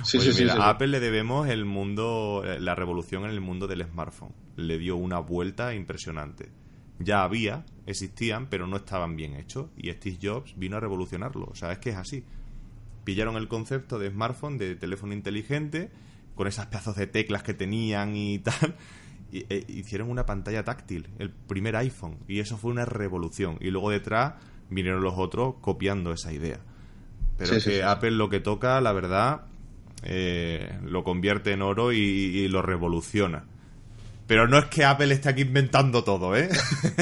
Sí, 0.02 0.20
sí, 0.20 0.32
sí, 0.32 0.48
a 0.48 0.70
Apple 0.70 0.88
le 0.88 1.00
debemos 1.00 1.48
el 1.48 1.64
mundo, 1.64 2.42
la 2.58 2.74
revolución 2.74 3.24
en 3.24 3.30
el 3.30 3.40
mundo 3.40 3.66
del 3.66 3.84
smartphone. 3.84 4.32
Le 4.56 4.78
dio 4.78 4.96
una 4.96 5.18
vuelta 5.18 5.74
impresionante. 5.74 6.50
Ya 6.98 7.22
había, 7.22 7.64
existían, 7.86 8.48
pero 8.48 8.66
no 8.66 8.76
estaban 8.76 9.16
bien 9.16 9.34
hechos. 9.34 9.66
Y 9.76 9.90
Steve 9.92 10.18
Jobs 10.20 10.54
vino 10.56 10.76
a 10.76 10.80
revolucionarlo. 10.80 11.46
O 11.50 11.54
sea, 11.54 11.72
es 11.72 11.78
que 11.78 11.90
es 11.90 11.96
así. 11.96 12.24
Pillaron 13.04 13.36
el 13.36 13.48
concepto 13.48 13.98
de 13.98 14.10
smartphone, 14.10 14.58
de 14.58 14.74
teléfono 14.74 15.12
inteligente, 15.12 15.90
con 16.34 16.46
esas 16.46 16.66
pedazos 16.66 16.96
de 16.96 17.06
teclas 17.06 17.42
que 17.42 17.54
tenían 17.54 18.16
y 18.16 18.38
tal 18.38 18.76
e 19.32 19.64
hicieron 19.68 20.10
una 20.10 20.24
pantalla 20.24 20.64
táctil, 20.64 21.08
el 21.18 21.30
primer 21.30 21.76
iPhone, 21.76 22.18
y 22.28 22.40
eso 22.40 22.56
fue 22.56 22.70
una 22.70 22.84
revolución. 22.84 23.58
Y 23.60 23.70
luego 23.70 23.90
detrás 23.90 24.34
vinieron 24.70 25.02
los 25.02 25.14
otros 25.16 25.56
copiando 25.60 26.12
esa 26.12 26.32
idea. 26.32 26.60
Pero 27.36 27.58
que 27.62 27.82
Apple 27.82 28.12
lo 28.12 28.28
que 28.28 28.40
toca, 28.40 28.80
la 28.80 28.92
verdad, 28.92 29.42
eh, 30.02 30.78
lo 30.84 31.04
convierte 31.04 31.52
en 31.52 31.62
oro 31.62 31.92
y 31.92 32.46
lo 32.48 32.62
revoluciona. 32.62 33.44
Pero 34.28 34.46
no 34.46 34.58
es 34.58 34.66
que 34.66 34.84
Apple 34.84 35.12
esté 35.12 35.30
aquí 35.30 35.40
inventando 35.40 36.04
todo, 36.04 36.36
¿eh? 36.36 36.50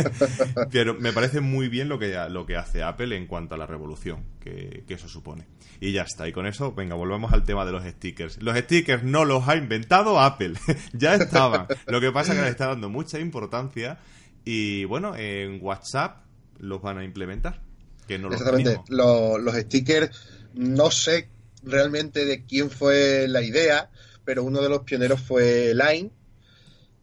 Pero 0.70 0.94
me 0.94 1.12
parece 1.12 1.40
muy 1.40 1.68
bien 1.68 1.88
lo 1.88 1.98
que, 1.98 2.16
lo 2.30 2.46
que 2.46 2.56
hace 2.56 2.84
Apple 2.84 3.16
en 3.16 3.26
cuanto 3.26 3.56
a 3.56 3.58
la 3.58 3.66
revolución 3.66 4.24
que, 4.38 4.84
eso 4.88 5.08
supone. 5.08 5.44
Y 5.80 5.90
ya 5.90 6.02
está. 6.02 6.28
Y 6.28 6.32
con 6.32 6.46
eso, 6.46 6.72
venga, 6.72 6.94
volvemos 6.94 7.32
al 7.32 7.42
tema 7.42 7.66
de 7.66 7.72
los 7.72 7.84
stickers. 7.84 8.40
Los 8.40 8.56
stickers 8.56 9.02
no 9.02 9.24
los 9.24 9.48
ha 9.48 9.56
inventado 9.56 10.20
Apple. 10.20 10.54
ya 10.92 11.16
estaban. 11.16 11.66
Lo 11.88 12.00
que 12.00 12.12
pasa 12.12 12.32
es 12.32 12.38
que 12.38 12.44
le 12.44 12.50
está 12.50 12.68
dando 12.68 12.88
mucha 12.90 13.18
importancia. 13.18 13.98
Y 14.44 14.84
bueno, 14.84 15.16
en 15.16 15.58
WhatsApp 15.60 16.22
los 16.60 16.80
van 16.80 16.98
a 16.98 17.04
implementar. 17.04 17.60
Que 18.06 18.20
no 18.20 18.28
Exactamente. 18.28 18.80
Los, 18.86 19.40
los 19.40 19.56
stickers, 19.56 20.16
no 20.54 20.92
sé 20.92 21.28
realmente 21.66 22.24
de 22.24 22.44
quién 22.44 22.70
fue 22.70 23.26
la 23.28 23.42
idea, 23.42 23.90
pero 24.24 24.44
uno 24.44 24.62
de 24.62 24.68
los 24.68 24.82
pioneros 24.82 25.20
fue 25.20 25.74
Line 25.74 26.10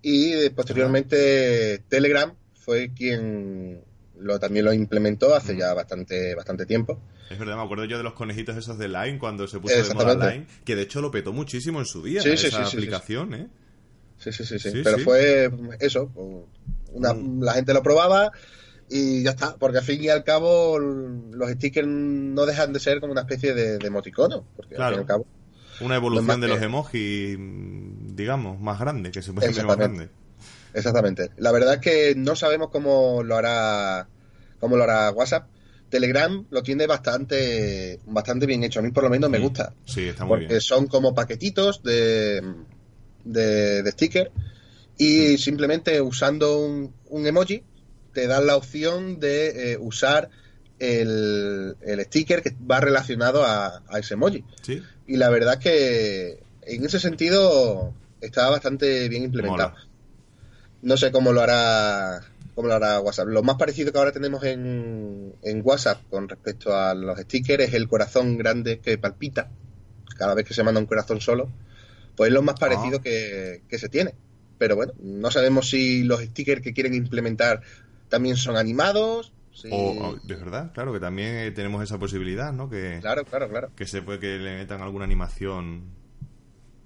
y 0.02 0.49
posteriormente 0.49 1.84
Telegram 1.89 2.34
fue 2.54 2.91
quien 2.93 3.82
lo, 4.19 4.39
también 4.39 4.65
lo 4.65 4.73
implementó 4.73 5.36
hace 5.36 5.58
ya 5.58 5.73
bastante, 5.73 6.34
bastante 6.34 6.65
tiempo. 6.65 6.99
Es 7.30 7.38
verdad, 7.38 7.58
me 7.58 7.63
acuerdo 7.63 7.86
yo 7.86 7.97
de 7.97 8.04
los 8.04 8.13
conejitos 8.13 8.56
esos 8.58 8.78
de 8.78 8.88
Line 8.88 9.19
cuando 9.19 9.47
se 9.47 9.60
puso 9.60 9.76
de 9.76 9.93
moda 9.93 10.32
Line, 10.32 10.47
que 10.65 10.76
de 10.76 10.84
hecho 10.84 11.02
lo 11.02 11.12
petó 11.12 11.34
muchísimo 11.34 11.80
en 11.80 11.86
su 11.86 12.04
día, 12.04 12.21
esa 12.21 12.65
aplicación, 12.65 13.34
¿eh? 13.34 13.47
Sí, 14.17 14.32
sí, 14.32 14.45
sí, 14.45 14.60
sí. 14.60 14.82
Pero 14.84 14.99
fue 14.99 15.52
eso, 15.80 16.10
mm. 16.93 17.43
la 17.43 17.54
gente 17.54 17.73
lo 17.73 17.84
probaba 17.84 18.32
y 18.89 19.24
ya 19.24 19.32
está, 19.32 19.56
porque 19.58 19.80
al 19.80 19.84
fin 19.84 20.04
y 20.04 20.10
al 20.10 20.24
cabo 20.24 20.80
los 20.80 21.50
stickers 21.52 21.88
no 21.88 22.46
dejan 22.46 22.74
de 22.74 22.80
ser 22.80 23.00
como 23.00 23.12
una 23.12 23.22
especie 23.22 23.54
de, 23.54 23.78
de 23.78 23.88
emoticono, 23.88 24.46
porque 24.56 24.76
al 24.76 24.89
fin 24.89 24.98
y 24.98 25.00
al 25.00 25.06
cabo 25.06 25.26
una 25.82 25.96
evolución 25.96 26.41
de 26.41 26.48
los 26.48 26.62
emojis, 26.62 27.38
digamos, 28.15 28.60
más 28.60 28.80
grande, 28.80 29.12
que 29.12 29.22
se 29.22 29.34
puede 29.34 29.50
hacer 29.50 29.65
más 29.65 29.78
grande. 29.78 30.10
Exactamente. 30.74 31.32
La 31.38 31.52
verdad 31.52 31.76
es 31.76 31.80
que 31.80 32.15
no 32.15 32.36
sabemos 32.36 32.69
cómo 32.69 33.24
lo 33.24 33.36
hará, 33.36 34.08
cómo 34.60 34.76
lo 34.76 34.84
hará 34.84 35.12
WhatsApp. 35.12 35.48
Telegram 35.89 36.46
lo 36.50 36.63
tiene 36.63 36.88
bastante, 36.88 38.00
bastante 38.06 38.48
bien 38.48 38.63
hecho. 38.63 38.80
A 38.80 38.84
mí 38.84 38.91
por 38.91 39.04
lo 39.04 39.10
menos 39.10 39.30
me 39.30 39.38
gusta. 39.39 39.74
Sí, 39.86 40.08
está 40.08 40.26
muy 40.26 40.39
porque 40.39 40.60
son 40.60 40.88
como 40.88 41.13
paquetitos 41.13 41.84
de, 41.84 42.41
de, 43.24 43.91
sticker 43.91 44.32
y 44.98 45.38
simplemente 45.38 46.02
usando 46.02 46.60
un, 46.60 46.93
emoji 47.28 47.63
te 48.13 48.28
dan 48.28 48.47
la 48.47 48.56
opción 48.56 49.19
de 49.19 49.73
eh, 49.73 49.78
usar 49.80 50.30
el, 50.80 51.76
sticker 52.06 52.41
que 52.41 52.56
va 52.69 52.80
relacionado 52.80 53.43
a, 53.43 53.84
a 53.88 53.99
ese 53.99 54.15
emoji. 54.15 54.43
¿Sí? 54.62 54.82
y 55.08 55.17
la 55.17 55.30
verdad 55.30 55.60
que 55.60 56.39
en 56.62 56.86
ese 56.86 56.99
sentido 56.99 57.93
está 58.21 58.49
bastante 58.49 59.10
bien 59.10 59.23
implementado. 59.23 59.73
No 60.82 60.97
sé 60.97 61.12
cómo 61.12 61.32
lo 61.32 61.41
hará 61.41 62.21
cómo 62.56 62.67
lo 62.67 62.76
hará 62.76 62.99
WhatsApp. 62.99 63.28
Lo 63.28 63.43
más 63.43 63.58
parecido 63.58 63.91
que 63.91 63.97
ahora 63.97 64.12
tenemos 64.12 64.43
en, 64.43 65.34
en 65.41 65.62
WhatsApp 65.63 66.02
con 66.10 66.30
respecto 66.30 66.76
a 66.76 66.93
los 66.93 67.19
stickers 67.19 67.65
es 67.65 67.73
el 67.73 67.88
corazón 67.88 68.38
grande 68.38 68.80
que 68.80 68.97
palpita 68.97 69.49
cada 70.17 70.36
vez 70.36 70.45
que 70.45 70.54
se 70.54 70.63
manda 70.63 70.80
un 70.80 70.86
corazón 70.86 71.19
solo. 71.19 71.49
Pues 72.15 72.28
es 72.28 72.34
lo 72.34 72.43
más 72.43 72.60
parecido 72.60 72.99
ah. 72.99 73.02
que, 73.02 73.63
que 73.67 73.80
se 73.80 73.89
tiene. 73.89 74.13
Pero 74.58 74.76
bueno, 74.76 74.93
no 75.02 75.32
sabemos 75.32 75.69
si 75.69 76.04
los 76.04 76.21
stickers 76.21 76.62
que 76.62 76.73
quieren 76.73 76.93
implementar 76.93 77.62
también 78.13 78.38
son 78.38 78.58
animados, 78.58 79.34
o, 79.71 80.15
de 80.23 80.36
verdad, 80.36 80.71
claro, 80.71 80.93
que 80.93 80.99
también 80.99 81.36
eh, 81.36 81.49
tenemos 81.49 81.84
esa 81.84 81.97
posibilidad, 81.97 82.54
¿no? 82.54 82.69
Que, 82.69 82.99
claro, 83.02 83.26
claro, 83.26 83.49
claro. 83.49 83.71
Que 83.76 83.88
se 83.88 84.04
puede 84.04 84.19
que 84.19 84.38
le 84.38 84.56
metan 84.56 84.84
alguna 84.84 85.06
animación 85.06 85.86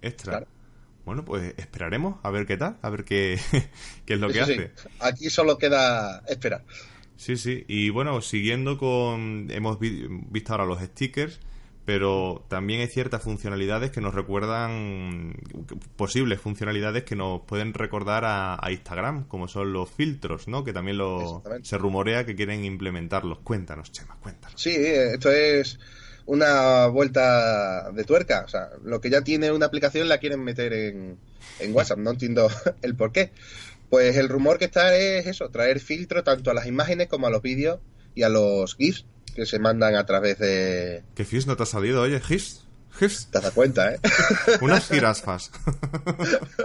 extra. 0.01 0.47
Bueno, 1.03 1.25
pues 1.25 1.53
esperaremos 1.57 2.17
a 2.23 2.29
ver 2.29 2.45
qué 2.45 2.55
tal, 2.55 2.77
a 2.81 2.89
ver 2.89 3.03
qué, 3.03 3.37
qué 4.05 4.13
es 4.13 4.19
lo 4.21 4.29
que 4.29 4.39
hace. 4.39 4.71
Aquí 5.01 5.29
solo 5.29 5.57
queda 5.57 6.23
esperar. 6.29 6.63
Sí, 7.17 7.35
sí. 7.35 7.65
Y 7.67 7.89
bueno, 7.89 8.21
siguiendo 8.21 8.77
con. 8.77 9.47
Hemos 9.49 9.79
visto 9.81 10.53
ahora 10.53 10.65
los 10.65 10.81
stickers 10.81 11.41
pero 11.87 12.43
también 12.49 12.81
hay 12.81 12.87
ciertas 12.87 13.21
funcionalidades 13.23 13.91
que 13.91 14.01
nos 14.01 14.13
recuerdan, 14.13 15.35
posibles 15.95 16.41
funcionalidades 16.41 17.03
que 17.03 17.15
nos 17.15 17.43
pueden 17.43 17.73
recordar 17.73 18.25
a, 18.25 18.59
Instagram, 18.69 19.25
como 19.29 19.47
son 19.47 19.71
los 19.71 19.89
filtros, 19.89 20.49
¿no? 20.49 20.65
Que 20.65 20.73
también 20.73 20.97
lo, 20.97 21.41
se 21.63 21.77
rumorea 21.77 22.25
que 22.25 22.35
quieren 22.35 22.65
implementarlos. 22.65 23.39
Cuéntanos, 23.39 23.93
Chema, 23.93 24.17
cuéntanos. 24.21 24.61
Sí, 24.61 24.75
esto 24.75 25.31
es 25.31 25.79
una 26.25 26.87
vuelta 26.87 27.89
de 27.91 28.03
tuerca. 28.03 28.43
O 28.43 28.49
sea, 28.49 28.67
lo 28.83 28.99
que 28.99 29.09
ya 29.09 29.21
tiene 29.21 29.53
una 29.53 29.67
aplicación 29.67 30.09
la 30.09 30.17
quieren 30.17 30.43
meter 30.43 30.73
en, 30.73 31.17
en 31.61 31.73
WhatsApp. 31.73 31.99
No 31.99 32.11
entiendo 32.11 32.49
el 32.81 32.97
por 32.97 33.13
qué. 33.13 33.31
Pues 33.89 34.17
el 34.17 34.27
rumor 34.27 34.57
que 34.57 34.65
está 34.65 34.93
es 34.93 35.25
eso, 35.25 35.47
traer 35.51 35.79
filtro 35.79 36.25
tanto 36.25 36.51
a 36.51 36.53
las 36.53 36.67
imágenes 36.67 37.07
como 37.07 37.27
a 37.27 37.29
los 37.29 37.41
vídeos 37.41 37.79
y 38.13 38.23
a 38.23 38.29
los 38.29 38.75
GIFs 38.75 39.05
que 39.37 39.45
se 39.45 39.59
mandan 39.59 39.95
a 39.95 40.03
través 40.03 40.39
de... 40.39 41.03
¿Qué 41.13 41.23
FIS 41.23 41.45
no 41.45 41.55
te 41.55 41.61
ha 41.61 41.67
salido? 41.67 42.01
Oye, 42.01 42.19
GIFs. 42.19 42.65
GIFs. 42.97 43.27
Te 43.27 43.39
das 43.39 43.51
cuenta, 43.51 43.93
¿eh? 43.93 43.99
Unas 44.61 44.87
girasfas. 44.87 45.51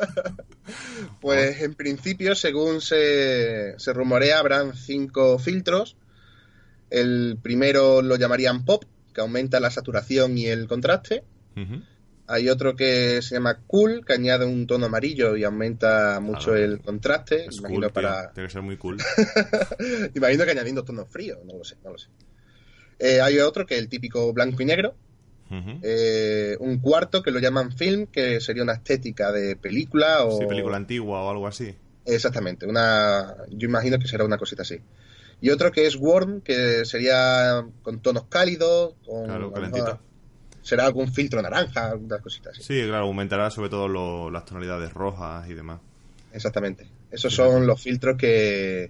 pues 1.21 1.61
en 1.61 1.75
principio, 1.75 2.35
según 2.35 2.81
se, 2.81 3.75
se 3.79 3.93
rumorea, 3.93 4.39
habrán 4.39 4.75
cinco 4.75 5.39
filtros. 5.39 5.99
El 6.89 7.39
primero 7.43 8.01
lo 8.01 8.17
llamarían 8.17 8.65
pop, 8.65 8.85
que 9.13 9.21
aumenta 9.21 9.61
la 9.61 9.71
saturación 9.71 10.39
y 10.39 10.47
el 10.47 10.67
contraste. 10.67 11.25
Hay 12.27 12.49
otro 12.49 12.75
que 12.75 13.21
se 13.21 13.35
llama 13.35 13.59
cool, 13.67 14.03
que 14.07 14.15
añade 14.15 14.47
un 14.47 14.67
tono 14.67 14.87
amarillo 14.87 15.37
y 15.37 15.45
aumenta 15.45 16.19
mucho 16.21 16.55
Ah, 16.55 16.59
el 16.61 16.81
contraste. 16.81 17.49
Es 17.49 17.59
Imagino 17.59 17.83
cool, 17.83 17.93
para, 17.93 18.33
Tiene 18.33 18.49
que 18.49 18.53
ser 18.55 18.63
muy 18.63 18.79
cool. 18.79 18.97
Imagino 20.15 20.45
que 20.47 20.51
añadiendo 20.53 20.83
tonos 20.83 21.11
fríos, 21.11 21.41
no 21.45 21.59
lo 21.59 21.65
sé, 21.65 21.77
no 21.85 21.91
lo 21.91 21.99
sé. 21.99 22.09
Eh, 22.99 23.21
hay 23.21 23.39
otro 23.39 23.67
que 23.67 23.75
es 23.75 23.81
el 23.81 23.89
típico 23.89 24.33
blanco 24.33 24.63
y 24.63 24.65
negro. 24.67 24.95
Eh, 25.83 26.57
un 26.61 26.79
cuarto 26.79 27.23
que 27.23 27.31
lo 27.31 27.39
llaman 27.39 27.73
film, 27.73 28.07
que 28.07 28.41
sería 28.41 28.63
una 28.63 28.73
estética 28.73 29.31
de 29.33 29.55
película 29.57 30.25
o... 30.25 30.39
Sí, 30.39 30.47
película 30.47 30.79
antigua 30.79 31.23
o 31.23 31.31
algo 31.31 31.47
así. 31.47 31.75
Exactamente, 32.07 32.65
una... 32.67 33.37
yo 33.51 33.69
imagino 33.69 33.99
que 33.99 34.09
será 34.09 34.25
una 34.25 34.39
cosita 34.39 34.63
así. 34.63 34.79
Y 35.43 35.51
otro 35.51 35.71
que 35.71 35.87
es 35.87 35.97
warm, 35.97 36.41
que 36.41 36.87
sería 36.87 37.67
con 37.83 38.01
tonos 38.01 38.25
cálidos, 38.31 38.95
con... 39.05 39.27
Claro, 39.27 39.53
calentito. 39.53 39.99
Será 40.63 40.87
algún 40.87 41.13
filtro 41.13 41.43
naranja, 41.43 41.91
algunas 41.91 42.23
cositas 42.23 42.53
así. 42.57 42.63
Sí, 42.63 42.87
claro, 42.87 43.05
aumentará 43.05 43.51
sobre 43.51 43.69
todo 43.69 43.89
lo- 43.89 44.31
las 44.31 44.45
tonalidades 44.47 44.93
rojas 44.95 45.51
y 45.51 45.55
demás. 45.55 45.81
Exactamente. 46.33 46.87
Esos 47.11 47.35
son 47.35 47.67
los 47.67 47.83
filtros 47.83 48.17
que, 48.17 48.89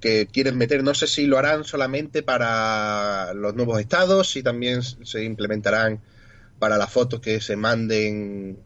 que 0.00 0.26
quieren 0.26 0.56
meter. 0.58 0.82
No 0.82 0.94
sé 0.94 1.06
si 1.06 1.26
lo 1.26 1.38
harán 1.38 1.64
solamente 1.64 2.22
para 2.22 3.32
los 3.34 3.54
nuevos 3.54 3.80
estados, 3.80 4.30
si 4.30 4.42
también 4.42 4.82
se 4.82 5.24
implementarán 5.24 6.00
para 6.58 6.76
las 6.78 6.90
fotos 6.90 7.20
que 7.20 7.40
se 7.40 7.56
manden 7.56 8.58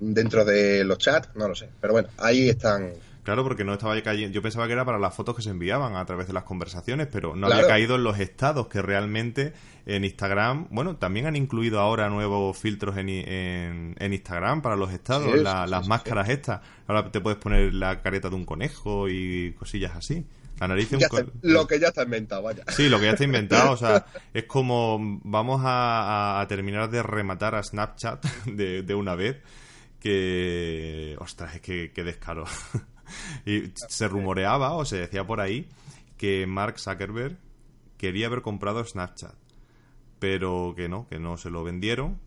dentro 0.00 0.44
de 0.44 0.84
los 0.84 0.98
chats, 0.98 1.30
no 1.34 1.48
lo 1.48 1.54
sé. 1.54 1.68
Pero 1.80 1.92
bueno, 1.92 2.08
ahí 2.18 2.48
están. 2.48 2.92
Claro, 3.24 3.44
porque 3.44 3.62
no 3.62 3.74
estaba 3.74 4.00
cayendo. 4.00 4.32
Yo 4.34 4.40
pensaba 4.40 4.66
que 4.66 4.72
era 4.72 4.86
para 4.86 4.98
las 4.98 5.14
fotos 5.14 5.36
que 5.36 5.42
se 5.42 5.50
enviaban 5.50 5.96
a 5.96 6.06
través 6.06 6.26
de 6.28 6.32
las 6.32 6.44
conversaciones, 6.44 7.08
pero 7.12 7.36
no 7.36 7.46
Claro. 7.46 7.54
había 7.62 7.66
caído 7.68 7.96
en 7.96 8.04
los 8.04 8.18
estados 8.18 8.68
que 8.68 8.80
realmente 8.80 9.52
en 9.84 10.04
Instagram. 10.04 10.66
Bueno, 10.70 10.96
también 10.96 11.26
han 11.26 11.36
incluido 11.36 11.78
ahora 11.80 12.08
nuevos 12.08 12.56
filtros 12.56 12.96
en, 12.96 13.10
en, 13.10 13.96
en 13.98 14.12
Instagram 14.14 14.62
para 14.62 14.76
los 14.76 14.92
estados, 14.92 15.30
Sí, 15.30 15.42
la- 15.42 15.64
sí, 15.66 15.70
las 15.70 15.82
sí, 15.84 15.88
máscaras 15.90 16.28
estas. 16.30 16.60
Ahora 16.86 17.10
te 17.10 17.20
puedes 17.20 17.38
poner 17.38 17.74
la 17.74 18.00
careta 18.00 18.30
de 18.30 18.36
un 18.36 18.46
conejo 18.46 19.10
y 19.10 19.52
cosillas 19.58 19.94
así. 19.94 20.24
Un 20.96 21.02
está- 21.02 21.32
lo 21.42 21.66
que 21.66 21.78
ya 21.80 21.88
está 21.88 22.02
inventado, 22.02 22.42
vaya. 22.42 22.64
Sí, 22.68 22.88
lo 22.88 22.98
que 22.98 23.04
ya 23.06 23.12
está 23.12 23.24
inventado, 23.24 23.72
o 23.72 23.76
sea, 23.76 24.06
es 24.34 24.44
como 24.44 24.98
vamos 25.24 25.62
a, 25.64 26.36
a- 26.38 26.40
a 26.40 26.48
terminar 26.48 26.90
de 26.90 27.02
rematar 27.02 27.54
a 27.54 27.62
Snapchat 27.62 28.24
de, 28.46 28.82
de 28.82 28.94
una 28.94 29.14
vez, 29.14 29.42
que, 30.00 31.16
ostras, 31.20 31.54
es 31.56 31.60
que, 31.60 31.92
que 31.92 32.04
descaro. 32.04 32.44
y 33.46 33.72
se 33.74 34.08
rumoreaba 34.08 34.74
o 34.74 34.84
se 34.84 34.96
decía 34.98 35.26
por 35.26 35.40
ahí 35.40 35.68
que 36.16 36.46
Mark 36.46 36.78
Zuckerberg 36.78 37.38
quería 37.96 38.26
haber 38.26 38.42
comprado 38.42 38.84
Snapchat, 38.84 39.34
pero 40.18 40.74
que 40.76 40.88
no, 40.88 41.06
que 41.08 41.18
no 41.18 41.36
se 41.36 41.50
lo 41.50 41.62
vendieron 41.64 42.20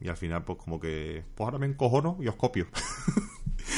y 0.00 0.08
al 0.08 0.16
final 0.16 0.44
pues 0.44 0.58
como 0.58 0.80
que, 0.80 1.24
pues 1.34 1.44
ahora 1.46 1.58
me 1.58 1.66
encojono 1.66 2.16
y 2.20 2.28
os 2.28 2.36
copio. 2.36 2.66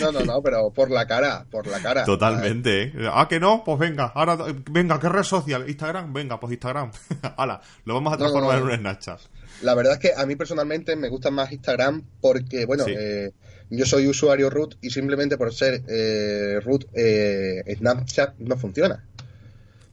No, 0.01 0.11
no, 0.13 0.21
no, 0.21 0.43
pero 0.43 0.71
por 0.71 0.91
la 0.91 1.07
cara, 1.07 1.45
por 1.51 1.67
la 1.67 1.81
cara. 1.81 2.05
Totalmente, 2.05 2.83
¿eh? 2.85 2.93
Ah, 3.13 3.27
que 3.29 3.39
no, 3.41 3.63
pues 3.65 3.79
venga, 3.79 4.13
ahora, 4.15 4.37
venga, 4.71 4.99
¿qué 4.99 5.09
red 5.09 5.23
social? 5.23 5.69
Instagram, 5.69 6.13
venga, 6.13 6.41
pues 6.41 6.53
Instagram. 6.53 6.91
Hala, 7.37 7.61
lo 7.85 7.95
vamos 7.95 8.13
a 8.13 8.17
No, 8.17 8.25
no, 8.25 8.31
transformar 8.33 8.59
no. 8.61 8.67
en 8.67 8.73
un 8.73 8.79
Snapchat. 8.81 9.21
La 9.63 9.75
verdad 9.75 9.93
es 9.95 9.99
que 10.01 10.13
a 10.17 10.27
mí 10.27 10.35
personalmente 10.37 10.97
me 10.97 11.09
gusta 11.09 11.31
más 11.31 11.53
Instagram 11.53 12.03
porque, 12.21 12.65
bueno, 12.67 12.85
Sí. 12.85 12.95
eh, 12.97 13.31
yo 13.71 13.87
soy 13.87 14.07
usuario 14.09 14.51
root 14.51 14.75
y 14.83 14.91
simplemente 14.91 15.37
por 15.39 15.53
ser 15.55 15.83
eh, 15.89 16.59
root 16.65 16.87
eh, 16.95 17.63
Snapchat 17.79 18.39
no 18.39 18.57
funciona. 18.57 19.05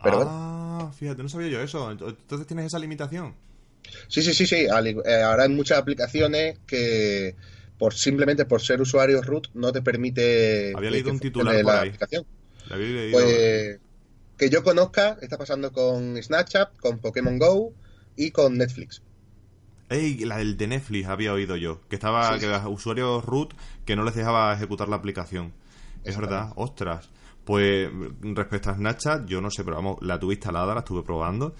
Pero 0.04 0.16
bueno. 0.18 0.32
ah, 0.34 0.92
fíjate, 0.98 1.22
no 1.24 1.30
sabía 1.30 1.50
yo 1.50 1.62
eso. 1.62 1.92
Ent- 1.92 2.08
Entonces 2.10 2.48
tienes 2.48 2.66
esa 2.66 2.80
limitación. 2.80 3.36
Sí, 4.08 4.22
sí, 4.22 4.34
sí, 4.34 4.46
sí. 4.46 4.56
eh, 4.66 5.22
ahora 5.24 5.44
hay 5.44 5.50
muchas 5.50 5.78
aplicaciones 5.78 6.58
que 6.66 7.36
por 7.80 7.94
simplemente 7.96 8.46
por 8.46 8.62
ser 8.62 8.82
usuario 8.82 9.22
root 9.24 9.48
no 9.56 9.72
te 9.72 9.82
permite 9.82 10.74
Había 10.76 10.92
leído 10.92 11.12
un 11.12 11.20
titular 11.20 11.56
por 11.64 11.74
la 11.74 11.82
ahí. 11.82 11.88
aplicación. 11.90 12.26
Leído. 12.70 13.12
Pues 13.14 13.80
que 14.38 14.50
yo 14.50 14.64
conozca, 14.64 15.18
está 15.22 15.38
pasando 15.38 15.72
con 15.72 16.22
Snapchat, 16.22 16.78
con 16.78 17.00
Pokémon 17.00 17.40
Go 17.40 17.74
y 18.16 18.32
con 18.32 18.58
Netflix. 18.58 19.02
Ey, 19.90 20.20
la 20.20 20.38
del 20.38 20.56
de 20.56 20.68
Netflix 20.68 21.08
había 21.08 21.34
oído 21.34 21.56
yo. 21.56 21.82
Que 21.90 21.96
estaba, 21.96 22.34
Sí, 22.34 22.40
que 22.42 22.48
los 22.48 22.64
usuarios 22.68 23.26
root 23.26 23.54
que 23.86 23.96
no 23.96 24.04
les 24.04 24.14
dejaba 24.14 24.54
ejecutar 24.54 24.88
la 24.88 24.98
aplicación. 24.98 25.54
Es 26.04 26.16
verdad, 26.18 26.54
ostras. 26.56 27.10
Pues 27.44 27.90
respecto 28.22 28.70
a 28.70 28.76
Snapchat, 28.76 29.26
yo 29.26 29.42
no 29.42 29.50
sé, 29.50 29.64
pero 29.64 29.78
vamos, 29.78 29.98
la 30.02 30.20
tuve 30.20 30.36
instalada, 30.36 30.74
la 30.74 30.82
estuve 30.82 31.02
probando. 31.04 31.56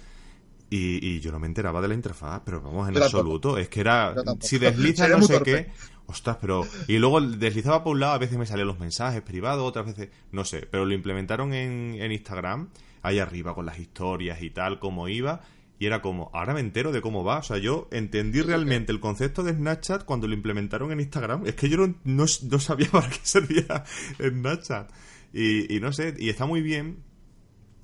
Y, 0.70 1.04
y 1.04 1.20
yo 1.20 1.32
no 1.32 1.40
me 1.40 1.48
enteraba 1.48 1.80
de 1.80 1.88
la 1.88 1.94
interfaz, 1.94 2.42
pero 2.44 2.60
vamos, 2.62 2.88
en 2.88 2.96
absoluto. 2.96 3.58
Es 3.58 3.68
que 3.68 3.80
era, 3.80 4.14
si 4.38 4.58
desliza 4.58 5.08
no 5.08 5.20
sé 5.22 5.42
qué, 5.42 5.72
ostras, 6.10 6.38
pero... 6.40 6.66
Y 6.88 6.98
luego 6.98 7.20
deslizaba 7.20 7.82
por 7.82 7.94
un 7.94 8.00
lado, 8.00 8.14
a 8.14 8.18
veces 8.18 8.38
me 8.38 8.46
salían 8.46 8.68
los 8.68 8.78
mensajes 8.78 9.22
privados, 9.22 9.66
otras 9.66 9.86
veces, 9.86 10.10
no 10.32 10.44
sé, 10.44 10.66
pero 10.70 10.84
lo 10.84 10.94
implementaron 10.94 11.54
en, 11.54 11.96
en 11.98 12.12
Instagram, 12.12 12.68
ahí 13.02 13.18
arriba 13.18 13.54
con 13.54 13.66
las 13.66 13.78
historias 13.78 14.42
y 14.42 14.50
tal, 14.50 14.78
como 14.78 15.08
iba, 15.08 15.40
y 15.80 15.86
era 15.86 16.02
como, 16.02 16.30
ahora 16.34 16.52
me 16.52 16.60
entero 16.60 16.92
de 16.92 17.00
cómo 17.00 17.24
va. 17.24 17.38
O 17.38 17.42
sea, 17.42 17.56
yo 17.56 17.88
entendí 17.90 18.42
realmente 18.42 18.92
el 18.92 19.00
concepto 19.00 19.42
de 19.42 19.54
Snapchat 19.54 20.04
cuando 20.04 20.28
lo 20.28 20.34
implementaron 20.34 20.92
en 20.92 21.00
Instagram. 21.00 21.46
Es 21.46 21.54
que 21.54 21.70
yo 21.70 21.78
no, 21.78 21.94
no, 22.04 22.26
no 22.50 22.58
sabía 22.58 22.88
para 22.92 23.08
qué 23.08 23.20
servía 23.22 23.84
Snapchat. 24.18 24.90
Y, 25.32 25.74
y 25.74 25.80
no 25.80 25.92
sé, 25.94 26.14
y 26.18 26.28
está 26.28 26.44
muy 26.44 26.60
bien, 26.60 27.02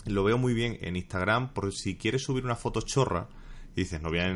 lo 0.05 0.25
veo 0.25 0.37
muy 0.37 0.53
bien 0.53 0.77
en 0.83 0.97
Instagram, 0.97 1.55
por 1.55 1.73
si 1.73 1.97
quieres 1.97 2.23
subir 2.23 2.45
una 2.45 2.57
foto 2.57 2.83
chorra, 2.83 3.29
y 3.77 3.83
dices, 3.83 4.01
no 4.03 4.09
voy 4.09 4.19
a, 4.21 4.33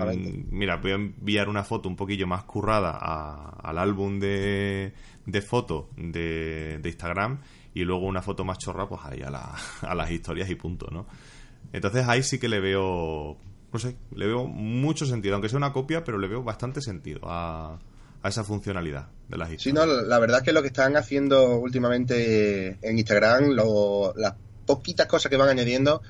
mira, 0.50 0.76
voy 0.76 0.90
a 0.92 0.94
enviar 0.96 1.48
una 1.48 1.64
foto 1.64 1.88
un 1.88 1.96
poquillo 1.96 2.26
más 2.26 2.44
currada 2.44 2.90
a- 3.00 3.58
al 3.62 3.78
álbum 3.78 4.20
de, 4.20 4.92
de 5.26 5.40
fotos 5.42 5.86
de, 5.96 6.78
de 6.80 6.88
Instagram 6.90 7.40
y 7.74 7.82
luego 7.84 8.06
una 8.06 8.20
foto 8.22 8.44
más 8.44 8.58
chorra, 8.58 8.86
pues 8.88 9.00
ahí 9.04 9.22
a, 9.22 9.30
la- 9.30 9.54
a 9.82 9.94
las 9.94 10.10
historias 10.10 10.48
y 10.50 10.54
punto, 10.56 10.88
¿no? 10.92 11.06
Entonces 11.72 12.06
ahí 12.06 12.22
sí 12.22 12.38
que 12.38 12.48
le 12.48 12.60
veo, 12.60 13.38
no 13.72 13.78
sé, 13.78 13.96
le 14.14 14.26
veo 14.26 14.46
mucho 14.46 15.06
sentido, 15.06 15.34
aunque 15.34 15.48
sea 15.48 15.56
una 15.56 15.72
copia, 15.72 16.04
pero 16.04 16.18
le 16.18 16.28
veo 16.28 16.42
bastante 16.42 16.82
sentido 16.82 17.20
a, 17.24 17.78
a 18.22 18.28
esa 18.28 18.44
funcionalidad 18.44 19.08
de 19.28 19.38
las 19.38 19.48
Sí, 19.48 19.54
historias. 19.70 19.86
no, 19.86 20.02
la 20.02 20.18
verdad 20.18 20.38
es 20.38 20.44
que 20.44 20.52
lo 20.52 20.60
que 20.60 20.68
están 20.68 20.96
haciendo 20.98 21.56
últimamente 21.58 22.78
en 22.82 22.98
Instagram, 22.98 23.52
lo- 23.52 24.12
las 24.16 24.34
poquitas 24.66 25.06
cosas 25.06 25.30
que 25.30 25.36
van 25.38 25.48
añadiendo, 25.48 26.02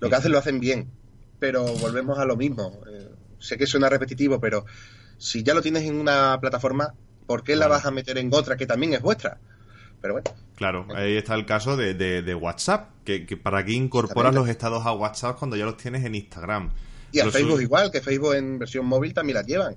lo 0.00 0.08
que 0.08 0.14
hacen 0.14 0.30
lo 0.32 0.38
hacen 0.38 0.60
bien. 0.60 0.92
Pero 1.38 1.64
volvemos 1.76 2.18
a 2.18 2.24
lo 2.24 2.36
mismo. 2.36 2.80
Eh, 2.90 3.08
sé 3.38 3.56
que 3.56 3.66
suena 3.66 3.88
repetitivo, 3.88 4.40
pero 4.40 4.64
si 5.16 5.42
ya 5.42 5.54
lo 5.54 5.62
tienes 5.62 5.84
en 5.84 5.96
una 5.96 6.38
plataforma, 6.40 6.94
¿por 7.26 7.42
qué 7.44 7.56
la 7.56 7.68
vas 7.68 7.86
a 7.86 7.90
meter 7.90 8.18
en 8.18 8.30
otra 8.32 8.56
que 8.56 8.66
también 8.66 8.94
es 8.94 9.02
vuestra? 9.02 9.38
Pero 10.00 10.14
bueno, 10.14 10.30
Claro, 10.54 10.86
ahí 10.94 11.16
está 11.16 11.34
el 11.34 11.46
caso 11.46 11.76
de, 11.76 11.94
de- 11.94 12.22
de 12.22 12.34
WhatsApp, 12.34 12.90
que, 13.04 13.26
que 13.26 13.36
para 13.36 13.64
qué 13.64 13.72
incorporas 13.72 14.34
los 14.34 14.48
estados 14.48 14.84
a 14.86 14.92
WhatsApp 14.92 15.38
cuando 15.38 15.56
ya 15.56 15.64
los 15.64 15.76
tienes 15.76 16.04
en 16.04 16.14
Instagram. 16.16 16.70
y 17.12 17.20
a 17.20 17.24
Facebook 17.30 17.60
igual, 17.62 17.90
que 17.92 18.00
Facebook 18.00 18.34
en 18.34 18.58
versión 18.58 18.84
móvil 18.86 19.14
también 19.14 19.36
las 19.36 19.46
llevan. 19.46 19.74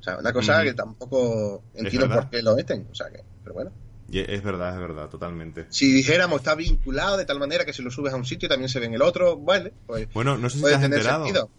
O 0.00 0.02
sea, 0.02 0.16
una 0.18 0.32
cosa 0.32 0.62
que 0.64 0.74
tampoco 0.74 1.62
entiendo 1.74 2.08
por 2.08 2.30
qué 2.30 2.42
lo 2.42 2.56
meten. 2.56 2.88
O 2.90 2.94
sea, 2.94 3.08
que, 3.10 3.22
pero 3.44 3.54
bueno. 3.54 3.70
Es 4.20 4.42
verdad, 4.42 4.74
es 4.74 4.80
verdad, 4.80 5.08
totalmente. 5.08 5.66
Si 5.70 5.90
dijéramos 5.92 6.40
está 6.40 6.54
vinculado 6.54 7.16
de 7.16 7.24
tal 7.24 7.38
manera 7.38 7.64
que 7.64 7.72
si 7.72 7.82
lo 7.82 7.90
subes 7.90 8.12
a 8.12 8.16
un 8.16 8.24
sitio 8.24 8.48
también 8.48 8.68
se 8.68 8.78
ve 8.80 8.86
en 8.86 8.94
el 8.94 9.02
otro, 9.02 9.36
vale, 9.38 9.72
pues 9.86 10.12
Bueno, 10.12 10.36
no 10.36 10.48
sé 10.50 10.56
si 10.56 10.60
puede 10.62 10.72
te 10.74 10.76
has 10.76 10.82
tener 10.82 10.98
enterado. 10.98 11.24
sentido. 11.24 11.50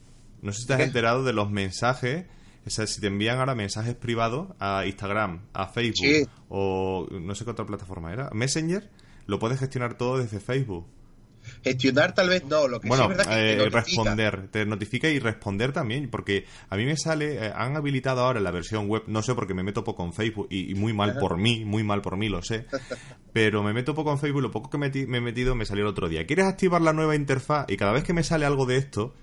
No 0.42 0.52
sé 0.54 0.62
si 0.62 0.68
¿Qué? 0.68 0.84
enterado 0.84 1.24
de 1.24 1.34
los 1.34 1.50
mensajes. 1.52 2.26
O 2.66 2.70
sea, 2.70 2.88
si 2.88 3.02
te 3.02 3.08
envían 3.08 3.40
ahora 3.40 3.56
mensajes 3.56 3.96
privados 3.96 4.50
a 4.60 4.86
Instagram, 4.86 5.42
a 5.54 5.68
Facebook 5.68 6.06
Sí. 6.08 6.26
o 6.50 7.08
no 7.12 7.36
sé 7.36 7.44
qué 7.44 7.52
otra 7.52 7.66
plataforma 7.66 8.14
era, 8.14 8.30
Messenger, 8.34 8.90
lo 9.26 9.38
puedes 9.40 9.60
gestionar 9.60 9.98
todo 9.98 10.18
desde 10.20 10.40
Facebook. 10.40 10.86
Gestionar 11.64 12.14
tal 12.14 12.30
vez 12.30 12.44
no, 12.46 12.68
lo 12.68 12.80
que 12.80 12.88
Bueno, 12.88 13.06
sí 13.06 13.12
es 13.12 13.18
verdad 13.18 13.34
que 13.34 13.42
eh, 13.42 13.56
te 13.56 13.58
notifica. 13.58 13.80
responder, 13.86 14.48
te 14.50 14.66
notifica 14.66 15.10
y 15.10 15.20
responder 15.20 15.72
también, 15.72 16.10
porque 16.10 16.46
a 16.70 16.76
mí 16.76 16.86
me 16.86 16.98
sale, 16.98 17.46
eh, 17.46 17.52
han 17.56 17.76
habilitado 17.78 18.22
ahora 18.22 18.40
la 18.40 18.52
versión 18.52 18.88
web, 18.88 19.04
no 19.08 19.22
sé 19.22 19.34
porque 19.34 19.54
me 19.54 19.64
meto 19.64 19.84
poco 19.84 20.04
en 20.04 20.14
Facebook 20.14 20.48
y, 20.50 20.72
y 20.72 20.76
muy 20.76 20.94
mal 20.94 21.12
Ajá. 21.12 21.20
por 21.20 21.38
mí, 21.38 21.64
muy 21.66 21.84
mal 21.84 22.02
por 22.02 22.18
mí, 22.18 22.28
lo 22.30 22.42
sé, 22.42 22.66
pero 23.34 23.64
me 23.64 23.74
meto 23.74 23.96
poco 23.96 24.12
en 24.12 24.20
Facebook, 24.20 24.42
lo 24.42 24.52
poco 24.52 24.70
que 24.70 24.78
me 24.78 24.88
he 24.88 25.22
metido 25.22 25.56
me 25.56 25.66
salió 25.66 25.84
el 25.84 25.90
otro 25.90 26.10
día. 26.10 26.26
¿Quieres 26.26 26.46
activar 26.46 26.82
la 26.82 26.94
nueva 26.94 27.16
interfaz? 27.16 27.66
Y 27.70 27.78
cada 27.78 27.92
vez 27.94 28.04
que 28.04 28.14
me 28.14 28.24
sale 28.24 28.46
algo 28.46 28.66
de 28.66 28.78
esto, 28.78 29.14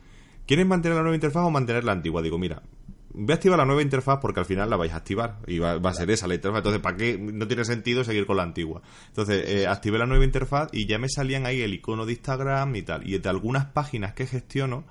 ¿quieres 0.46 0.66
mantener 0.66 0.96
la 0.96 1.02
nueva 1.02 1.16
interfaz 1.16 1.44
o 1.44 1.50
mantener 1.50 1.84
la 1.84 1.92
antigua? 1.92 2.22
Digo, 2.22 2.38
mira, 2.38 2.62
voy 3.12 3.32
a 3.32 3.34
activar 3.34 3.58
la 3.58 3.64
nueva 3.64 3.82
interfaz 3.82 4.18
porque 4.20 4.40
al 4.40 4.46
final 4.46 4.70
la 4.70 4.76
vais 4.76 4.92
a 4.92 4.96
activar 4.96 5.38
y 5.46 5.58
va, 5.58 5.74
a 5.74 5.94
ser 5.94 6.10
esa 6.10 6.26
la 6.26 6.34
interfaz. 6.34 6.58
Entonces, 6.58 6.80
¿para 6.80 6.96
qué? 6.96 7.18
No 7.18 7.46
tiene 7.46 7.64
sentido 7.64 8.04
seguir 8.04 8.26
con 8.26 8.36
la 8.36 8.42
antigua. 8.42 8.82
Entonces, 9.08 9.44
eh, 9.48 9.66
activé 9.66 9.98
la 9.98 10.06
nueva 10.06 10.24
interfaz 10.24 10.68
y 10.72 10.86
ya 10.86 10.98
me 10.98 11.08
salían 11.08 11.46
ahí 11.46 11.60
el 11.60 11.74
icono 11.74 12.06
de 12.06 12.12
Instagram 12.12 12.74
y 12.76 12.82
tal. 12.82 13.06
Y 13.08 13.18
de 13.18 13.28
algunas 13.28 13.66
páginas 13.66 14.14
que 14.14 14.26
gestiono 14.26 14.84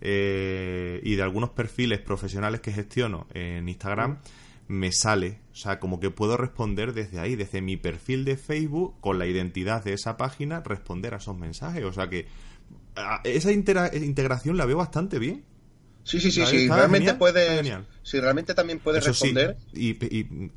eh, 0.00 1.00
y 1.02 1.16
de 1.16 1.22
algunos 1.22 1.50
perfiles 1.50 2.00
profesionales 2.00 2.60
que 2.60 2.72
gestiono 2.72 3.26
en 3.34 3.68
Instagram, 3.68 4.18
me 4.68 4.92
sale. 4.92 5.40
O 5.52 5.56
sea, 5.56 5.80
como 5.80 6.00
que 6.00 6.10
puedo 6.10 6.36
responder 6.36 6.92
desde 6.92 7.18
ahí, 7.18 7.36
desde 7.36 7.60
mi 7.60 7.76
perfil 7.76 8.24
de 8.24 8.36
Facebook, 8.36 8.94
con 9.00 9.18
la 9.18 9.26
identidad 9.26 9.82
de 9.82 9.94
esa 9.94 10.16
página, 10.16 10.60
responder 10.60 11.14
a 11.14 11.18
esos 11.18 11.36
mensajes. 11.36 11.84
O 11.84 11.92
sea 11.92 12.08
que 12.08 12.26
esa 13.24 13.52
integración 13.52 14.56
la 14.56 14.66
veo 14.66 14.76
bastante 14.76 15.18
bien. 15.18 15.44
Sí, 16.08 16.20
sí, 16.20 16.30
sí, 16.30 16.46
sí. 16.46 16.68
Realmente 16.68 17.12
puedes. 17.14 17.70
Si 18.02 18.18
realmente 18.18 18.54
también 18.54 18.78
puedes 18.78 19.04
responder. 19.04 19.58
y, 19.74 19.90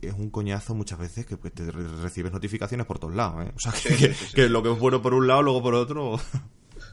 es 0.02 0.14
un 0.14 0.30
coñazo 0.30 0.74
muchas 0.76 0.98
veces 0.98 1.26
que 1.26 1.36
te 1.36 1.70
recibes 1.72 2.32
notificaciones 2.32 2.88
por 2.88 3.00
todos 3.00 3.14
lados. 3.14 3.46
¿eh? 3.46 3.52
O 3.54 3.60
sea, 3.60 3.74
que, 4.34 4.48
lo 4.48 4.64
que 4.64 4.72
es 4.72 4.80
bueno 4.80 5.02
por 5.02 5.14
un 5.14 5.28
lado, 5.28 5.44
luego 5.44 5.62
por 5.62 5.76
otro. 5.76 6.22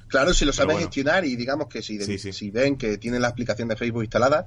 Claro, 0.08 0.34
si 0.34 0.44
lo 0.44 0.52
sabes 0.52 0.78
gestionar 0.78 1.24
y 1.24 1.36
digamos 1.36 1.68
que 1.68 1.82
si, 1.82 2.00
si 2.18 2.50
ven 2.50 2.76
que 2.76 2.98
tienen 2.98 3.22
la 3.22 3.28
aplicación 3.28 3.68
de 3.68 3.76
Facebook 3.76 4.02
instalada, 4.02 4.46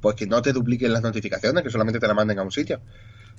pues 0.00 0.16
que 0.16 0.26
no 0.26 0.42
te 0.42 0.52
dupliquen 0.52 0.92
las 0.92 1.02
notificaciones, 1.02 1.62
que 1.62 1.70
solamente 1.70 2.00
te 2.00 2.08
la 2.08 2.14
manden 2.14 2.40
a 2.40 2.42
un 2.42 2.50
sitio. 2.50 2.80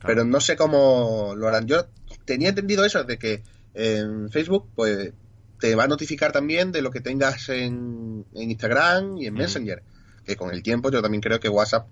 Pero 0.06 0.24
no 0.24 0.40
sé 0.40 0.56
cómo 0.56 1.34
lo 1.36 1.48
harán. 1.50 1.66
Yo 1.66 1.88
tenía 2.24 2.50
entendido 2.50 2.86
eso, 2.86 3.04
de 3.04 3.18
que 3.18 3.44
en 3.74 4.30
Facebook, 4.30 4.70
pues 4.76 5.12
te 5.60 5.76
va 5.76 5.84
a 5.84 5.88
notificar 5.88 6.32
también 6.32 6.72
de 6.72 6.82
lo 6.82 6.92
que 6.92 7.02
tengas 7.02 7.50
en, 7.50 8.26
Instagram 8.34 9.18
y 9.18 9.28
en 9.28 9.34
Messenger. 9.34 9.84
Que 10.26 10.36
con 10.36 10.54
el 10.54 10.64
tiempo 10.64 10.90
yo 10.92 11.02
también 11.02 11.22
creo 11.22 11.40
que 11.40 11.50
WhatsApp 11.50 11.88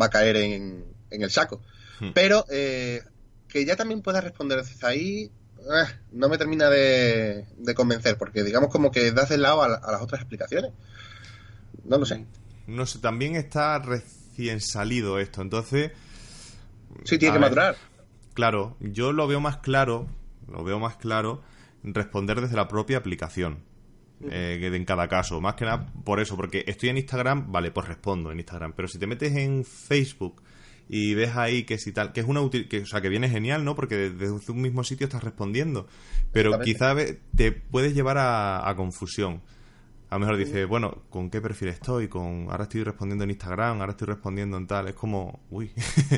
va 0.00 0.06
a 0.06 0.10
caer 0.10 0.36
en, 0.36 0.84
el 1.10 1.30
saco. 1.30 1.60
Pero 2.14 2.44
eh, 2.50 3.02
que 3.48 3.64
ya 3.64 3.76
también 3.76 4.02
puedas 4.02 4.22
responder 4.22 4.62
desde 4.62 4.86
ahí, 4.86 5.30
eh, 5.60 5.84
no 6.12 6.28
me 6.28 6.38
termina 6.38 6.68
de, 6.68 7.46
convencer, 7.74 8.18
porque 8.18 8.42
digamos 8.42 8.70
como 8.70 8.90
que 8.90 9.12
das 9.12 9.30
el 9.30 9.42
lado 9.42 9.62
a, 9.62 9.68
las 9.68 10.02
otras 10.02 10.20
explicaciones. 10.20 10.72
No 11.84 11.98
lo 11.98 12.04
sé. 12.04 12.24
No 12.66 12.84
sé, 12.86 12.98
también 12.98 13.36
está 13.36 13.78
recién 13.78 14.60
salido 14.60 15.18
esto, 15.18 15.42
entonces... 15.42 15.92
Sí, 17.04 17.18
tiene 17.18 17.34
que 17.34 17.40
madurar. 17.40 17.76
Claro, 18.34 18.76
yo 18.80 19.12
lo 19.12 19.26
veo 19.26 19.40
más 19.40 19.58
claro, 19.58 20.06
lo 20.48 20.64
veo 20.64 20.78
más 20.78 20.96
claro 20.96 21.42
responder 21.82 22.40
desde 22.40 22.56
la 22.56 22.68
propia 22.68 22.98
aplicación. 22.98 23.58
Eh, 24.30 24.70
en 24.72 24.84
cada 24.84 25.08
caso. 25.08 25.40
Más 25.40 25.54
que 25.54 25.64
nada 25.64 25.92
por 26.04 26.20
eso, 26.20 26.36
porque 26.36 26.64
estoy 26.66 26.88
en 26.88 26.98
Instagram, 26.98 27.52
vale, 27.52 27.70
pues 27.70 27.86
respondo 27.86 28.32
en 28.32 28.38
Instagram. 28.38 28.72
Pero 28.74 28.88
si 28.88 28.98
te 28.98 29.06
metes 29.06 29.34
en 29.36 29.64
Facebook 29.64 30.42
y 30.88 31.14
ves 31.14 31.36
ahí 31.36 31.64
que 31.64 31.78
si 31.78 31.92
tal, 31.92 32.12
que 32.12 32.20
es 32.20 32.26
una 32.26 32.40
que, 32.50 32.82
o 32.82 32.86
sea, 32.86 33.00
que 33.00 33.08
viene 33.08 33.28
genial, 33.28 33.64
¿no? 33.64 33.74
Porque 33.74 34.10
desde 34.10 34.52
un 34.52 34.62
mismo 34.62 34.84
sitio 34.84 35.04
estás 35.04 35.24
respondiendo. 35.24 35.86
Pero 36.32 36.58
quizá 36.60 36.94
te 37.34 37.52
puedes 37.52 37.94
llevar 37.94 38.16
a, 38.18 38.72
confusión. 38.76 39.42
A 40.08 40.16
lo 40.16 40.20
mejor 40.20 40.36
dices, 40.36 40.68
bueno, 40.68 41.02
¿con 41.10 41.30
qué 41.30 41.40
perfil 41.40 41.68
estoy? 41.68 42.06
Con 42.06 42.46
ahora 42.48 42.64
estoy 42.64 42.84
respondiendo 42.84 43.24
en 43.24 43.30
Instagram, 43.30 43.80
ahora 43.80 43.92
estoy 43.92 44.06
respondiendo 44.06 44.56
en 44.56 44.66
tal. 44.66 44.88
Es 44.88 44.94
como, 44.94 45.40
uy, 45.50 45.72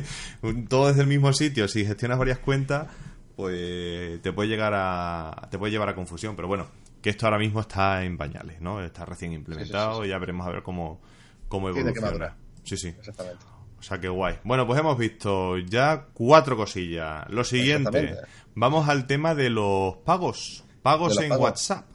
todo 0.69 0.87
desde 0.87 1.01
el 1.01 1.07
mismo 1.07 1.33
sitio. 1.33 1.67
Si 1.67 1.83
gestionas 1.83 2.19
varias 2.19 2.37
cuentas, 2.37 2.87
pues 3.35 4.21
te 4.21 4.31
puede 4.31 4.49
llegar 4.49 4.73
a 4.75 5.47
te 5.49 5.57
puede 5.57 5.71
llevar 5.71 5.89
a 5.89 5.95
confusión, 5.95 6.35
pero 6.35 6.47
bueno, 6.47 6.67
que 7.01 7.09
esto 7.09 7.25
ahora 7.25 7.37
mismo 7.37 7.61
está 7.61 8.03
en 8.03 8.17
pañales, 8.17 8.61
¿no? 8.61 8.83
Está 8.83 9.05
recién 9.05 9.33
implementado 9.33 10.05
y 10.05 10.09
ya 10.09 10.17
veremos 10.17 10.45
a 10.47 10.51
ver 10.51 10.63
cómo 10.63 11.01
cómo 11.49 11.67
evoluciona. 11.67 12.37
Sí, 12.63 12.77
sí. 12.77 12.87
Exactamente. 12.89 13.43
O 13.77 13.83
sea, 13.83 13.99
que 13.99 14.07
guay. 14.07 14.39
Bueno, 14.43 14.65
pues 14.67 14.79
hemos 14.79 14.97
visto 14.97 15.57
ya 15.57 16.05
cuatro 16.13 16.55
cosillas. 16.55 17.27
Lo 17.29 17.43
siguiente, 17.43 18.17
vamos 18.55 18.87
al 18.87 19.07
tema 19.07 19.35
de 19.35 19.49
los 19.49 19.97
pagos. 19.97 20.63
Pagos 20.81 21.19
en 21.19 21.31
WhatsApp. 21.31 21.85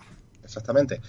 Exactamente. 0.43 1.01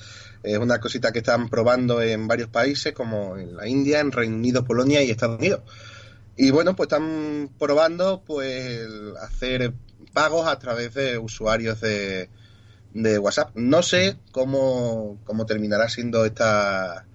Es 0.44 0.58
una 0.58 0.80
cosita 0.80 1.12
que 1.12 1.20
están 1.20 1.50
probando 1.50 2.02
en 2.02 2.28
varios 2.28 2.50
países, 2.50 2.94
como 2.94 3.38
en 3.38 3.56
la 3.56 3.68
India, 3.68 4.00
en 4.00 4.12
Reino 4.12 4.36
Unido, 4.36 4.64
Polonia 4.64 5.02
y 5.02 5.12
Estados 5.12 5.40
Unidos. 5.40 5.62
Y 6.38 6.52
bueno, 6.52 6.76
pues 6.76 6.88
están 6.88 7.50
probando 7.58 8.22
pues 8.26 8.88
hacer 9.22 9.74
pagos 10.14 10.48
a 10.48 10.60
través 10.60 10.94
de 10.94 11.18
usuarios 11.18 11.80
de, 11.82 12.30
de 12.96 13.20
WhatsApp. 13.20 13.52
No 13.56 13.84
sé 13.84 14.18
cómo, 14.32 15.20
cómo 15.26 15.46
terminará 15.46 15.90
siendo 15.90 16.26
esta, 16.26 17.06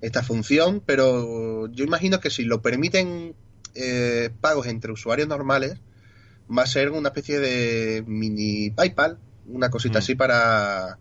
esta 0.00 0.22
función, 0.22 0.82
pero 0.84 1.68
yo 1.68 1.84
imagino 1.84 2.18
que 2.20 2.30
si 2.30 2.42
lo 2.42 2.60
permiten 2.60 3.34
eh, 3.76 4.30
pagos 4.40 4.66
entre 4.66 4.92
usuarios 4.92 5.28
normales, 5.28 5.76
va 6.50 6.64
a 6.64 6.66
ser 6.66 6.90
una 6.90 7.10
especie 7.10 7.38
de 7.38 8.02
mini 8.06 8.70
PayPal, 8.70 9.18
una 9.46 9.70
cosita 9.70 10.00
mm. 10.00 10.02
así 10.02 10.14
para 10.16 10.98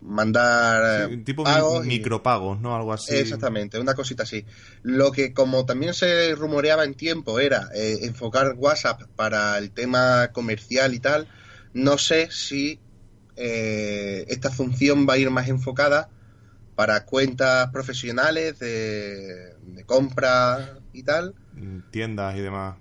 mandar 0.00 1.10
sí, 1.10 1.16
tipo 1.18 1.44
pagos 1.44 1.84
micropagos, 1.84 2.58
¿no? 2.58 2.74
Algo 2.74 2.94
así. 2.94 3.16
Exactamente, 3.16 3.78
una 3.78 3.94
cosita 3.94 4.22
así. 4.22 4.46
Lo 4.82 5.12
que 5.12 5.34
como 5.34 5.66
también 5.66 5.92
se 5.92 6.34
rumoreaba 6.34 6.84
en 6.84 6.94
tiempo 6.94 7.38
era 7.38 7.68
eh, 7.74 7.98
enfocar 8.02 8.54
WhatsApp 8.56 9.02
para 9.14 9.58
el 9.58 9.72
tema 9.72 10.30
comercial 10.32 10.94
y 10.94 11.00
tal, 11.00 11.28
no 11.74 11.98
sé 11.98 12.28
si 12.30 12.80
eh, 13.36 14.24
esta 14.28 14.50
función 14.50 15.06
va 15.08 15.14
a 15.14 15.18
ir 15.18 15.30
más 15.30 15.48
enfocada 15.48 16.08
para 16.74 17.04
cuentas 17.04 17.70
profesionales 17.70 18.58
de, 18.58 19.54
de 19.54 19.84
compra 19.84 20.78
y 20.92 21.02
tal. 21.02 21.34
Tiendas 21.90 22.36
y 22.36 22.40
demás. 22.40 22.76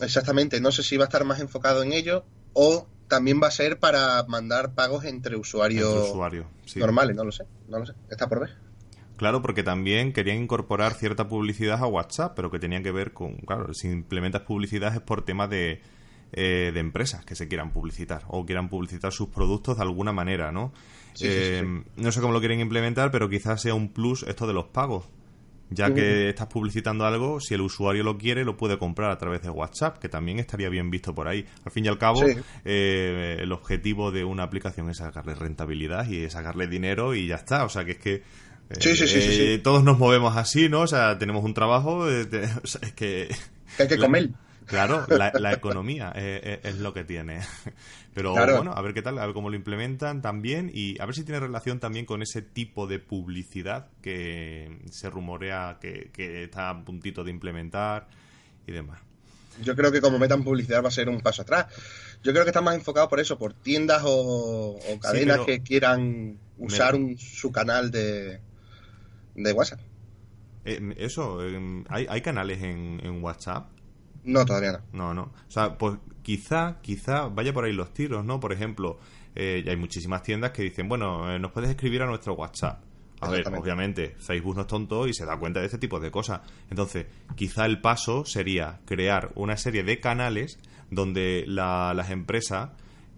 Exactamente, 0.00 0.60
no 0.60 0.70
sé 0.70 0.82
si 0.82 0.96
va 0.96 1.04
a 1.04 1.08
estar 1.08 1.24
más 1.24 1.40
enfocado 1.40 1.82
en 1.82 1.92
ello 1.92 2.24
o 2.52 2.86
también 3.08 3.40
va 3.42 3.48
a 3.48 3.50
ser 3.50 3.78
para 3.78 4.22
mandar 4.24 4.74
pagos 4.74 5.04
entre 5.04 5.36
usuarios, 5.36 6.14
normales, 6.76 7.16
no 7.16 7.24
lo 7.24 7.32
sé, 7.32 7.44
no 7.68 7.78
lo 7.78 7.86
sé, 7.86 7.94
está 8.10 8.28
por 8.28 8.40
ver. 8.40 8.56
Claro, 9.16 9.42
porque 9.42 9.64
también 9.64 10.12
querían 10.12 10.36
incorporar 10.36 10.94
cierta 10.94 11.28
publicidad 11.28 11.82
a 11.82 11.86
WhatsApp, 11.86 12.34
pero 12.36 12.52
que 12.52 12.60
tenían 12.60 12.84
que 12.84 12.92
ver 12.92 13.12
con, 13.12 13.34
claro, 13.38 13.74
si 13.74 13.88
implementas 13.88 14.42
publicidad 14.42 14.94
es 14.94 15.00
por 15.00 15.24
temas 15.24 15.50
de, 15.50 15.80
eh, 16.32 16.70
de 16.72 16.80
empresas 16.80 17.24
que 17.24 17.34
se 17.34 17.48
quieran 17.48 17.72
publicitar 17.72 18.22
o 18.28 18.44
quieran 18.44 18.68
publicitar 18.68 19.12
sus 19.12 19.28
productos 19.28 19.76
de 19.76 19.82
alguna 19.82 20.12
manera, 20.12 20.52
¿no? 20.52 20.72
Eh, 21.20 21.82
no 21.96 22.12
sé 22.12 22.20
cómo 22.20 22.32
lo 22.32 22.38
quieren 22.40 22.60
implementar, 22.60 23.10
pero 23.10 23.28
quizás 23.28 23.62
sea 23.62 23.74
un 23.74 23.88
plus 23.88 24.22
esto 24.22 24.46
de 24.46 24.52
los 24.52 24.66
pagos 24.66 25.08
ya 25.70 25.92
que 25.92 26.30
estás 26.30 26.46
publicitando 26.46 27.04
algo, 27.04 27.40
si 27.40 27.54
el 27.54 27.60
usuario 27.60 28.02
lo 28.02 28.16
quiere, 28.16 28.44
lo 28.44 28.56
puede 28.56 28.78
comprar 28.78 29.10
a 29.10 29.18
través 29.18 29.42
de 29.42 29.50
WhatsApp, 29.50 29.98
que 29.98 30.08
también 30.08 30.38
estaría 30.38 30.68
bien 30.68 30.90
visto 30.90 31.14
por 31.14 31.28
ahí. 31.28 31.44
Al 31.64 31.72
fin 31.72 31.84
y 31.84 31.88
al 31.88 31.98
cabo, 31.98 32.22
eh, 32.64 33.36
el 33.40 33.52
objetivo 33.52 34.10
de 34.10 34.24
una 34.24 34.44
aplicación 34.44 34.88
es 34.90 34.98
sacarle 34.98 35.34
rentabilidad 35.34 36.08
y 36.08 36.28
sacarle 36.30 36.68
dinero 36.68 37.14
y 37.14 37.26
ya 37.26 37.36
está. 37.36 37.64
O 37.64 37.68
sea, 37.68 37.84
que 37.84 37.92
es 37.92 37.98
que 37.98 38.22
eh, 38.70 39.60
todos 39.62 39.84
nos 39.84 39.98
movemos 39.98 40.36
así, 40.36 40.68
¿no? 40.68 40.80
O 40.80 40.86
sea, 40.86 41.18
tenemos 41.18 41.44
un 41.44 41.54
trabajo, 41.54 42.10
eh, 42.10 42.26
es 42.64 42.92
que... 42.94 43.28
que 43.76 43.82
hay 43.82 43.88
que 43.88 43.98
comer. 43.98 44.30
Claro, 44.68 45.06
la, 45.08 45.52
economía 45.52 46.12
es, 46.14 46.76
lo 46.76 46.92
que 46.92 47.04
tiene. 47.04 47.40
Pero 48.14 48.32
bueno, 48.32 48.72
a 48.74 48.82
ver 48.82 48.94
qué 48.94 49.02
tal, 49.02 49.18
a 49.18 49.24
ver 49.24 49.34
cómo 49.34 49.50
lo 49.50 49.56
implementan 49.56 50.22
también 50.22 50.70
y 50.72 51.00
a 51.00 51.06
ver 51.06 51.14
si 51.14 51.24
tiene 51.24 51.40
relación 51.40 51.80
también 51.80 52.04
con 52.04 52.22
ese 52.22 52.42
tipo 52.42 52.86
de 52.86 52.98
publicidad 52.98 53.88
que 54.02 54.78
se 54.90 55.08
rumorea 55.10 55.78
que, 55.80 56.10
está 56.44 56.70
a 56.70 56.84
puntito 56.84 57.24
de 57.24 57.30
implementar 57.30 58.08
y 58.66 58.72
demás. 58.72 59.00
Yo 59.62 59.74
creo 59.74 59.90
que 59.90 60.00
como 60.00 60.18
metan 60.18 60.44
publicidad 60.44 60.84
va 60.84 60.88
a 60.88 60.92
ser 60.92 61.08
un 61.08 61.20
paso 61.20 61.42
atrás. 61.42 61.66
Yo 62.22 62.32
creo 62.32 62.44
que 62.44 62.50
está 62.50 62.60
más 62.60 62.74
enfocado 62.74 63.08
por 63.08 63.20
eso, 63.20 63.38
por 63.38 63.54
tiendas 63.54 64.02
o, 64.04 64.78
cadenas 65.00 65.40
que 65.40 65.62
quieran 65.62 66.38
usar 66.58 66.96
su 67.16 67.50
canal 67.50 67.90
de, 67.90 68.40
de 69.34 69.52
WhatsApp. 69.52 69.80
Eh, 70.64 70.94
eso, 70.98 71.42
eh, 71.44 71.84
¿hay, 71.88 72.06
¿hay 72.08 72.20
canales 72.20 72.62
en, 72.62 73.00
en 73.02 73.22
WhatsApp? 73.22 73.70
No, 74.28 74.44
todavía 74.44 74.72
no. 74.72 74.80
No, 74.92 75.14
no. 75.14 75.22
O 75.22 75.50
sea, 75.50 75.78
pues 75.78 75.96
quizá, 76.22 76.76
quizá 76.82 77.28
vaya 77.28 77.54
por 77.54 77.64
ahí 77.64 77.72
los 77.72 77.94
tiros, 77.94 78.26
¿no? 78.26 78.38
Por 78.38 78.52
ejemplo, 78.52 78.98
eh, 79.34 79.64
hay 79.66 79.76
muchísimas 79.76 80.22
tiendas 80.22 80.50
que 80.50 80.62
dicen, 80.62 80.86
bueno, 80.86 81.32
eh, 81.32 81.38
nos 81.38 81.50
puedes 81.50 81.70
escribir 81.70 82.02
a 82.02 82.06
nuestro 82.06 82.34
WhatsApp. 82.34 82.84
A 83.20 83.30
ver, 83.30 83.48
obviamente, 83.48 84.14
Facebook 84.18 84.54
no 84.54 84.60
es 84.60 84.66
tonto 84.66 85.08
y 85.08 85.14
se 85.14 85.24
da 85.24 85.38
cuenta 85.38 85.60
de 85.60 85.66
este 85.66 85.78
tipo 85.78 85.98
de 85.98 86.10
cosas. 86.10 86.42
Entonces, 86.70 87.06
quizá 87.36 87.64
el 87.64 87.80
paso 87.80 88.26
sería 88.26 88.80
crear 88.84 89.32
una 89.34 89.56
serie 89.56 89.82
de 89.82 89.98
canales 89.98 90.58
donde 90.90 91.44
las 91.46 92.10
empresas, 92.10 92.70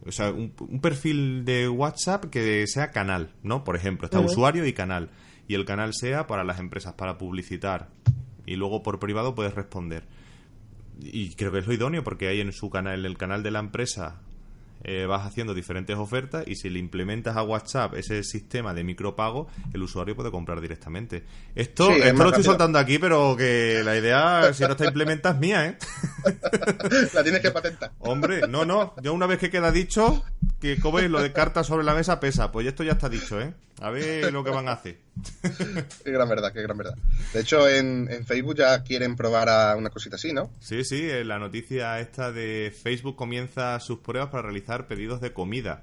o 0.07 0.12
sea, 0.12 0.30
un, 0.30 0.53
perfil 0.80 1.45
de 1.45 1.68
WhatsApp 1.68 2.26
que 2.26 2.64
sea 2.68 2.93
canal, 2.93 3.34
¿no? 3.43 3.64
Por 3.64 3.74
ejemplo, 3.74 4.07
está 4.07 4.20
usuario 4.20 4.64
y 4.64 4.72
canal. 4.72 5.11
Y 5.49 5.55
el 5.55 5.64
canal 5.64 5.93
sea 5.93 6.28
para 6.28 6.45
las 6.45 6.61
empresas, 6.61 6.95
para 6.95 7.18
publicitar. 7.18 7.89
Y 8.47 8.55
luego 8.55 8.84
por 8.84 9.01
privado 9.01 9.34
puedes 9.34 9.55
responder 9.55 10.07
y 11.01 11.34
creo 11.34 11.53
que 11.53 11.59
es 11.59 11.66
lo 11.66 11.72
idóneo 11.72 12.05
porque 12.05 12.28
hay 12.28 12.40
en 12.40 12.53
su 12.53 12.70
canal, 12.70 13.01
en 13.01 13.07
el 13.07 13.16
canal 13.16 13.42
de 13.42 13.51
la 13.51 13.59
empresa, 13.59 14.20
eh, 14.82 15.05
vas 15.05 15.26
haciendo 15.26 15.53
diferentes 15.53 15.94
ofertas 15.96 16.44
y 16.46 16.57
si 16.57 16.70
le 16.70 16.78
implementas 16.78 17.36
a 17.36 17.42
WhatsApp 17.42 17.94
ese 17.96 18.22
sistema 18.24 18.72
de 18.72 18.82
micropago, 18.82 19.46
el 19.74 19.82
usuario 19.82 20.16
puede 20.16 20.30
comprar 20.30 20.61
directamente. 20.62 21.24
Esto, 21.55 21.90
esto 21.90 22.22
lo 22.22 22.30
estoy 22.30 22.44
soltando 22.44 22.78
aquí, 22.78 22.98
pero 22.98 23.36
que 23.36 23.82
la 23.84 23.96
idea, 23.96 24.55
si 24.55 24.62
no 24.62 24.70
está 24.70 24.86
implementada, 24.86 25.34
es 25.34 25.40
mía, 25.40 25.66
¿eh? 25.66 25.78
la 27.12 27.22
tienes 27.22 27.42
que 27.42 27.51
patentar. 27.51 27.92
Hombre, 27.98 28.48
no, 28.48 28.64
no. 28.64 28.94
Yo 29.03 29.12
una 29.12 29.26
vez 29.26 29.38
que 29.38 29.51
queda 29.51 29.70
dicho, 29.70 30.24
que 30.61 30.80
como 30.80 30.98
es 30.98 31.11
lo 31.11 31.20
de 31.20 31.32
cartas 31.32 31.66
sobre 31.66 31.84
la 31.84 31.94
mesa 31.94 32.18
pesa, 32.18 32.51
pues 32.51 32.66
esto 32.66 32.82
ya 32.82 32.92
está 32.92 33.11
dicho, 33.11 33.38
¿eh? 33.38 33.53
A 33.81 33.91
ver 33.91 34.33
lo 34.33 34.45
que 34.45 34.51
van 34.51 34.68
a 34.68 34.72
hacer. 34.72 34.99
qué 36.05 36.11
gran 36.11 36.28
verdad, 36.28 36.53
qué 36.53 36.62
gran 36.62 36.76
verdad. 36.76 36.97
De 37.33 37.41
hecho, 37.41 37.66
en, 37.68 38.09
Facebook 38.26 38.57
ya 38.57 38.83
quieren 38.83 39.16
probar 39.16 39.49
a 39.49 39.76
una 39.76 39.89
cosita 39.89 40.16
así, 40.16 40.33
¿no? 40.33 40.51
Sí, 40.61 40.85
sí, 40.85 41.09
la 41.24 41.39
noticia 41.39 41.99
esta 42.01 42.31
de 42.31 42.72
Facebook 42.76 43.16
comienza 43.16 43.81
sus 43.81 44.01
pruebas 44.01 44.31
para 44.31 44.43
realizar 44.43 44.87
pedidos 44.87 45.20
de 45.20 45.33
comida. 45.33 45.83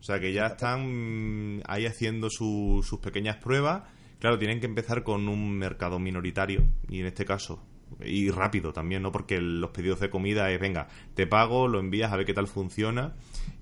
O 0.00 0.02
sea 0.02 0.20
que 0.20 0.34
ya 0.34 0.48
están 0.48 1.62
ahí 1.66 1.86
haciendo 1.86 2.28
sus 2.28 2.98
pequeñas 3.00 3.36
pruebas. 3.36 3.84
Claro, 4.20 4.38
tienen 4.38 4.60
que 4.60 4.66
empezar 4.66 5.02
con 5.02 5.28
un 5.28 5.56
mercado 5.56 5.98
minoritario 5.98 6.66
y 6.88 7.00
en 7.00 7.06
este 7.06 7.24
caso 7.24 7.62
y 8.04 8.30
rápido 8.30 8.72
también, 8.72 9.02
¿no? 9.02 9.12
Porque 9.12 9.40
los 9.40 9.70
pedidos 9.70 10.00
de 10.00 10.10
comida 10.10 10.50
es, 10.50 10.60
venga, 10.60 10.88
te 11.14 11.26
pago, 11.26 11.68
lo 11.68 11.80
envías 11.80 12.12
a 12.12 12.16
ver 12.16 12.26
qué 12.26 12.34
tal 12.34 12.48
funciona 12.48 13.14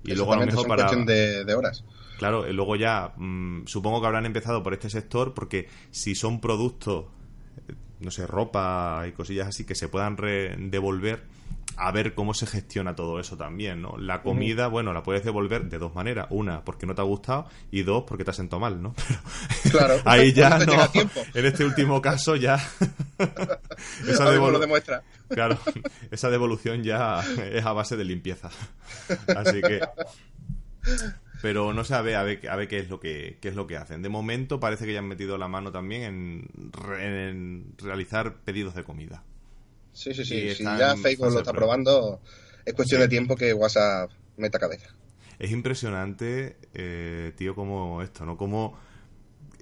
y 0.03 0.15
luego 0.15 0.33
a 0.33 0.37
lo 0.37 0.45
mejor 0.45 0.67
para... 0.67 0.89
De, 0.89 1.45
de 1.45 1.53
horas. 1.53 1.83
Claro, 2.23 2.49
y 2.49 2.53
luego 2.53 2.77
ya 2.77 3.11
mm, 3.17 3.65
supongo 3.65 3.99
que 3.99 4.07
habrán 4.07 4.25
empezado 4.25 4.63
por 4.63 4.71
este 4.71 4.89
sector 4.89 5.33
porque 5.33 5.67
si 5.91 6.15
son 6.15 6.39
productos, 6.39 7.07
no 7.99 8.11
sé, 8.11 8.25
ropa 8.25 9.03
y 9.09 9.11
cosillas 9.11 9.49
así 9.49 9.65
que 9.65 9.75
se 9.75 9.89
puedan 9.89 10.15
devolver, 10.15 11.23
a 11.75 11.91
ver 11.91 12.13
cómo 12.13 12.33
se 12.33 12.47
gestiona 12.47 12.95
todo 12.95 13.19
eso 13.19 13.35
también, 13.35 13.81
¿no? 13.81 13.97
La 13.97 14.21
comida, 14.21 14.67
bueno, 14.67 14.93
la 14.93 15.03
puedes 15.03 15.25
devolver 15.25 15.65
de 15.65 15.77
dos 15.79 15.95
maneras. 15.95 16.27
Una, 16.29 16.63
porque 16.63 16.85
no 16.85 16.95
te 16.95 17.01
ha 17.01 17.03
gustado 17.03 17.49
y 17.71 17.83
dos, 17.83 18.05
porque 18.07 18.23
te 18.23 18.29
has 18.29 18.37
sentado 18.37 18.61
mal, 18.61 18.81
¿no? 18.81 18.95
claro. 19.69 19.95
Ahí 20.05 20.31
ya 20.31 20.59
no. 20.59 20.73
En 21.33 21.45
este 21.45 21.65
último 21.65 22.01
caso 22.01 22.37
ya... 22.37 22.55
esa 24.07 24.31
devolución 24.31 24.61
demuestra. 24.61 25.03
Claro, 25.27 25.59
esa 26.09 26.29
devolución 26.29 26.83
ya 26.83 27.21
es 27.51 27.65
a 27.65 27.73
base 27.73 27.97
de 27.97 28.05
limpieza. 28.05 28.49
Así 29.35 29.61
que 29.61 29.81
pero 31.43 31.73
no 31.73 31.83
sé 31.83 31.93
a 31.93 32.01
ver, 32.01 32.15
a 32.15 32.23
ver, 32.23 32.69
qué 32.69 32.79
es 32.79 32.87
lo 32.87 33.01
que 33.01 33.37
qué 33.41 33.49
es 33.49 33.55
lo 33.55 33.67
que 33.67 33.75
hacen. 33.75 34.01
De 34.01 34.07
momento 34.07 34.61
parece 34.61 34.85
que 34.85 34.93
ya 34.93 34.99
han 34.99 35.09
metido 35.09 35.37
la 35.37 35.49
mano 35.49 35.73
también 35.73 36.47
en, 36.81 37.73
realizar 37.77 38.35
pedidos 38.45 38.75
de 38.75 38.85
comida. 38.85 39.25
Sí, 39.91 40.13
sí, 40.13 40.23
sí. 40.23 40.55
Si 40.55 40.63
ya 40.63 40.95
Facebook 40.95 41.33
lo 41.33 41.39
está 41.39 41.51
probando, 41.51 42.21
es 42.63 42.73
cuestión 42.73 43.01
de 43.01 43.09
tiempo 43.09 43.35
que 43.35 43.53
WhatsApp 43.53 44.09
meta 44.37 44.57
cabeza. 44.57 44.95
Es 45.37 45.51
impresionante, 45.51 46.55
eh, 46.75 47.33
tío, 47.35 47.55
como 47.55 48.01
esto, 48.01 48.25
¿no? 48.25 48.37
Como 48.37 48.79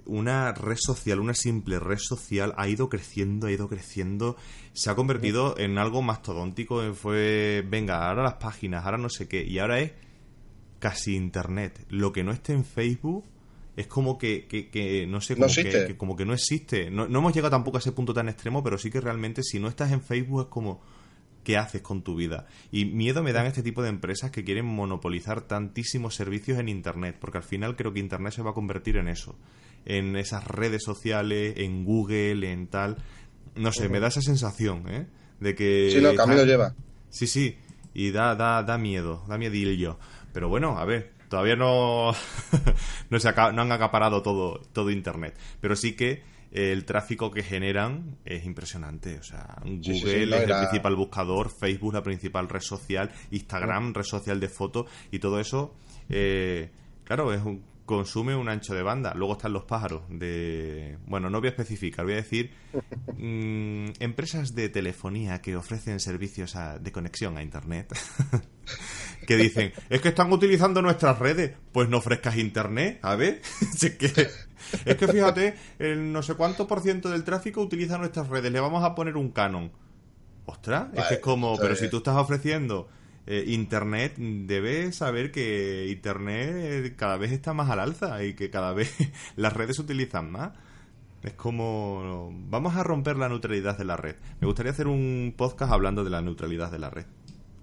una 0.06 0.52
red 0.52 0.78
social, 0.78 1.18
una 1.18 1.34
simple 1.34 1.80
red 1.80 1.98
social, 1.98 2.54
ha 2.58 2.68
ido 2.68 2.88
creciendo, 2.88 3.48
ha 3.48 3.50
ido 3.50 3.68
creciendo, 3.68 4.36
se 4.72 4.88
ha 4.88 4.94
convertido 4.94 5.58
en 5.58 5.78
algo 5.78 6.00
mastodóntico. 6.00 6.94
Fue, 6.94 7.64
venga, 7.68 8.08
ahora 8.08 8.22
las 8.22 8.34
páginas, 8.34 8.84
ahora 8.84 8.98
no 8.98 9.08
sé 9.08 9.26
qué, 9.26 9.42
y 9.42 9.58
ahora 9.58 9.80
es 9.80 9.90
casi 10.82 11.14
internet. 11.14 11.86
Lo 11.90 12.12
que 12.12 12.24
no 12.24 12.32
esté 12.32 12.54
en 12.54 12.64
Facebook 12.64 13.24
es 13.76 13.86
como 13.86 14.18
que, 14.18 14.48
que, 14.48 15.06
no 15.06 15.20
sé, 15.20 15.36
como, 15.36 15.46
que, 15.46 15.96
como 15.96 16.16
que 16.16 16.24
no 16.26 16.34
existe. 16.34 16.90
No, 16.90 17.06
no, 17.06 17.20
hemos 17.20 17.32
llegado 17.32 17.52
tampoco 17.52 17.76
a 17.76 17.80
ese 17.80 17.92
punto 17.92 18.12
tan 18.12 18.28
extremo, 18.28 18.64
pero 18.64 18.76
sí 18.76 18.90
que 18.90 19.00
realmente 19.00 19.44
si 19.44 19.60
no 19.60 19.68
estás 19.68 19.92
en 19.92 20.02
Facebook 20.02 20.40
es 20.40 20.46
como, 20.48 20.82
¿qué 21.44 21.56
haces 21.56 21.82
con 21.82 22.02
tu 22.02 22.16
vida? 22.16 22.48
Y 22.72 22.84
miedo 22.84 23.22
me 23.22 23.32
dan 23.32 23.46
este 23.46 23.62
tipo 23.62 23.80
de 23.80 23.90
empresas 23.90 24.32
que 24.32 24.42
quieren 24.42 24.66
monopolizar 24.66 25.42
tantísimos 25.42 26.16
servicios 26.16 26.58
en 26.58 26.68
Internet, 26.68 27.16
porque 27.20 27.38
al 27.38 27.44
final 27.44 27.76
creo 27.76 27.92
que 27.92 28.00
Internet 28.00 28.32
se 28.32 28.42
va 28.42 28.50
a 28.50 28.54
convertir 28.54 28.96
en 28.96 29.06
eso, 29.06 29.36
en 29.84 30.16
esas 30.16 30.44
redes 30.48 30.82
sociales, 30.82 31.54
en 31.58 31.84
Google, 31.84 32.50
en 32.50 32.66
tal. 32.66 32.96
No 33.54 33.70
sé, 33.70 33.88
me 33.88 34.00
da 34.00 34.08
esa 34.08 34.20
sensación, 34.20 34.88
¿eh? 34.88 35.06
De 35.38 35.54
que... 35.54 35.90
Sí, 35.92 36.00
no, 36.00 36.12
camino 36.16 36.44
lleva. 36.44 36.74
Sí, 37.08 37.28
sí, 37.28 37.56
y 37.94 38.10
da, 38.10 38.34
da, 38.34 38.64
da 38.64 38.78
miedo, 38.78 39.24
da 39.28 39.38
miedillo. 39.38 40.00
Pero 40.32 40.48
bueno, 40.48 40.78
a 40.78 40.84
ver, 40.84 41.12
todavía 41.28 41.56
no, 41.56 42.12
no, 43.10 43.20
se 43.20 43.32
no 43.32 43.62
han 43.62 43.72
acaparado 43.72 44.22
todo, 44.22 44.60
todo 44.72 44.90
Internet. 44.90 45.36
Pero 45.60 45.76
sí 45.76 45.94
que 45.94 46.22
el 46.52 46.84
tráfico 46.84 47.30
que 47.30 47.42
generan 47.42 48.18
es 48.24 48.44
impresionante. 48.44 49.18
O 49.18 49.22
sea, 49.22 49.56
Google 49.64 50.36
es 50.36 50.42
el 50.42 50.56
principal 50.58 50.96
buscador, 50.96 51.50
Facebook 51.50 51.94
la 51.94 52.02
principal 52.02 52.48
red 52.48 52.60
social, 52.60 53.10
Instagram 53.30 53.94
red 53.94 54.04
social 54.04 54.38
de 54.38 54.48
fotos 54.48 54.86
y 55.10 55.18
todo 55.18 55.40
eso. 55.40 55.74
Eh, 56.08 56.70
claro, 57.04 57.32
es 57.32 57.42
un, 57.42 57.64
consume 57.86 58.36
un 58.36 58.48
ancho 58.48 58.74
de 58.74 58.82
banda. 58.82 59.14
Luego 59.14 59.34
están 59.34 59.52
los 59.52 59.64
pájaros 59.64 60.02
de... 60.08 60.98
Bueno, 61.06 61.30
no 61.30 61.40
voy 61.40 61.48
a 61.48 61.50
especificar, 61.50 62.04
voy 62.04 62.14
a 62.14 62.16
decir 62.16 62.50
mm, 63.16 64.00
empresas 64.00 64.54
de 64.54 64.68
telefonía 64.68 65.40
que 65.40 65.56
ofrecen 65.56 66.00
servicios 66.00 66.54
de 66.80 66.92
conexión 66.92 67.38
a 67.38 67.42
Internet. 67.42 67.94
que 69.26 69.36
dicen, 69.36 69.72
es 69.90 70.00
que 70.00 70.08
están 70.08 70.32
utilizando 70.32 70.82
nuestras 70.82 71.18
redes, 71.18 71.52
pues 71.72 71.88
no 71.88 71.98
ofrezcas 71.98 72.36
Internet, 72.36 72.98
a 73.02 73.16
ver. 73.16 73.40
es, 73.60 73.90
que, 73.96 74.06
es 74.84 74.96
que 74.96 75.08
fíjate, 75.08 75.54
el 75.78 76.12
no 76.12 76.22
sé 76.22 76.34
cuánto 76.34 76.66
por 76.66 76.80
ciento 76.80 77.10
del 77.10 77.24
tráfico 77.24 77.60
utiliza 77.60 77.98
nuestras 77.98 78.28
redes, 78.28 78.52
le 78.52 78.60
vamos 78.60 78.84
a 78.84 78.94
poner 78.94 79.16
un 79.16 79.30
canon. 79.30 79.72
Ostras, 80.44 80.88
es 80.94 81.04
que 81.04 81.14
es 81.14 81.20
como, 81.20 81.56
pero 81.56 81.76
si 81.76 81.88
tú 81.88 81.98
estás 81.98 82.16
ofreciendo 82.16 82.88
eh, 83.26 83.44
Internet, 83.46 84.16
debes 84.16 84.96
saber 84.96 85.30
que 85.30 85.88
Internet 85.88 86.94
cada 86.96 87.16
vez 87.16 87.30
está 87.30 87.52
más 87.52 87.70
al 87.70 87.78
alza 87.78 88.24
y 88.24 88.34
que 88.34 88.50
cada 88.50 88.72
vez 88.72 88.92
las 89.36 89.52
redes 89.52 89.76
se 89.76 89.82
utilizan 89.82 90.30
más. 90.30 90.52
Es 91.22 91.34
como... 91.34 92.32
Vamos 92.48 92.74
a 92.74 92.82
romper 92.82 93.16
la 93.16 93.28
neutralidad 93.28 93.78
de 93.78 93.84
la 93.84 93.96
red. 93.96 94.16
Me 94.40 94.46
gustaría 94.46 94.72
hacer 94.72 94.88
un 94.88 95.34
podcast 95.36 95.72
hablando 95.72 96.02
de 96.02 96.10
la 96.10 96.20
neutralidad 96.20 96.72
de 96.72 96.80
la 96.80 96.90
red. 96.90 97.06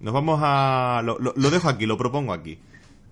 Nos 0.00 0.14
vamos 0.14 0.40
a... 0.42 1.02
Lo, 1.04 1.50
dejo 1.50 1.68
aquí, 1.68 1.86
lo 1.86 1.96
propongo 1.96 2.32
aquí. 2.32 2.58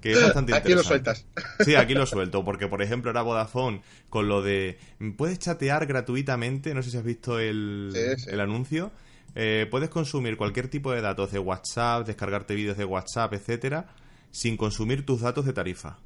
Que 0.01 0.13
es 0.13 0.23
bastante 0.23 0.55
aquí 0.55 0.75
lo 0.75 0.83
sueltas. 0.83 1.27
Sí, 1.61 1.75
aquí 1.75 1.95
lo 1.95 2.07
suelto, 2.07 2.45
porque 2.45 2.69
por 2.69 2.83
ejemplo 2.83 3.11
era 3.11 3.23
Vodafone 3.23 3.83
con 4.09 4.29
lo 4.29 4.43
de... 4.43 4.79
Puedes 5.17 5.39
chatear 5.39 5.87
gratuitamente, 5.87 6.73
no 6.73 6.83
sé 6.83 6.91
si 6.91 6.97
has 6.97 7.05
visto 7.05 7.39
el, 7.39 7.93
el 8.27 8.41
anuncio 8.41 8.93
eh, 9.35 9.67
puedes 9.71 9.89
consumir 9.89 10.37
cualquier 10.37 10.69
tipo 10.69 10.93
de 10.93 11.01
datos 11.01 11.31
de 11.31 11.39
WhatsApp, 11.39 12.07
descargarte 12.07 12.55
vídeos 12.55 12.77
de 12.77 12.85
WhatsApp, 12.85 13.35
etcétera, 13.35 13.87
sin 14.31 14.57
consumir 14.57 15.05
tus 15.07 15.21
datos 15.21 15.45
de 15.45 15.53
tarifa. 15.53 15.99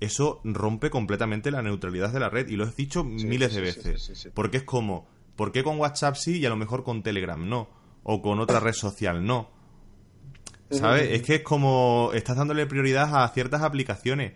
Eso 0.00 0.40
rompe 0.42 0.90
completamente 0.90 1.52
la 1.52 1.62
neutralidad 1.62 2.12
de 2.12 2.18
la 2.20 2.28
red 2.28 2.48
y 2.48 2.56
lo 2.56 2.66
he 2.66 2.72
dicho 2.72 3.04
miles 3.04 3.54
de 3.54 3.60
veces. 3.60 4.28
porque 4.34 4.56
es 4.56 4.62
como, 4.64 5.06
¿por 5.36 5.52
qué 5.52 5.62
con 5.62 5.78
WhatsApp 5.78 6.16
sí 6.16 6.38
y 6.38 6.46
a 6.46 6.48
lo 6.48 6.56
mejor 6.56 6.82
con 6.82 7.04
Telegram 7.04 7.48
no? 7.48 7.68
O 8.02 8.20
con 8.20 8.40
otra 8.40 8.58
red 8.60 8.72
social 8.72 9.24
no. 9.24 9.48
¿Sabes? 10.72 11.10
Es 11.10 11.22
que 11.22 11.36
es 11.36 11.42
como 11.42 12.10
estás 12.14 12.36
dándole 12.36 12.66
prioridad 12.66 13.22
a 13.22 13.28
ciertas 13.28 13.62
aplicaciones 13.62 14.32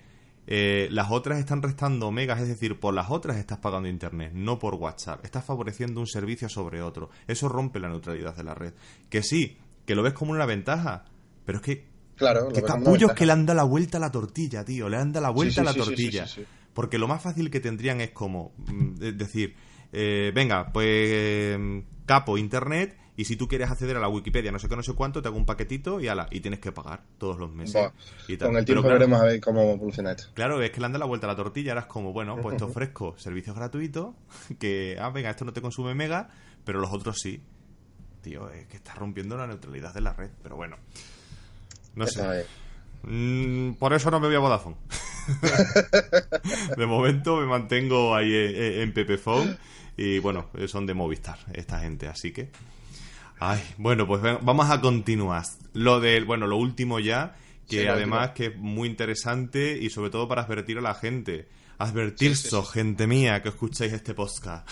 eh, 0.48 0.86
las 0.92 1.10
otras 1.10 1.40
están 1.40 1.60
restando 1.60 2.12
megas, 2.12 2.40
es 2.40 2.48
decir, 2.48 2.78
por 2.78 2.94
las 2.94 3.10
otras 3.10 3.36
estás 3.36 3.58
pagando 3.58 3.88
internet, 3.88 4.32
no 4.32 4.58
por 4.58 4.74
WhatsApp. 4.74 5.24
Estás 5.24 5.44
favoreciendo 5.44 6.00
un 6.00 6.06
servicio 6.06 6.48
sobre 6.48 6.82
otro. 6.82 7.10
Eso 7.26 7.48
rompe 7.48 7.80
la 7.80 7.88
neutralidad 7.88 8.36
de 8.36 8.44
la 8.44 8.54
red. 8.54 8.72
Que 9.10 9.22
sí, 9.22 9.58
que 9.84 9.96
lo 9.96 10.02
ves 10.02 10.12
como 10.12 10.32
una 10.32 10.46
ventaja, 10.46 11.04
pero 11.44 11.58
es 11.58 11.64
que. 11.64 11.96
Claro, 12.14 12.48
que 12.48 12.62
capullos 12.62 13.12
que 13.12 13.26
le 13.26 13.32
han 13.32 13.44
dado 13.44 13.58
la 13.58 13.64
vuelta 13.64 13.98
a 13.98 14.00
la 14.00 14.10
tortilla, 14.10 14.64
tío. 14.64 14.88
Le 14.88 14.96
han 14.96 15.12
dado 15.12 15.24
la 15.24 15.30
vuelta 15.30 15.62
a 15.62 15.64
la 15.64 15.74
tortilla. 15.74 16.26
Porque 16.72 16.96
lo 16.96 17.08
más 17.08 17.22
fácil 17.22 17.50
que 17.50 17.60
tendrían 17.60 18.00
es 18.00 18.10
como. 18.10 18.52
Mm, 18.68 18.94
decir, 19.16 19.54
eh, 19.92 20.30
venga, 20.34 20.72
pues. 20.72 21.58
Mm, 21.58 21.80
capo 22.06 22.38
internet 22.38 22.96
y 23.16 23.24
si 23.24 23.36
tú 23.36 23.48
quieres 23.48 23.70
acceder 23.70 23.96
a 23.96 24.00
la 24.00 24.08
Wikipedia, 24.08 24.52
no 24.52 24.58
sé 24.58 24.68
qué, 24.68 24.76
no 24.76 24.82
sé 24.82 24.92
cuánto, 24.92 25.22
te 25.22 25.28
hago 25.28 25.38
un 25.38 25.46
paquetito 25.46 26.00
y 26.00 26.08
ala, 26.08 26.28
y 26.30 26.40
tienes 26.40 26.60
que 26.60 26.70
pagar 26.70 27.02
todos 27.16 27.38
los 27.38 27.50
meses. 27.50 27.90
Con 28.38 28.56
el 28.56 28.64
tiempo 28.64 28.86
veremos 28.86 29.20
a 29.20 29.24
ver 29.24 29.40
cómo 29.40 29.72
evoluciona 29.72 30.12
esto. 30.12 30.28
Claro, 30.34 30.60
es 30.60 30.70
que 30.70 30.80
le 30.80 30.86
han 30.86 30.92
dado 30.92 31.00
la 31.00 31.06
vuelta 31.06 31.26
a 31.26 31.30
la 31.30 31.36
tortilla, 31.36 31.72
ahora 31.72 31.82
es 31.82 31.86
como, 31.86 32.12
bueno, 32.12 32.36
pues 32.42 32.58
te 32.58 32.64
ofrezco 32.64 33.16
servicios 33.16 33.56
gratuitos, 33.56 34.14
que, 34.58 34.98
ah, 35.00 35.08
venga, 35.08 35.30
esto 35.30 35.46
no 35.46 35.54
te 35.54 35.62
consume 35.62 35.94
mega, 35.94 36.28
pero 36.64 36.78
los 36.78 36.92
otros 36.92 37.18
sí. 37.18 37.42
Tío, 38.20 38.50
es 38.50 38.66
que 38.66 38.76
estás 38.76 38.96
rompiendo 38.98 39.36
la 39.36 39.46
neutralidad 39.46 39.94
de 39.94 40.00
la 40.02 40.12
red, 40.12 40.30
pero 40.42 40.56
bueno. 40.56 40.76
No 41.94 42.06
sé. 42.06 42.44
Mm, 43.04 43.74
por 43.74 43.94
eso 43.94 44.10
no 44.10 44.20
me 44.20 44.26
voy 44.26 44.36
a 44.36 44.40
Vodafone. 44.40 44.76
de 46.76 46.86
momento 46.86 47.36
me 47.36 47.46
mantengo 47.46 48.14
ahí 48.14 48.34
en, 48.34 48.80
en 48.82 48.92
Pepephone 48.92 49.56
y 49.96 50.18
bueno, 50.18 50.50
son 50.66 50.86
de 50.86 50.94
Movistar 50.94 51.38
esta 51.54 51.80
gente, 51.80 52.08
así 52.08 52.32
que 52.32 52.50
Ay, 53.38 53.60
bueno, 53.76 54.06
pues 54.06 54.22
vamos 54.22 54.70
a 54.70 54.80
continuar. 54.80 55.44
Lo 55.74 56.00
del, 56.00 56.24
bueno, 56.24 56.46
lo 56.46 56.56
último 56.56 57.00
ya, 57.00 57.36
que 57.68 57.88
además 57.88 58.30
que 58.30 58.46
es 58.46 58.56
muy 58.56 58.88
interesante 58.88 59.78
y 59.80 59.90
sobre 59.90 60.10
todo 60.10 60.26
para 60.26 60.42
advertir 60.42 60.78
a 60.78 60.82
la 60.82 60.94
gente. 60.94 61.48
Advertirso, 61.78 62.64
gente 62.64 63.06
mía, 63.06 63.42
que 63.42 63.50
escucháis 63.50 63.92
este 63.92 64.14
podcast. 64.14 64.66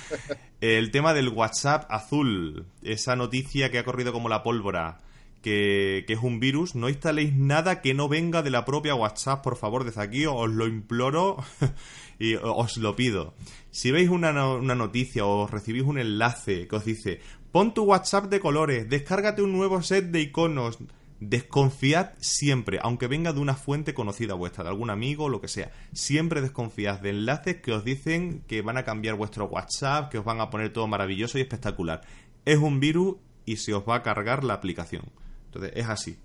el 0.60 0.92
tema 0.92 1.12
del 1.12 1.28
WhatsApp 1.28 1.90
azul, 1.90 2.66
esa 2.82 3.16
noticia 3.16 3.72
que 3.72 3.78
ha 3.78 3.84
corrido 3.84 4.12
como 4.12 4.28
la 4.28 4.44
pólvora, 4.44 4.98
que, 5.42 6.04
es 6.06 6.18
un 6.22 6.38
virus, 6.38 6.76
no 6.76 6.88
instaléis 6.88 7.34
nada 7.34 7.82
que 7.82 7.92
no 7.92 8.08
venga 8.08 8.42
de 8.42 8.50
la 8.50 8.64
propia 8.64 8.94
WhatsApp, 8.94 9.42
por 9.42 9.56
favor, 9.56 9.82
desde 9.82 10.00
aquí 10.00 10.24
os 10.26 10.48
lo 10.48 10.68
imploro 10.68 11.42
y 12.20 12.36
os 12.36 12.76
lo 12.76 12.94
pido. 12.94 13.34
Si 13.72 13.90
veis 13.90 14.08
una, 14.08 14.30
una 14.54 14.76
noticia 14.76 15.26
o 15.26 15.48
recibís 15.48 15.82
un 15.82 15.98
enlace 15.98 16.68
que 16.68 16.76
os 16.76 16.84
dice, 16.84 17.20
pon 17.54 17.72
tu 17.72 17.84
WhatsApp 17.84 18.24
de 18.24 18.40
colores, 18.40 18.88
descárgate 18.88 19.40
un 19.40 19.52
nuevo 19.52 19.80
set 19.80 20.06
de 20.06 20.20
iconos, 20.22 20.76
desconfiad 21.20 22.10
siempre, 22.18 22.80
aunque 22.82 23.06
venga 23.06 23.32
de 23.32 23.38
una 23.38 23.54
fuente 23.54 23.94
conocida 23.94 24.34
vuestra, 24.34 24.64
de 24.64 24.70
algún 24.70 24.90
amigo 24.90 25.26
o 25.26 25.28
lo 25.28 25.40
que 25.40 25.46
sea. 25.46 25.70
Siempre 25.92 26.40
desconfiad 26.40 26.98
de 26.98 27.10
enlaces 27.10 27.60
que 27.60 27.70
os 27.70 27.84
dicen 27.84 28.42
que 28.48 28.60
van 28.60 28.76
a 28.76 28.82
cambiar 28.82 29.14
vuestro 29.14 29.44
WhatsApp, 29.44 30.10
que 30.10 30.18
os 30.18 30.24
van 30.24 30.40
a 30.40 30.50
poner 30.50 30.72
todo 30.72 30.88
maravilloso 30.88 31.38
y 31.38 31.42
espectacular. 31.42 32.00
Es 32.44 32.58
un 32.58 32.80
virus 32.80 33.18
y 33.46 33.58
se 33.58 33.72
os 33.72 33.88
va 33.88 33.94
a 33.94 34.02
cargar 34.02 34.42
la 34.42 34.54
aplicación. 34.54 35.04
Entonces, 35.46 35.70
es 35.76 35.88
así. 35.88 36.18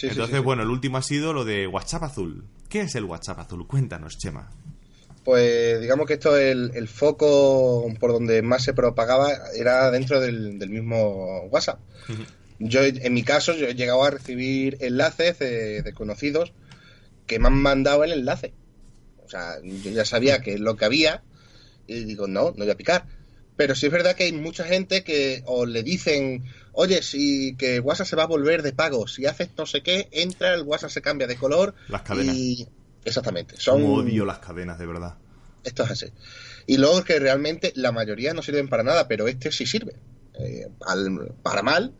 Entonces, 0.00 0.42
bueno, 0.42 0.62
el 0.62 0.70
último 0.70 0.96
ha 0.96 1.02
sido 1.02 1.34
lo 1.34 1.44
de 1.44 1.66
WhatsApp 1.66 2.04
Azul. 2.04 2.46
¿Qué 2.70 2.80
es 2.80 2.94
el 2.94 3.04
WhatsApp 3.04 3.40
Azul? 3.40 3.66
Cuéntanos, 3.66 4.16
Chema. 4.16 4.48
Pues 5.24 5.80
digamos 5.80 6.06
que 6.06 6.14
esto, 6.14 6.36
el, 6.36 6.72
el 6.74 6.86
foco 6.86 7.90
por 7.98 8.12
donde 8.12 8.42
más 8.42 8.62
se 8.62 8.74
propagaba 8.74 9.32
era 9.56 9.90
dentro 9.90 10.20
del, 10.20 10.58
mismo 10.68 11.44
WhatsApp. 11.50 11.80
Yo, 12.58 12.82
en 12.84 13.14
mi 13.14 13.22
caso, 13.22 13.54
yo 13.54 13.66
he 13.66 13.74
llegado 13.74 14.04
a 14.04 14.10
recibir 14.10 14.76
enlaces 14.80 15.38
de, 15.38 15.92
conocidos 15.94 16.52
que 17.26 17.38
me 17.38 17.48
han 17.48 17.54
mandado 17.54 18.04
el 18.04 18.12
enlace. 18.12 18.52
O 19.24 19.28
sea, 19.28 19.56
yo 19.62 19.90
ya 19.90 20.04
sabía 20.04 20.42
que 20.42 20.54
es 20.54 20.60
lo 20.60 20.76
que 20.76 20.84
había 20.84 21.22
y 21.86 22.04
digo, 22.04 22.26
no, 22.26 22.50
no 22.50 22.64
voy 22.64 22.70
a 22.70 22.76
picar. 22.76 23.06
Pero 23.56 23.74
sí 23.74 23.86
es 23.86 23.92
verdad 23.92 24.16
que 24.16 24.24
hay 24.24 24.32
mucha 24.32 24.64
gente 24.64 25.04
que 25.04 25.42
o 25.46 25.64
le 25.64 25.82
dicen, 25.82 26.44
oye, 26.72 27.02
si 27.02 27.56
que 27.56 27.80
WhatsApp 27.80 28.08
se 28.08 28.16
va 28.16 28.24
a 28.24 28.26
volver 28.26 28.62
de 28.62 28.72
pago, 28.72 29.06
si 29.06 29.24
haces 29.24 29.48
no 29.56 29.64
sé 29.64 29.82
qué, 29.82 30.08
entra, 30.10 30.54
el 30.54 30.62
WhatsApp 30.62 30.90
se 30.90 31.02
cambia 31.02 31.26
de 31.26 31.36
color. 31.36 31.74
Las 31.88 32.02
cadenas. 32.02 32.36
Y... 32.36 32.68
Exactamente. 33.04 33.56
Son... 33.58 33.84
odio 33.84 34.24
las 34.24 34.38
cadenas, 34.38 34.78
de 34.78 34.86
verdad. 34.86 35.14
Esto 35.62 35.84
es 35.84 35.90
así. 35.90 36.06
Y 36.66 36.76
luego 36.78 37.02
que 37.04 37.18
realmente 37.18 37.72
la 37.76 37.92
mayoría 37.92 38.34
no 38.34 38.42
sirven 38.42 38.68
para 38.68 38.82
nada, 38.82 39.08
pero 39.08 39.28
este 39.28 39.50
sí 39.52 39.66
sirve. 39.66 39.94
Eh, 40.38 40.66
para 41.42 41.62
mal, 41.62 41.94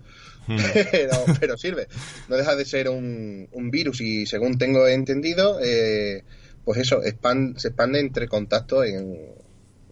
hmm. 0.46 0.57
pero, 1.40 1.57
sirve. 1.57 1.88
No 2.28 2.36
deja 2.36 2.57
de 2.57 2.64
ser 2.64 2.88
un, 2.88 3.48
virus 3.70 4.00
y 4.00 4.26
según 4.26 4.59
tengo 4.59 4.86
entendido, 4.88 5.59
eh, 5.62 6.24
pues 6.64 6.78
eso, 6.78 7.00
se 7.02 7.68
expande 7.68 8.00
entre 8.00 8.28
contactos 8.28 8.86
en, 8.86 9.34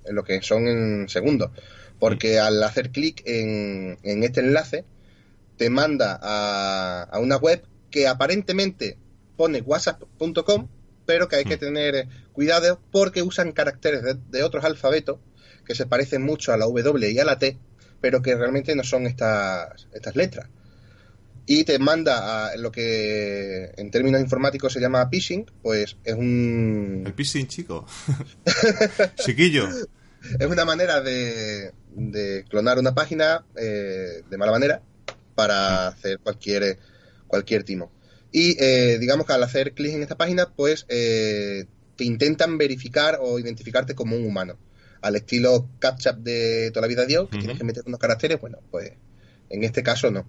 en 0.04 0.14
lo 0.14 0.24
que 0.24 0.42
son 0.42 0.66
en 0.66 1.08
segundos. 1.08 1.50
Porque 1.98 2.38
mm. 2.38 2.44
al 2.44 2.62
hacer 2.62 2.90
clic 2.90 3.22
en, 3.24 3.98
este 4.02 4.40
enlace, 4.40 4.84
te 5.56 5.70
manda 5.70 6.18
a, 6.20 7.18
una 7.20 7.36
web 7.36 7.62
que 7.90 8.08
aparentemente 8.08 8.98
pone 9.36 9.60
whatsapp.com, 9.60 10.68
pero 11.06 11.28
que 11.28 11.36
hay 11.36 11.44
que 11.44 11.56
mm. 11.56 11.60
tener 11.60 12.08
cuidado 12.32 12.80
porque 12.90 13.22
usan 13.22 13.52
caracteres 13.52 14.02
de, 14.30 14.42
otros 14.42 14.64
alfabetos 14.64 15.18
que 15.64 15.74
se 15.74 15.86
parecen 15.86 16.22
mucho 16.22 16.52
a 16.52 16.56
la 16.56 16.66
W 16.66 17.10
y 17.10 17.18
a 17.18 17.24
la 17.24 17.38
T, 17.38 17.58
pero 18.00 18.22
que 18.22 18.34
realmente 18.34 18.74
no 18.74 18.82
son 18.82 19.06
estas, 19.06 19.88
estas 19.92 20.16
letras. 20.16 20.48
Y 21.44 21.64
te 21.64 21.78
manda 21.78 22.46
a 22.46 22.56
lo 22.56 22.70
que 22.70 23.72
en 23.76 23.90
términos 23.90 24.20
informáticos 24.20 24.72
se 24.72 24.80
llama 24.80 25.08
phishing, 25.10 25.50
pues 25.60 25.96
es 26.04 26.14
un... 26.14 27.02
El 27.04 27.14
phishing, 27.14 27.48
chico. 27.48 27.86
Chiquillo 29.16 29.68
es 30.38 30.46
una 30.46 30.64
manera 30.64 31.00
de, 31.00 31.72
clonar 32.48 32.78
una 32.78 32.94
página 32.94 33.44
eh, 33.56 34.22
de 34.28 34.38
mala 34.38 34.52
manera 34.52 34.82
para 35.34 35.88
hacer 35.88 36.18
cualquier, 36.20 36.78
cualquier 37.26 37.64
timo. 37.64 37.90
Y 38.32 38.56
eh, 38.58 38.98
digamos 38.98 39.26
que 39.26 39.34
al 39.34 39.42
hacer 39.42 39.72
clic 39.74 39.92
en 39.92 40.02
esta 40.02 40.16
página, 40.16 40.50
pues 40.54 40.86
eh, 40.88 41.66
te 41.96 42.04
intentan 42.04 42.58
verificar 42.58 43.18
o 43.20 43.38
identificarte 43.38 43.94
como 43.94 44.16
un 44.16 44.26
humano. 44.26 44.58
Al 45.02 45.16
estilo 45.16 45.68
CapTcha 45.78 46.12
de 46.12 46.70
toda 46.70 46.82
la 46.82 46.88
vida 46.88 47.04
Dios, 47.04 47.28
que 47.28 47.38
tienes 47.38 47.58
que 47.58 47.64
meter 47.64 47.82
unos 47.86 47.98
caracteres, 47.98 48.40
bueno, 48.40 48.58
pues 48.70 48.92
en 49.50 49.64
este 49.64 49.82
caso 49.82 50.10
no. 50.10 50.26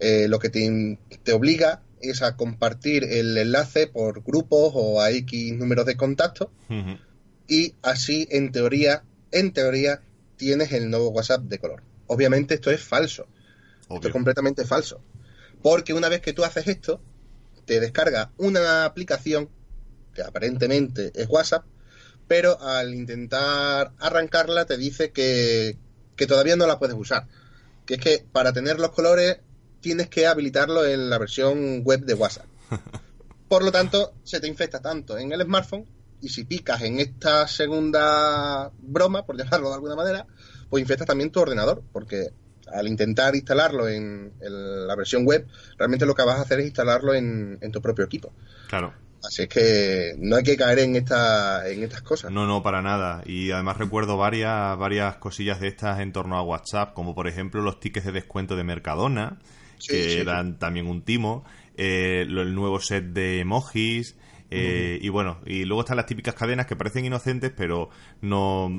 lo 0.00 0.38
que 0.40 0.50
te, 0.50 1.32
obliga 1.32 1.82
es 2.00 2.20
a 2.22 2.36
compartir 2.36 3.04
el 3.04 3.38
enlace 3.38 3.86
por 3.86 4.24
grupos 4.24 4.72
o 4.74 5.00
a 5.00 5.10
X 5.12 5.54
números 5.54 5.86
de 5.86 5.96
contactos 5.96 6.48
y 7.52 7.74
así, 7.82 8.26
en 8.30 8.52
teoría, 8.52 9.04
en 9.30 9.52
teoría, 9.52 10.00
tienes 10.36 10.72
el 10.72 10.90
nuevo 10.90 11.10
WhatsApp 11.10 11.42
de 11.42 11.58
color. 11.58 11.82
Obviamente 12.06 12.54
esto 12.54 12.70
es 12.70 12.82
falso. 12.82 13.26
Esto 13.90 14.08
es 14.08 14.12
completamente 14.12 14.64
falso. 14.64 15.02
Porque 15.62 15.92
una 15.92 16.08
vez 16.08 16.20
que 16.20 16.32
tú 16.32 16.44
haces 16.44 16.66
esto, 16.66 17.02
te 17.64 17.80
descarga 17.80 18.32
una 18.36 18.84
aplicación 18.84 19.48
que 20.14 20.22
aparentemente 20.22 21.12
es 21.14 21.26
WhatsApp, 21.28 21.64
pero 22.28 22.60
al 22.60 22.94
intentar 22.94 23.92
arrancarla 23.98 24.66
te 24.66 24.76
dice 24.76 25.10
que, 25.10 25.78
que 26.16 26.26
todavía 26.26 26.56
no 26.56 26.66
la 26.66 26.78
puedes 26.78 26.96
usar. 26.96 27.26
Que 27.86 27.94
es 27.94 28.00
que 28.00 28.24
para 28.30 28.52
tener 28.52 28.78
los 28.78 28.90
colores 28.90 29.38
tienes 29.80 30.08
que 30.08 30.26
habilitarlo 30.26 30.84
en 30.86 31.10
la 31.10 31.18
versión 31.18 31.82
web 31.82 32.04
de 32.04 32.14
WhatsApp. 32.14 32.46
Por 33.48 33.64
lo 33.64 33.72
tanto, 33.72 34.14
se 34.22 34.40
te 34.40 34.48
infecta 34.48 34.80
tanto 34.80 35.18
en 35.18 35.32
el 35.32 35.42
smartphone 35.42 35.86
y 36.22 36.28
si 36.28 36.44
picas 36.44 36.80
en 36.82 37.00
esta 37.00 37.46
segunda 37.48 38.70
broma, 38.78 39.26
por 39.26 39.36
llamarlo 39.38 39.68
de 39.68 39.74
alguna 39.74 39.96
manera, 39.96 40.26
pues 40.70 40.80
infectas 40.80 41.06
también 41.06 41.30
tu 41.30 41.40
ordenador, 41.40 41.82
porque 41.92 42.32
al 42.72 42.88
intentar 42.88 43.34
instalarlo 43.34 43.88
en, 43.88 44.32
la 44.40 44.94
versión 44.96 45.24
web, 45.24 45.46
realmente 45.78 46.06
lo 46.06 46.14
que 46.14 46.22
vas 46.22 46.38
a 46.38 46.42
hacer 46.42 46.60
es 46.60 46.66
instalarlo 46.66 47.14
en, 47.14 47.58
tu 47.72 47.80
propio 47.80 48.04
equipo. 48.04 48.32
Claro. 48.68 48.92
Así 49.24 49.42
es 49.42 49.48
que 49.48 50.14
no 50.18 50.36
hay 50.36 50.42
que 50.42 50.56
caer 50.56 50.80
en, 50.80 50.96
esta, 50.96 51.68
en 51.68 51.84
estas 51.84 52.02
cosas. 52.02 52.32
No, 52.32 52.44
no, 52.46 52.62
para 52.62 52.82
nada. 52.82 53.22
Y 53.24 53.52
además 53.52 53.76
recuerdo 53.76 54.16
varias, 54.16 54.76
varias 54.76 55.16
cosillas 55.16 55.60
de 55.60 55.68
estas 55.68 56.00
en 56.00 56.12
torno 56.12 56.36
a 56.36 56.42
WhatsApp, 56.42 56.92
como 56.92 57.14
por 57.14 57.28
ejemplo 57.28 57.62
los 57.62 57.78
tickets 57.78 58.06
de 58.06 58.12
descuento 58.12 58.56
de 58.56 58.64
Mercadona, 58.64 59.38
que 59.86 60.20
eran 60.20 60.58
también 60.58 60.88
un 60.88 61.02
timo, 61.02 61.44
eh, 61.76 62.24
el 62.26 62.54
nuevo 62.54 62.80
set 62.80 63.04
de 63.12 63.40
emojis, 63.40 64.16
eh, 64.54 64.98
y 65.00 65.08
bueno, 65.08 65.40
y 65.46 65.64
luego 65.64 65.80
están 65.80 65.96
las 65.96 66.04
típicas 66.04 66.34
cadenas 66.34 66.66
que 66.66 66.76
parecen 66.76 67.06
inocentes, 67.06 67.50
pero 67.56 67.88
no. 68.20 68.70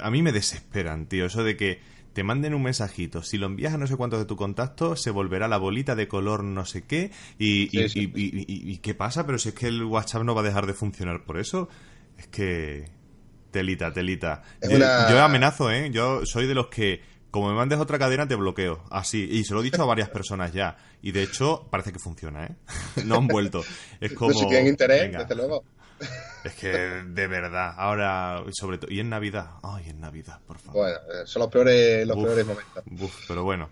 A 0.00 0.10
mí 0.10 0.20
me 0.22 0.30
desesperan, 0.30 1.06
tío. 1.06 1.24
Eso 1.24 1.42
de 1.42 1.56
que 1.56 1.80
te 2.16 2.24
manden 2.24 2.54
un 2.54 2.62
mensajito. 2.62 3.22
Si 3.22 3.36
lo 3.36 3.44
envías 3.44 3.74
a 3.74 3.76
no 3.76 3.86
sé 3.86 3.94
cuántos 3.94 4.18
de 4.18 4.24
tu 4.24 4.36
contacto, 4.36 4.96
se 4.96 5.10
volverá 5.10 5.48
la 5.48 5.58
bolita 5.58 5.94
de 5.94 6.08
color 6.08 6.44
no 6.44 6.64
sé 6.64 6.84
qué. 6.84 7.10
Y, 7.38 7.68
y, 7.70 8.78
qué 8.78 8.94
pasa? 8.94 9.26
Pero 9.26 9.38
si 9.38 9.50
es 9.50 9.54
que 9.54 9.66
el 9.66 9.84
WhatsApp 9.84 10.22
no 10.22 10.34
va 10.34 10.40
a 10.40 10.44
dejar 10.44 10.64
de 10.64 10.72
funcionar 10.72 11.26
por 11.26 11.38
eso. 11.38 11.68
Es 12.16 12.26
que. 12.28 12.88
Telita, 13.50 13.92
telita. 13.92 14.42
yo 14.62 15.22
amenazo, 15.22 15.70
¿eh? 15.70 15.90
Yo 15.90 16.24
soy 16.24 16.46
de 16.46 16.54
los 16.54 16.68
que 16.68 17.02
como 17.30 17.50
me 17.50 17.54
mandes 17.54 17.78
otra 17.78 17.98
cadena, 17.98 18.26
te 18.26 18.34
bloqueo. 18.34 18.82
Así. 18.90 19.28
Y 19.30 19.44
se 19.44 19.52
lo 19.52 19.60
he 19.60 19.64
dicho 19.64 19.82
a 19.82 19.84
varias 19.84 20.08
personas 20.08 20.54
ya. 20.54 20.78
Y 21.02 21.12
de 21.12 21.22
hecho, 21.22 21.68
parece 21.70 21.92
que 21.92 21.98
funciona, 21.98 22.46
¿eh? 22.46 22.54
No 23.04 23.16
han 23.16 23.26
vuelto. 23.26 23.62
Es 24.00 24.14
como. 24.14 24.32
si 24.32 24.46
tienen 24.46 24.68
interés, 24.68 25.12
desde 25.12 25.34
luego. 25.34 25.64
Es 26.44 26.54
que, 26.54 26.68
de 26.68 27.26
verdad. 27.26 27.74
Ahora, 27.76 28.44
sobre 28.52 28.78
todo. 28.78 28.90
Y 28.92 29.00
en 29.00 29.10
Navidad. 29.10 29.50
Ay, 29.62 29.90
en 29.90 30.00
Navidad, 30.00 30.40
por 30.46 30.58
favor. 30.58 30.82
Bueno, 30.82 30.98
eh, 31.12 31.26
son 31.26 31.40
los 31.40 31.50
peores, 31.50 32.06
los 32.06 32.16
peores 32.16 32.46
momentos. 32.46 32.84
pero 33.26 33.42
bueno. 33.42 33.70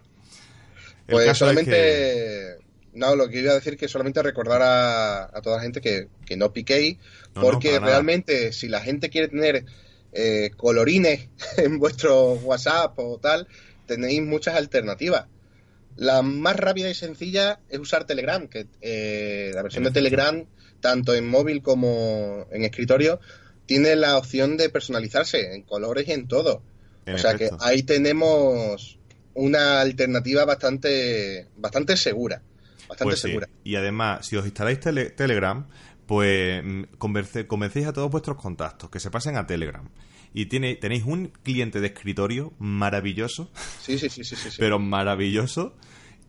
pues 1.06 1.36
solamente. 1.36 2.58
No, 2.94 3.16
lo 3.16 3.28
que 3.28 3.40
iba 3.40 3.50
a 3.50 3.56
decir 3.56 3.76
que 3.76 3.88
solamente 3.88 4.22
recordar 4.22 4.62
a, 4.62 5.40
toda 5.42 5.56
la 5.56 5.62
gente 5.62 5.80
que, 5.80 6.36
no 6.36 6.52
piquéis, 6.52 6.98
porque 7.32 7.80
realmente 7.80 8.52
si 8.52 8.68
la 8.68 8.80
gente 8.80 9.10
quiere 9.10 9.28
tener 9.28 9.64
eh, 10.12 10.50
colorines 10.56 11.28
en 11.56 11.78
vuestro 11.78 12.34
WhatsApp 12.34 12.96
o 12.98 13.18
tal, 13.18 13.48
tenéis 13.86 14.22
muchas 14.22 14.54
alternativas. 14.54 15.26
La 15.96 16.22
más 16.22 16.56
rápida 16.56 16.88
y 16.88 16.94
sencilla 16.94 17.60
es 17.68 17.78
usar 17.78 18.04
Telegram, 18.04 18.48
que 18.48 18.66
eh, 18.80 19.50
la 19.54 19.62
versión 19.62 19.84
de 19.84 19.90
Telegram, 19.90 20.44
tanto 20.84 21.14
en 21.14 21.26
móvil 21.26 21.62
como 21.62 22.46
en 22.50 22.62
escritorio, 22.62 23.18
tiene 23.64 23.96
la 23.96 24.18
opción 24.18 24.58
de 24.58 24.68
personalizarse 24.68 25.54
en 25.54 25.62
colores 25.62 26.06
y 26.06 26.12
en 26.12 26.28
todo. 26.28 26.62
o 27.06 27.16
sea 27.16 27.38
que 27.38 27.48
ahí 27.60 27.84
tenemos 27.84 28.98
una 29.32 29.80
alternativa 29.80 30.44
bastante, 30.44 31.48
bastante 31.56 31.96
segura. 31.96 32.42
Bastante 32.86 33.12
pues 33.12 33.20
segura. 33.20 33.48
Y 33.64 33.76
además, 33.76 34.26
si 34.26 34.36
os 34.36 34.44
instaláis 34.44 34.78
Telegram, 34.78 35.66
pues 36.04 36.62
mm, 36.62 36.82
convencéis 36.98 37.86
a 37.86 37.94
todos 37.94 38.10
vuestros 38.10 38.36
contactos 38.36 38.90
que 38.90 39.00
se 39.00 39.10
pasen 39.10 39.38
a 39.38 39.46
Telegram. 39.46 39.88
Y 40.34 40.46
tiene, 40.46 40.74
tenéis 40.74 41.04
un 41.04 41.28
cliente 41.28 41.80
de 41.80 41.86
escritorio 41.86 42.52
maravilloso. 42.58 43.50
Sí, 43.80 43.98
sí, 43.98 44.10
sí, 44.10 44.22
sí, 44.22 44.36
sí, 44.36 44.50
Pero 44.58 44.78
maravilloso. 44.78 45.78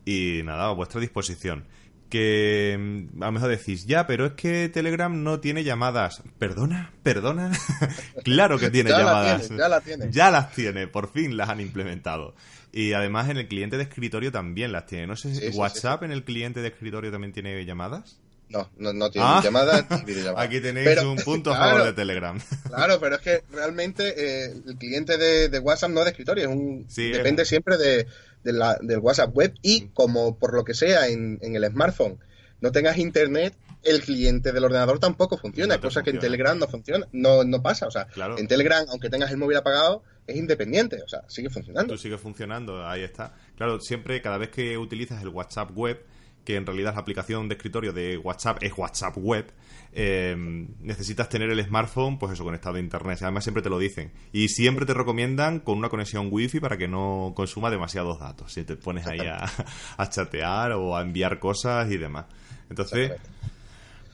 Y 0.06 0.40
nada, 0.44 0.70
a 0.70 0.72
vuestra 0.72 0.98
disposición. 0.98 1.66
Que 2.08 2.76
mm, 2.78 3.22
a 3.22 3.26
lo 3.26 3.32
mejor 3.32 3.48
decís, 3.50 3.86
ya, 3.86 4.06
pero 4.06 4.26
es 4.26 4.32
que 4.32 4.68
Telegram 4.68 5.22
no 5.22 5.40
tiene 5.40 5.64
llamadas. 5.64 6.22
¿Perdona? 6.38 6.92
¿Perdona? 7.02 7.52
claro 8.24 8.58
que 8.58 8.70
tiene 8.70 8.90
Ya 8.90 8.98
la 8.98 9.04
llamadas. 9.04 9.40
tiene, 9.48 9.58
ya 9.62 9.68
la 9.68 9.80
tiene. 9.80 10.08
Ya 10.10 10.30
las 10.30 10.52
tiene, 10.52 10.86
por 10.88 11.10
fin 11.12 11.36
las 11.36 11.48
han 11.48 11.60
implementado. 11.60 12.34
Y 12.72 12.92
además 12.92 13.30
en 13.30 13.38
el 13.38 13.48
cliente 13.48 13.76
de 13.76 13.84
escritorio 13.84 14.30
también 14.32 14.72
las 14.72 14.86
tiene. 14.86 15.06
No 15.06 15.16
sé 15.16 15.34
si 15.34 15.40
Sí, 15.40 15.52
sí, 15.52 15.58
WhatsApp 15.58 16.02
en 16.02 16.12
el 16.12 16.24
cliente 16.24 16.60
de 16.60 16.68
escritorio 16.68 17.10
también 17.10 17.32
tiene 17.32 17.64
llamadas. 17.64 18.18
No, 18.48 18.70
no, 18.78 18.92
no 18.92 19.10
tiene 19.10 19.26
Ah. 19.28 19.40
llamadas 19.42 19.86
ni 19.90 20.04
videollamadas. 20.06 20.46
Aquí 20.46 20.60
tenéis 20.60 20.86
Pero- 20.86 21.10
un 21.10 21.16
punto 21.18 21.52
a 21.52 21.56
claro, 21.56 21.70
favor 21.78 21.86
de 21.86 21.92
Telegram. 21.94 22.38
Claro, 22.68 23.00
pero 23.00 23.16
es 23.16 23.20
que 23.22 23.42
realmente 23.52 24.14
eh, 24.16 24.52
el 24.66 24.76
cliente 24.76 25.16
de, 25.18 25.48
de 25.48 25.58
WhatsApp 25.58 25.90
no 25.90 26.00
es 26.00 26.04
de 26.04 26.10
escritorio, 26.12 26.44
es 26.44 26.50
un, 26.54 26.86
depende 26.94 27.42
es- 27.42 27.48
siempre 27.48 27.76
de, 27.76 28.06
de 28.46 28.52
la- 28.54 28.78
del 28.80 29.00
WhatsApp 29.00 29.36
web 29.36 29.52
y 29.60 29.88
como 29.88 30.38
por 30.38 30.54
lo 30.54 30.64
que 30.64 30.72
sea 30.72 31.08
en, 31.08 31.38
en 31.42 31.54
el 31.56 31.64
smartphone 31.66 32.18
no 32.60 32.72
tengas 32.72 32.96
internet, 32.96 33.54
el 33.82 34.00
cliente 34.00 34.50
del 34.50 34.64
ordenador 34.64 34.98
tampoco 34.98 35.36
funciona, 35.36 35.74
No 35.76 35.80
cosa 35.82 36.02
que 36.02 36.10
en. 36.10 36.18
Telegram 36.20 36.58
no 36.58 36.66
funciona, 36.66 37.06
no, 37.12 37.44
no 37.44 37.62
pasa, 37.62 37.86
o 37.86 37.90
sea, 37.90 38.06
Claro. 38.06 38.38
en 38.38 38.48
Telegram, 38.48 38.86
aunque 38.88 39.10
tengas 39.10 39.30
el 39.30 39.36
móvil 39.36 39.58
apagado, 39.58 40.02
es 40.26 40.36
independiente, 40.36 41.02
o 41.02 41.06
sea, 41.08 41.22
sigue 41.28 41.50
funcionando. 41.50 41.92
Tú 41.92 41.98
sigue 41.98 42.16
funcionando, 42.16 42.86
ahí 42.86 43.02
está. 43.02 43.34
Claro, 43.56 43.78
siempre, 43.80 44.22
cada 44.22 44.38
vez 44.38 44.48
que 44.48 44.78
utilizas 44.78 45.20
el 45.22 45.28
WhatsApp 45.28 45.70
web, 45.76 46.02
que 46.46 46.56
en 46.56 46.64
realidad 46.64 46.94
la 46.94 47.00
aplicación 47.00 47.48
de 47.48 47.56
escritorio 47.56 47.92
de 47.92 48.16
WhatsApp 48.16 48.62
es 48.62 48.72
WhatsApp 48.76 49.16
web, 49.18 49.52
eh, 49.92 50.34
necesitas 50.80 51.28
tener 51.28 51.50
el 51.50 51.62
smartphone, 51.64 52.18
pues 52.18 52.32
eso, 52.32 52.44
conectado 52.44 52.76
a 52.76 52.80
internet. 52.80 53.18
Además, 53.20 53.44
siempre 53.44 53.62
te 53.62 53.68
lo 53.68 53.78
dicen. 53.78 54.12
Y 54.32 54.48
siempre 54.48 54.86
te 54.86 54.94
recomiendan 54.94 55.58
con 55.60 55.76
una 55.76 55.88
conexión 55.88 56.28
wifi 56.30 56.60
para 56.60 56.78
que 56.78 56.86
no 56.86 57.32
consuma 57.34 57.70
demasiados 57.70 58.20
datos. 58.20 58.52
Si 58.52 58.62
te 58.62 58.76
pones 58.76 59.06
ahí 59.06 59.20
a, 59.20 59.44
a 59.96 60.08
chatear 60.08 60.72
o 60.72 60.96
a 60.96 61.02
enviar 61.02 61.38
cosas 61.40 61.90
y 61.90 61.96
demás. 61.96 62.26
Entonces, 62.70 63.12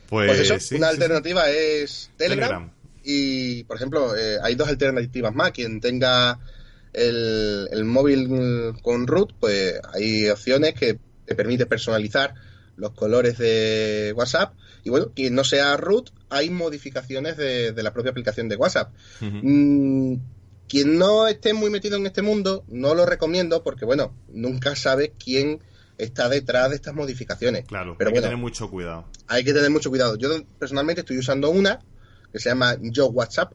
pues, 0.09 0.29
Pues 0.29 0.41
eso, 0.41 0.59
sí, 0.59 0.77
una 0.77 0.91
sí, 0.91 0.97
sí. 0.97 1.03
alternativa 1.03 1.51
es 1.51 2.11
Telegram, 2.17 2.49
Telegram. 2.49 2.71
Y, 3.05 3.65
por 3.65 3.77
ejemplo, 3.77 4.17
eh, 4.17 4.39
hay 4.43 4.55
dos 4.55 4.69
alternativas 4.69 5.35
más. 5.35 5.51
Quien 5.51 5.81
tenga 5.81 6.39
el, 6.93 7.69
el 7.71 7.85
móvil 7.85 8.75
con 8.83 9.07
root, 9.07 9.33
pues 9.39 9.81
hay 9.93 10.29
opciones 10.31 10.75
que 10.75 10.99
te 11.27 11.35
permite 11.35 11.67
personalizar 11.67 12.35
los 12.77 12.93
colores 12.93 13.39
de 13.39 14.13
WhatsApp. 14.17 14.55
Y 14.85 14.91
bueno, 14.91 15.13
quien 15.15 15.35
no 15.35 15.45
sea 15.45 15.77
root, 15.77 16.11
hay 16.29 16.51
modificaciones 16.51 17.37
de, 17.37 17.73
de 17.73 17.83
la 17.83 17.93
propia 17.93 18.11
aplicación 18.11 18.49
de 18.49 18.57
WhatsApp. 18.57 18.93
Mm, 19.21 20.15
quien 20.69 20.99
no 20.99 21.29
esté 21.29 21.53
muy 21.53 21.71
metido 21.71 21.97
en 21.97 22.07
este 22.07 22.23
mundo, 22.23 22.65
no 22.69 22.95
lo 22.95 23.07
recomiendo 23.07 23.63
porque, 23.63 23.85
bueno, 23.85 24.15
nunca 24.33 24.75
sabes 24.75 25.13
quién 25.23 25.61
está 25.99 26.29
detrás 26.29 26.71
de 26.71 26.77
estas 26.77 26.95
modificaciones. 26.95 27.65
Claro, 27.67 27.95
pero 27.99 28.09
hay 28.09 28.15
bueno, 28.15 28.23
que 28.23 28.29
tener 28.31 28.43
mucho 28.43 28.71
cuidado. 28.71 29.07
hay 29.29 29.45
que 29.45 29.53
tener 29.53 29.71
mucho 29.71 29.91
cuidado. 29.91 30.17
Yo 30.17 30.31
personalmente 30.59 31.03
estoy 31.03 31.19
usando 31.19 31.51
una 31.51 31.81
que 32.33 32.39
se 32.39 32.49
llama 32.49 32.77
Yo 32.81 33.09
WhatsApp 33.09 33.53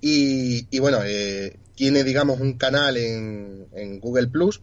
y, 0.00 0.68
y 0.70 0.78
bueno, 0.78 1.00
eh, 1.04 1.58
tiene 1.74 2.04
digamos 2.04 2.40
un 2.40 2.54
canal 2.54 2.96
en, 2.96 3.66
en 3.74 3.98
Google 3.98 4.28
Plus 4.28 4.62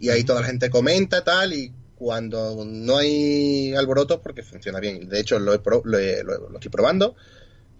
y 0.00 0.08
ahí 0.08 0.24
toda 0.24 0.40
la 0.40 0.46
gente 0.48 0.68
comenta 0.70 1.22
tal 1.22 1.52
y 1.52 1.72
cuando 1.94 2.64
no 2.66 2.96
hay 2.96 3.74
alborotos 3.74 4.18
porque 4.22 4.42
funciona 4.42 4.80
bien. 4.80 5.08
De 5.08 5.20
hecho 5.20 5.38
lo, 5.38 5.52
he 5.54 5.58
pro- 5.60 5.82
lo, 5.84 5.98
he- 5.98 6.24
lo- 6.24 6.48
lo 6.48 6.54
estoy 6.56 6.70
probando 6.70 7.14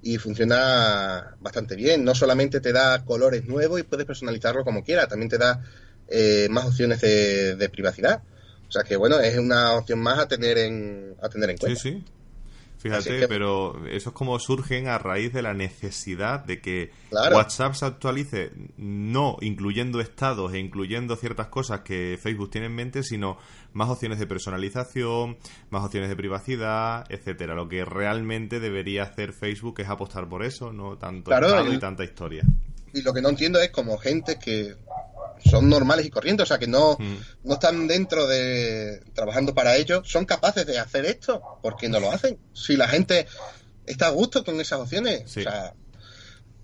y 0.03 0.19
funciona 0.19 1.37
bastante 1.41 1.75
bien. 1.77 2.05
No 2.05 2.15
solamente 2.15 2.61
te 2.61 2.73
da 2.73 3.05
colores 3.05 3.45
nuevos 3.47 3.81
y 3.81 3.85
puedes 3.85 4.07
personalizarlo 4.07 4.63
como 4.65 4.85
quieras, 4.85 5.09
también 5.09 5.31
te 5.31 5.39
da 5.39 5.63
eh, 6.09 6.49
más 6.51 6.67
opciones 6.67 7.01
de, 7.01 7.57
de 7.57 7.69
privacidad. 7.71 8.23
O 8.69 8.71
sea 8.73 8.83
que 8.85 8.97
bueno, 8.97 9.19
es 9.21 9.37
una 9.39 9.73
opción 9.75 9.99
más 10.01 10.19
a 10.19 10.29
tener 10.29 10.59
en, 10.59 11.17
a 11.23 11.29
tener 11.29 11.51
en 11.51 11.57
Sí, 11.57 11.61
cuenta. 11.61 11.81
sí. 11.81 12.05
Fíjate, 12.81 13.21
que- 13.21 13.29
pero 13.29 13.87
eso 13.89 14.09
es 14.09 14.15
como 14.15 14.39
surgen 14.39 14.89
a 14.89 14.97
raíz 14.99 15.33
de 15.35 15.43
la 15.43 15.53
necesidad 15.53 16.43
de 16.45 16.61
que 16.63 16.91
Claro. 17.11 17.37
WhatsApp 17.37 17.75
se 17.75 17.85
actualice, 17.85 18.53
no 18.79 19.37
incluyendo 19.43 20.01
estados 20.01 20.55
e 20.55 20.59
incluyendo 20.59 21.15
ciertas 21.17 21.49
cosas 21.49 21.81
que 21.81 22.19
Facebook 22.21 22.51
tiene 22.51 22.69
en 22.69 22.75
mente, 22.75 23.03
sino 23.03 23.37
más 23.75 23.91
opciones 23.91 24.19
de 24.19 24.27
personalización, 24.27 25.37
más 25.69 25.85
opciones 25.85 26.09
de 26.09 26.17
privacidad, 26.17 27.05
etcétera. 27.11 27.55
Lo 27.55 27.69
que 27.69 27.85
realmente 27.85 28.61
debería 28.61 29.03
hacer 29.03 29.33
Facebook 29.35 29.81
es 29.81 29.89
apostar 29.89 30.29
por 30.29 30.43
eso, 30.45 30.73
no 30.73 30.97
tanto 30.97 31.31
Claro, 31.31 31.49
estado 31.49 31.69
el- 31.69 31.75
y 31.75 31.79
tanta 31.79 32.03
historia. 32.05 32.45
Y 32.93 33.03
lo 33.03 33.13
que 33.13 33.21
no 33.23 33.29
entiendo 33.29 33.61
es 33.61 33.71
como 33.71 33.97
gente 33.99 34.39
que 34.43 34.75
son 35.45 35.69
normales 35.69 36.07
y 36.07 36.11
corrientes, 36.11 36.45
o 36.45 36.47
sea, 36.47 36.59
que 36.59 36.67
no, 36.67 36.97
Mm. 36.99 37.17
no 37.45 37.55
están 37.55 37.87
dentro 37.87 38.27
de 38.27 39.03
trabajando 39.15 39.55
para 39.55 39.77
ellos, 39.77 40.09
son 40.09 40.25
capaces 40.25 40.67
de 40.67 40.79
hacer 40.79 41.05
esto. 41.07 41.43
¿Por 41.63 41.77
qué 41.77 41.89
no 41.89 42.01
lo 42.01 42.11
hacen? 42.11 42.39
Si 42.53 42.77
la 42.77 42.89
gente 42.89 43.27
está 43.87 44.07
a 44.09 44.11
gusto 44.11 44.45
con 44.45 44.61
esas 44.61 44.81
opciones. 44.81 45.23
Sí. 45.31 45.41
O 45.41 45.43
sea, 45.45 45.75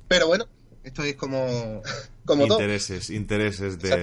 pero 0.09 0.27
bueno, 0.29 0.47
esto 0.85 1.03
es 1.03 1.16
como, 1.16 1.83
como 2.24 2.47
todo. 2.47 2.59
intereses, 2.61 3.11
intereses 3.11 3.79
de, 3.79 3.97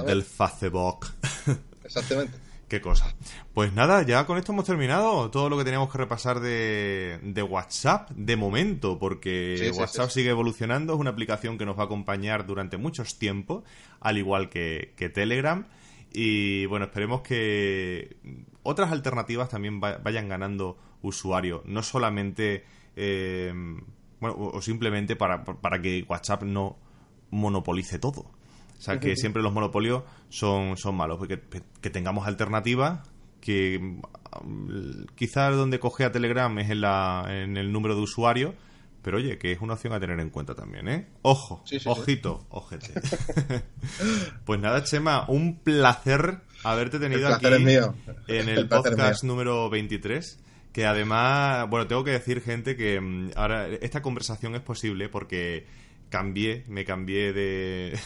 del 0.00 0.24
Facebook. 0.24 1.06
Exactamente. 1.84 2.36
Qué 2.68 2.80
cosa. 2.80 3.14
Pues 3.54 3.72
nada, 3.72 4.02
ya 4.02 4.26
con 4.26 4.38
esto 4.38 4.50
hemos 4.50 4.64
terminado 4.64 5.30
todo 5.30 5.48
lo 5.48 5.56
que 5.56 5.62
teníamos 5.62 5.90
que 5.90 5.98
repasar 5.98 6.40
de, 6.40 7.20
de 7.22 7.42
WhatsApp 7.44 8.10
de 8.10 8.34
momento, 8.36 8.98
porque 8.98 9.54
Sí, 9.56 9.66
sí, 9.72 9.78
WhatsApp 9.78 10.08
sí. 10.10 10.14
sigue 10.20 10.30
evolucionando, 10.30 10.94
es 10.94 10.98
una 10.98 11.10
aplicación 11.10 11.58
que 11.58 11.64
nos 11.64 11.78
va 11.78 11.82
a 11.82 11.86
acompañar 11.86 12.44
durante 12.44 12.76
muchos 12.76 13.18
tiempos, 13.20 13.62
al 14.00 14.18
igual 14.18 14.48
que, 14.48 14.94
que 14.96 15.08
Telegram. 15.08 15.66
Y 16.12 16.66
bueno, 16.66 16.86
esperemos 16.86 17.20
que 17.20 18.16
otras 18.64 18.90
alternativas 18.90 19.48
también 19.48 19.80
va- 19.80 19.98
vayan 19.98 20.28
ganando 20.28 20.76
usuarios, 21.02 21.62
no 21.66 21.84
solamente, 21.84 22.64
eh, 22.96 23.52
bueno, 24.18 24.34
o 24.36 24.56
o 24.56 24.62
simplemente 24.62 25.14
para, 25.14 25.44
para 25.44 25.80
que 25.80 26.04
WhatsApp 26.08 26.42
no 26.42 26.78
monopolice 27.30 28.00
todo. 28.00 28.32
O 28.78 28.80
sea, 28.80 29.00
que 29.00 29.16
siempre 29.16 29.42
los 29.42 29.52
monopolios 29.52 30.04
son, 30.28 30.76
son 30.76 30.94
malos, 30.94 31.18
porque 31.18 31.40
que 31.80 31.90
tengamos 31.90 32.26
alternativas, 32.26 33.00
que 33.40 33.78
mm, 33.80 35.04
quizás 35.14 35.54
donde 35.56 35.78
coge 35.78 36.04
a 36.04 36.12
Telegram 36.12 36.56
es 36.58 36.70
en, 36.70 36.80
la, 36.80 37.26
en 37.28 37.56
el 37.56 37.72
número 37.72 37.94
de 37.94 38.02
usuarios, 38.02 38.54
pero 39.02 39.18
oye, 39.18 39.38
que 39.38 39.52
es 39.52 39.60
una 39.60 39.74
opción 39.74 39.92
a 39.92 40.00
tener 40.00 40.18
en 40.18 40.30
cuenta 40.30 40.54
también, 40.56 40.88
¿eh? 40.88 41.06
Ojo, 41.22 41.62
Sí, 41.64 41.78
sí, 41.78 41.84
sí. 41.84 41.88
ojito, 41.88 42.44
ojete. 42.50 42.92
pues 44.44 44.60
nada, 44.60 44.82
Chema, 44.82 45.26
un 45.28 45.60
placer 45.60 46.40
haberte 46.64 46.98
tenido 46.98 47.28
El 47.28 47.34
aquí 47.34 47.46
es 47.46 47.60
mío. 47.60 47.94
en 48.26 48.48
el, 48.48 48.68
podcast 48.68 49.22
número 49.22 49.70
23. 49.70 50.40
Que 50.72 50.86
además, 50.86 51.70
bueno, 51.70 51.86
tengo 51.86 52.02
que 52.02 52.10
decir, 52.10 52.42
gente, 52.42 52.76
que 52.76 53.00
mm, 53.00 53.30
ahora 53.36 53.68
esta 53.68 54.02
conversación 54.02 54.56
es 54.56 54.60
posible 54.62 55.08
porque 55.08 55.66
cambié, 56.08 56.64
me 56.68 56.84
cambié 56.84 57.32
de, 57.32 57.98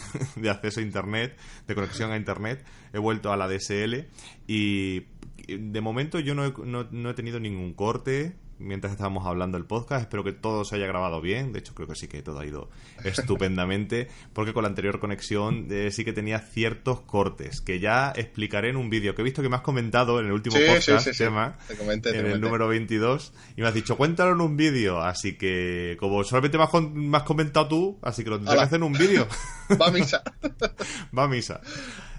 acceso 0.51 0.81
a 0.81 0.83
internet, 0.83 1.37
de 1.67 1.75
conexión 1.75 2.13
a 2.13 2.17
internet, 2.17 2.65
he 2.93 2.99
vuelto 2.99 3.33
a 3.33 3.37
la 3.37 3.49
DSL 3.49 4.07
y 4.47 5.07
de 5.49 5.81
momento 5.81 6.19
yo 6.21 6.35
no 6.35 6.45
he, 6.47 6.53
no- 6.65 6.89
no 6.91 7.11
he 7.11 7.15
tenido 7.15 7.41
ningún 7.41 7.73
corte 7.75 8.35
mientras 8.61 8.93
estábamos 8.93 9.27
hablando 9.27 9.59
del 9.59 9.67
podcast. 9.67 10.03
Espero 10.03 10.23
que 10.23 10.33
todo 10.33 10.65
se 10.65 10.77
haya 10.77 10.87
grabado 10.87 11.21
bien. 11.21 11.53
De 11.53 11.59
hecho, 11.59 11.75
creo 11.75 11.89
que 11.89 11.95
sí 11.97 12.07
que 12.09 12.23
todo 12.23 12.39
ha 12.41 12.47
ido 12.47 12.71
estupendamente. 13.05 14.09
Porque 14.33 14.53
con 14.53 14.63
la 14.63 14.69
anterior 14.69 15.01
conexión 15.01 15.67
eh, 15.71 15.91
sí 15.91 16.05
que 16.05 16.13
tenía 16.13 16.39
ciertos 16.41 17.01
cortes. 17.01 17.61
Que 17.61 17.81
ya 17.81 18.13
explicaré 18.15 18.69
en 18.71 18.77
un 18.77 18.91
vídeo. 18.91 19.15
Que 19.15 19.23
he 19.23 19.25
visto 19.25 19.43
que 19.43 19.49
me 19.49 19.57
has 19.57 19.63
comentado 19.63 20.21
en 20.21 20.27
el 20.27 20.33
último 20.33 20.57
Sí, 20.57 20.63
podcast, 20.67 21.05
sí, 21.05 21.11
sí. 21.13 21.19
Chema, 21.25 21.57
Te 21.69 21.77
comenté, 21.77 22.11
te 22.13 22.19
en 22.19 22.27
el 22.27 22.33
comenté. 22.33 22.47
número 22.47 22.69
22. 22.69 23.33
Y 23.57 23.63
me 23.63 23.69
has 23.69 23.75
dicho, 23.75 23.97
cuéntalo 23.97 24.33
en 24.33 24.41
un 24.41 24.57
vídeo. 24.57 25.01
Así 25.01 25.37
que, 25.37 25.97
como 25.99 26.23
solamente 26.25 26.59
me 26.59 26.65
has, 26.65 26.71
con- 26.71 26.95
me 27.11 27.17
has 27.17 27.23
comentado 27.25 27.69
tú, 27.69 27.99
así 28.03 28.25
que 28.25 28.31
lo 28.31 28.37
tendré 28.37 28.57
que 28.57 28.63
hacer 28.63 28.77
en 28.77 28.83
un 28.85 28.93
vídeo. 28.93 29.27
Va 29.81 29.87
a 29.89 29.91
misa. 29.91 30.23
Va 31.17 31.25
a 31.25 31.29
misa. 31.29 31.61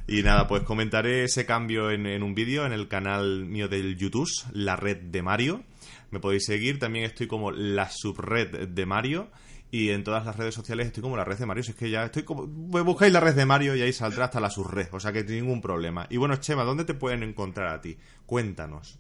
Y 0.08 0.24
nada, 0.24 0.48
pues 0.48 0.64
comentaré 0.64 1.24
ese 1.26 1.46
cambio 1.46 1.90
en, 1.92 2.06
en 2.06 2.24
un 2.24 2.34
vídeo 2.36 2.66
en 2.66 2.74
el 2.74 2.88
canal 2.88 3.46
mío 3.46 3.70
del 3.70 3.96
YouTube, 3.98 4.28
la 4.52 4.76
red 4.76 4.98
de 4.98 5.22
Mario. 5.22 5.64
Me 6.12 6.20
podéis 6.20 6.46
seguir, 6.46 6.78
también 6.78 7.06
estoy 7.06 7.28
como 7.28 7.52
la 7.52 7.90
subred 7.90 8.68
de 8.68 8.86
Mario. 8.86 9.32
Y 9.74 9.92
en 9.92 10.04
todas 10.04 10.26
las 10.26 10.36
redes 10.36 10.54
sociales 10.54 10.88
estoy 10.88 11.02
como 11.02 11.16
la 11.16 11.24
red 11.24 11.38
de 11.38 11.46
Mario. 11.46 11.64
Si 11.64 11.72
es 11.72 11.78
que 11.78 11.90
ya 11.90 12.04
estoy 12.04 12.24
como. 12.24 12.46
pues 12.70 12.84
Buscáis 12.84 13.14
la 13.14 13.22
red 13.22 13.34
de 13.34 13.46
Mario 13.46 13.74
y 13.74 13.82
ahí 13.82 13.94
saldrá 13.94 14.26
hasta 14.26 14.42
la 14.42 14.50
subred. 14.50 14.88
O 14.92 15.00
sea 15.00 15.14
que 15.14 15.24
ningún 15.24 15.62
problema. 15.62 16.08
Y 16.10 16.18
bueno, 16.18 16.36
Chema, 16.36 16.64
¿dónde 16.66 16.84
te 16.84 16.94
pueden 16.94 17.24
encontrar 17.24 17.70
a 17.70 17.82
ti? 17.82 17.98
Cuéntanos. 18.26 19.00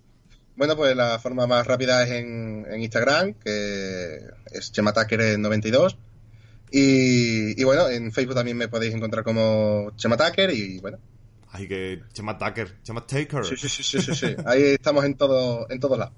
Bueno, 0.55 0.77
pues 0.77 0.95
la 0.95 1.19
forma 1.19 1.45
más 1.45 1.67
rápida 1.67 2.03
es 2.03 2.11
en, 2.11 2.65
en 2.69 2.81
Instagram, 2.81 3.33
que 3.33 4.17
es 4.51 4.73
chemataker92. 4.73 5.97
Y, 6.71 7.59
y 7.59 7.63
bueno, 7.65 7.89
en 7.89 8.13
Facebook 8.13 8.35
también 8.35 8.55
me 8.55 8.69
podéis 8.69 8.93
encontrar 8.93 9.25
como 9.25 9.91
chemataker 9.97 10.51
y 10.51 10.79
bueno. 10.79 10.99
Ay, 11.53 11.67
que 11.67 12.01
Chema 12.13 12.37
Tucker, 12.37 12.81
Chema 12.81 13.05
Taker. 13.05 13.43
Sí, 13.43 13.57
sí, 13.57 13.67
sí, 13.67 13.83
sí, 13.83 14.01
sí, 14.01 14.15
sí. 14.15 14.35
Ahí 14.45 14.63
estamos 14.63 15.03
en 15.03 15.15
todo, 15.15 15.69
en 15.69 15.81
todos 15.81 15.97
lados. 15.97 16.13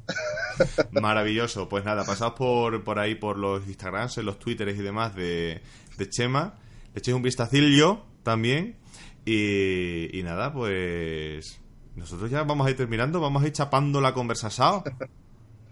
Maravilloso. 0.91 1.69
Pues 1.69 1.85
nada, 1.85 2.03
pasaos 2.03 2.33
por, 2.33 2.83
por 2.83 2.99
ahí, 2.99 3.15
por 3.15 3.37
los 3.37 3.65
Instagrams, 3.67 4.17
los 4.17 4.39
Twitters 4.39 4.77
y 4.77 4.81
demás 4.81 5.15
de, 5.15 5.61
de 5.97 6.09
Chema. 6.09 6.55
Le 6.93 6.99
echéis 6.99 7.15
un 7.15 7.23
vistacillo 7.23 8.03
también. 8.23 8.77
Y, 9.25 10.17
y 10.17 10.23
nada, 10.23 10.51
pues 10.53 11.59
nosotros 11.95 12.29
ya 12.29 12.43
vamos 12.43 12.67
a 12.67 12.71
ir 12.71 12.77
terminando, 12.77 13.21
vamos 13.21 13.43
a 13.43 13.47
ir 13.47 13.53
chapando 13.53 14.01
la 14.01 14.13
conversación. 14.13 14.83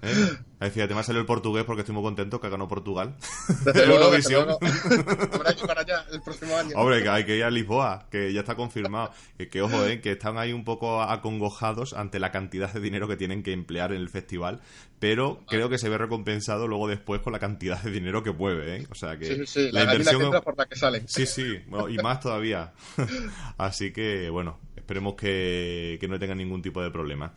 ¿Eh? 0.01 0.37
Me 0.59 0.67
ha 0.67 1.03
salido 1.03 1.21
el 1.21 1.25
portugués 1.25 1.63
porque 1.63 1.81
estoy 1.81 1.95
muy 1.95 2.03
contento 2.03 2.39
que 2.39 2.49
ganó 2.49 2.67
Portugal. 2.67 3.15
Desde 3.65 3.85
luego, 3.87 4.05
Eurovisión. 4.05 4.47
desde 4.61 5.03
luego. 5.03 5.35
Habrá 5.35 5.53
que 5.53 5.61
ir 5.61 5.67
para 5.67 5.81
allá 5.81 6.05
el 6.11 6.21
próximo 6.21 6.55
año. 6.55 6.75
Hombre, 6.75 7.01
que 7.01 7.09
hay 7.09 7.25
que 7.25 7.37
ir 7.37 7.43
a 7.43 7.49
Lisboa, 7.49 8.07
que 8.11 8.31
ya 8.31 8.41
está 8.41 8.55
confirmado. 8.55 9.11
Que, 9.37 9.49
que, 9.49 9.61
ojo, 9.61 9.83
eh, 9.85 10.01
que 10.01 10.11
están 10.11 10.37
ahí 10.37 10.53
un 10.53 10.63
poco 10.63 11.01
acongojados 11.01 11.93
ante 11.93 12.19
la 12.19 12.31
cantidad 12.31 12.71
de 12.71 12.79
dinero 12.79 13.07
que 13.07 13.17
tienen 13.17 13.41
que 13.41 13.53
emplear 13.53 13.91
en 13.91 14.01
el 14.01 14.09
festival, 14.09 14.61
pero 14.99 15.43
creo 15.47 15.69
que 15.69 15.79
se 15.79 15.89
ve 15.89 15.97
recompensado 15.97 16.67
luego 16.67 16.87
después 16.87 17.21
con 17.21 17.33
la 17.33 17.39
cantidad 17.39 17.81
de 17.81 17.89
dinero 17.89 18.21
que 18.21 18.31
mueve, 18.31 18.77
¿eh? 18.77 18.87
O 18.91 18.95
sea 18.95 19.17
que 19.17 19.25
Sí, 19.25 19.35
sí, 19.37 19.45
sí, 19.47 19.71
la 19.71 19.85
la, 19.85 19.93
inversión 19.93 20.19
que 20.19 20.25
entra 20.25 20.41
por 20.41 20.57
la 20.57 20.65
que 20.67 20.75
sale. 20.75 21.03
Sí, 21.07 21.25
sí, 21.25 21.57
bueno, 21.67 21.89
y 21.89 21.97
más 21.97 22.19
todavía. 22.19 22.73
Así 23.57 23.91
que, 23.91 24.29
bueno, 24.29 24.59
esperemos 24.75 25.15
que, 25.15 25.97
que 25.99 26.07
no 26.07 26.19
tengan 26.19 26.37
ningún 26.37 26.61
tipo 26.61 26.83
de 26.83 26.91
problema. 26.91 27.33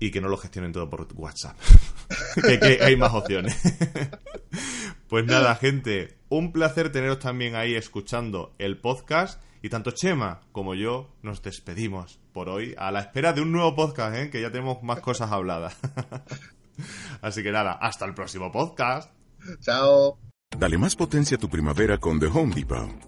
Y 0.00 0.10
que 0.10 0.20
no 0.20 0.28
lo 0.28 0.36
gestionen 0.36 0.72
todo 0.72 0.88
por 0.88 1.08
WhatsApp. 1.14 1.56
que, 2.34 2.58
que 2.58 2.78
hay 2.82 2.96
más 2.96 3.12
opciones. 3.12 3.60
pues 5.08 5.26
nada, 5.26 5.54
gente, 5.56 6.18
un 6.28 6.52
placer 6.52 6.92
teneros 6.92 7.18
también 7.18 7.56
ahí 7.56 7.74
escuchando 7.74 8.54
el 8.58 8.78
podcast. 8.78 9.40
Y 9.60 9.70
tanto 9.70 9.90
Chema 9.90 10.40
como 10.52 10.74
yo 10.74 11.10
nos 11.22 11.42
despedimos 11.42 12.20
por 12.32 12.48
hoy 12.48 12.74
a 12.78 12.92
la 12.92 13.00
espera 13.00 13.32
de 13.32 13.40
un 13.40 13.50
nuevo 13.50 13.74
podcast, 13.74 14.16
¿eh? 14.16 14.30
que 14.30 14.40
ya 14.40 14.52
tenemos 14.52 14.82
más 14.82 15.00
cosas 15.00 15.32
habladas. 15.32 15.76
Así 17.22 17.42
que 17.42 17.50
nada, 17.50 17.72
hasta 17.72 18.04
el 18.04 18.14
próximo 18.14 18.52
podcast. 18.52 19.12
Chao. 19.60 20.18
Dale 20.56 20.78
más 20.78 20.94
potencia 20.94 21.36
a 21.36 21.40
tu 21.40 21.48
primavera 21.48 21.98
con 21.98 22.20
The 22.20 22.26
Home 22.26 22.54
Depot. 22.54 23.07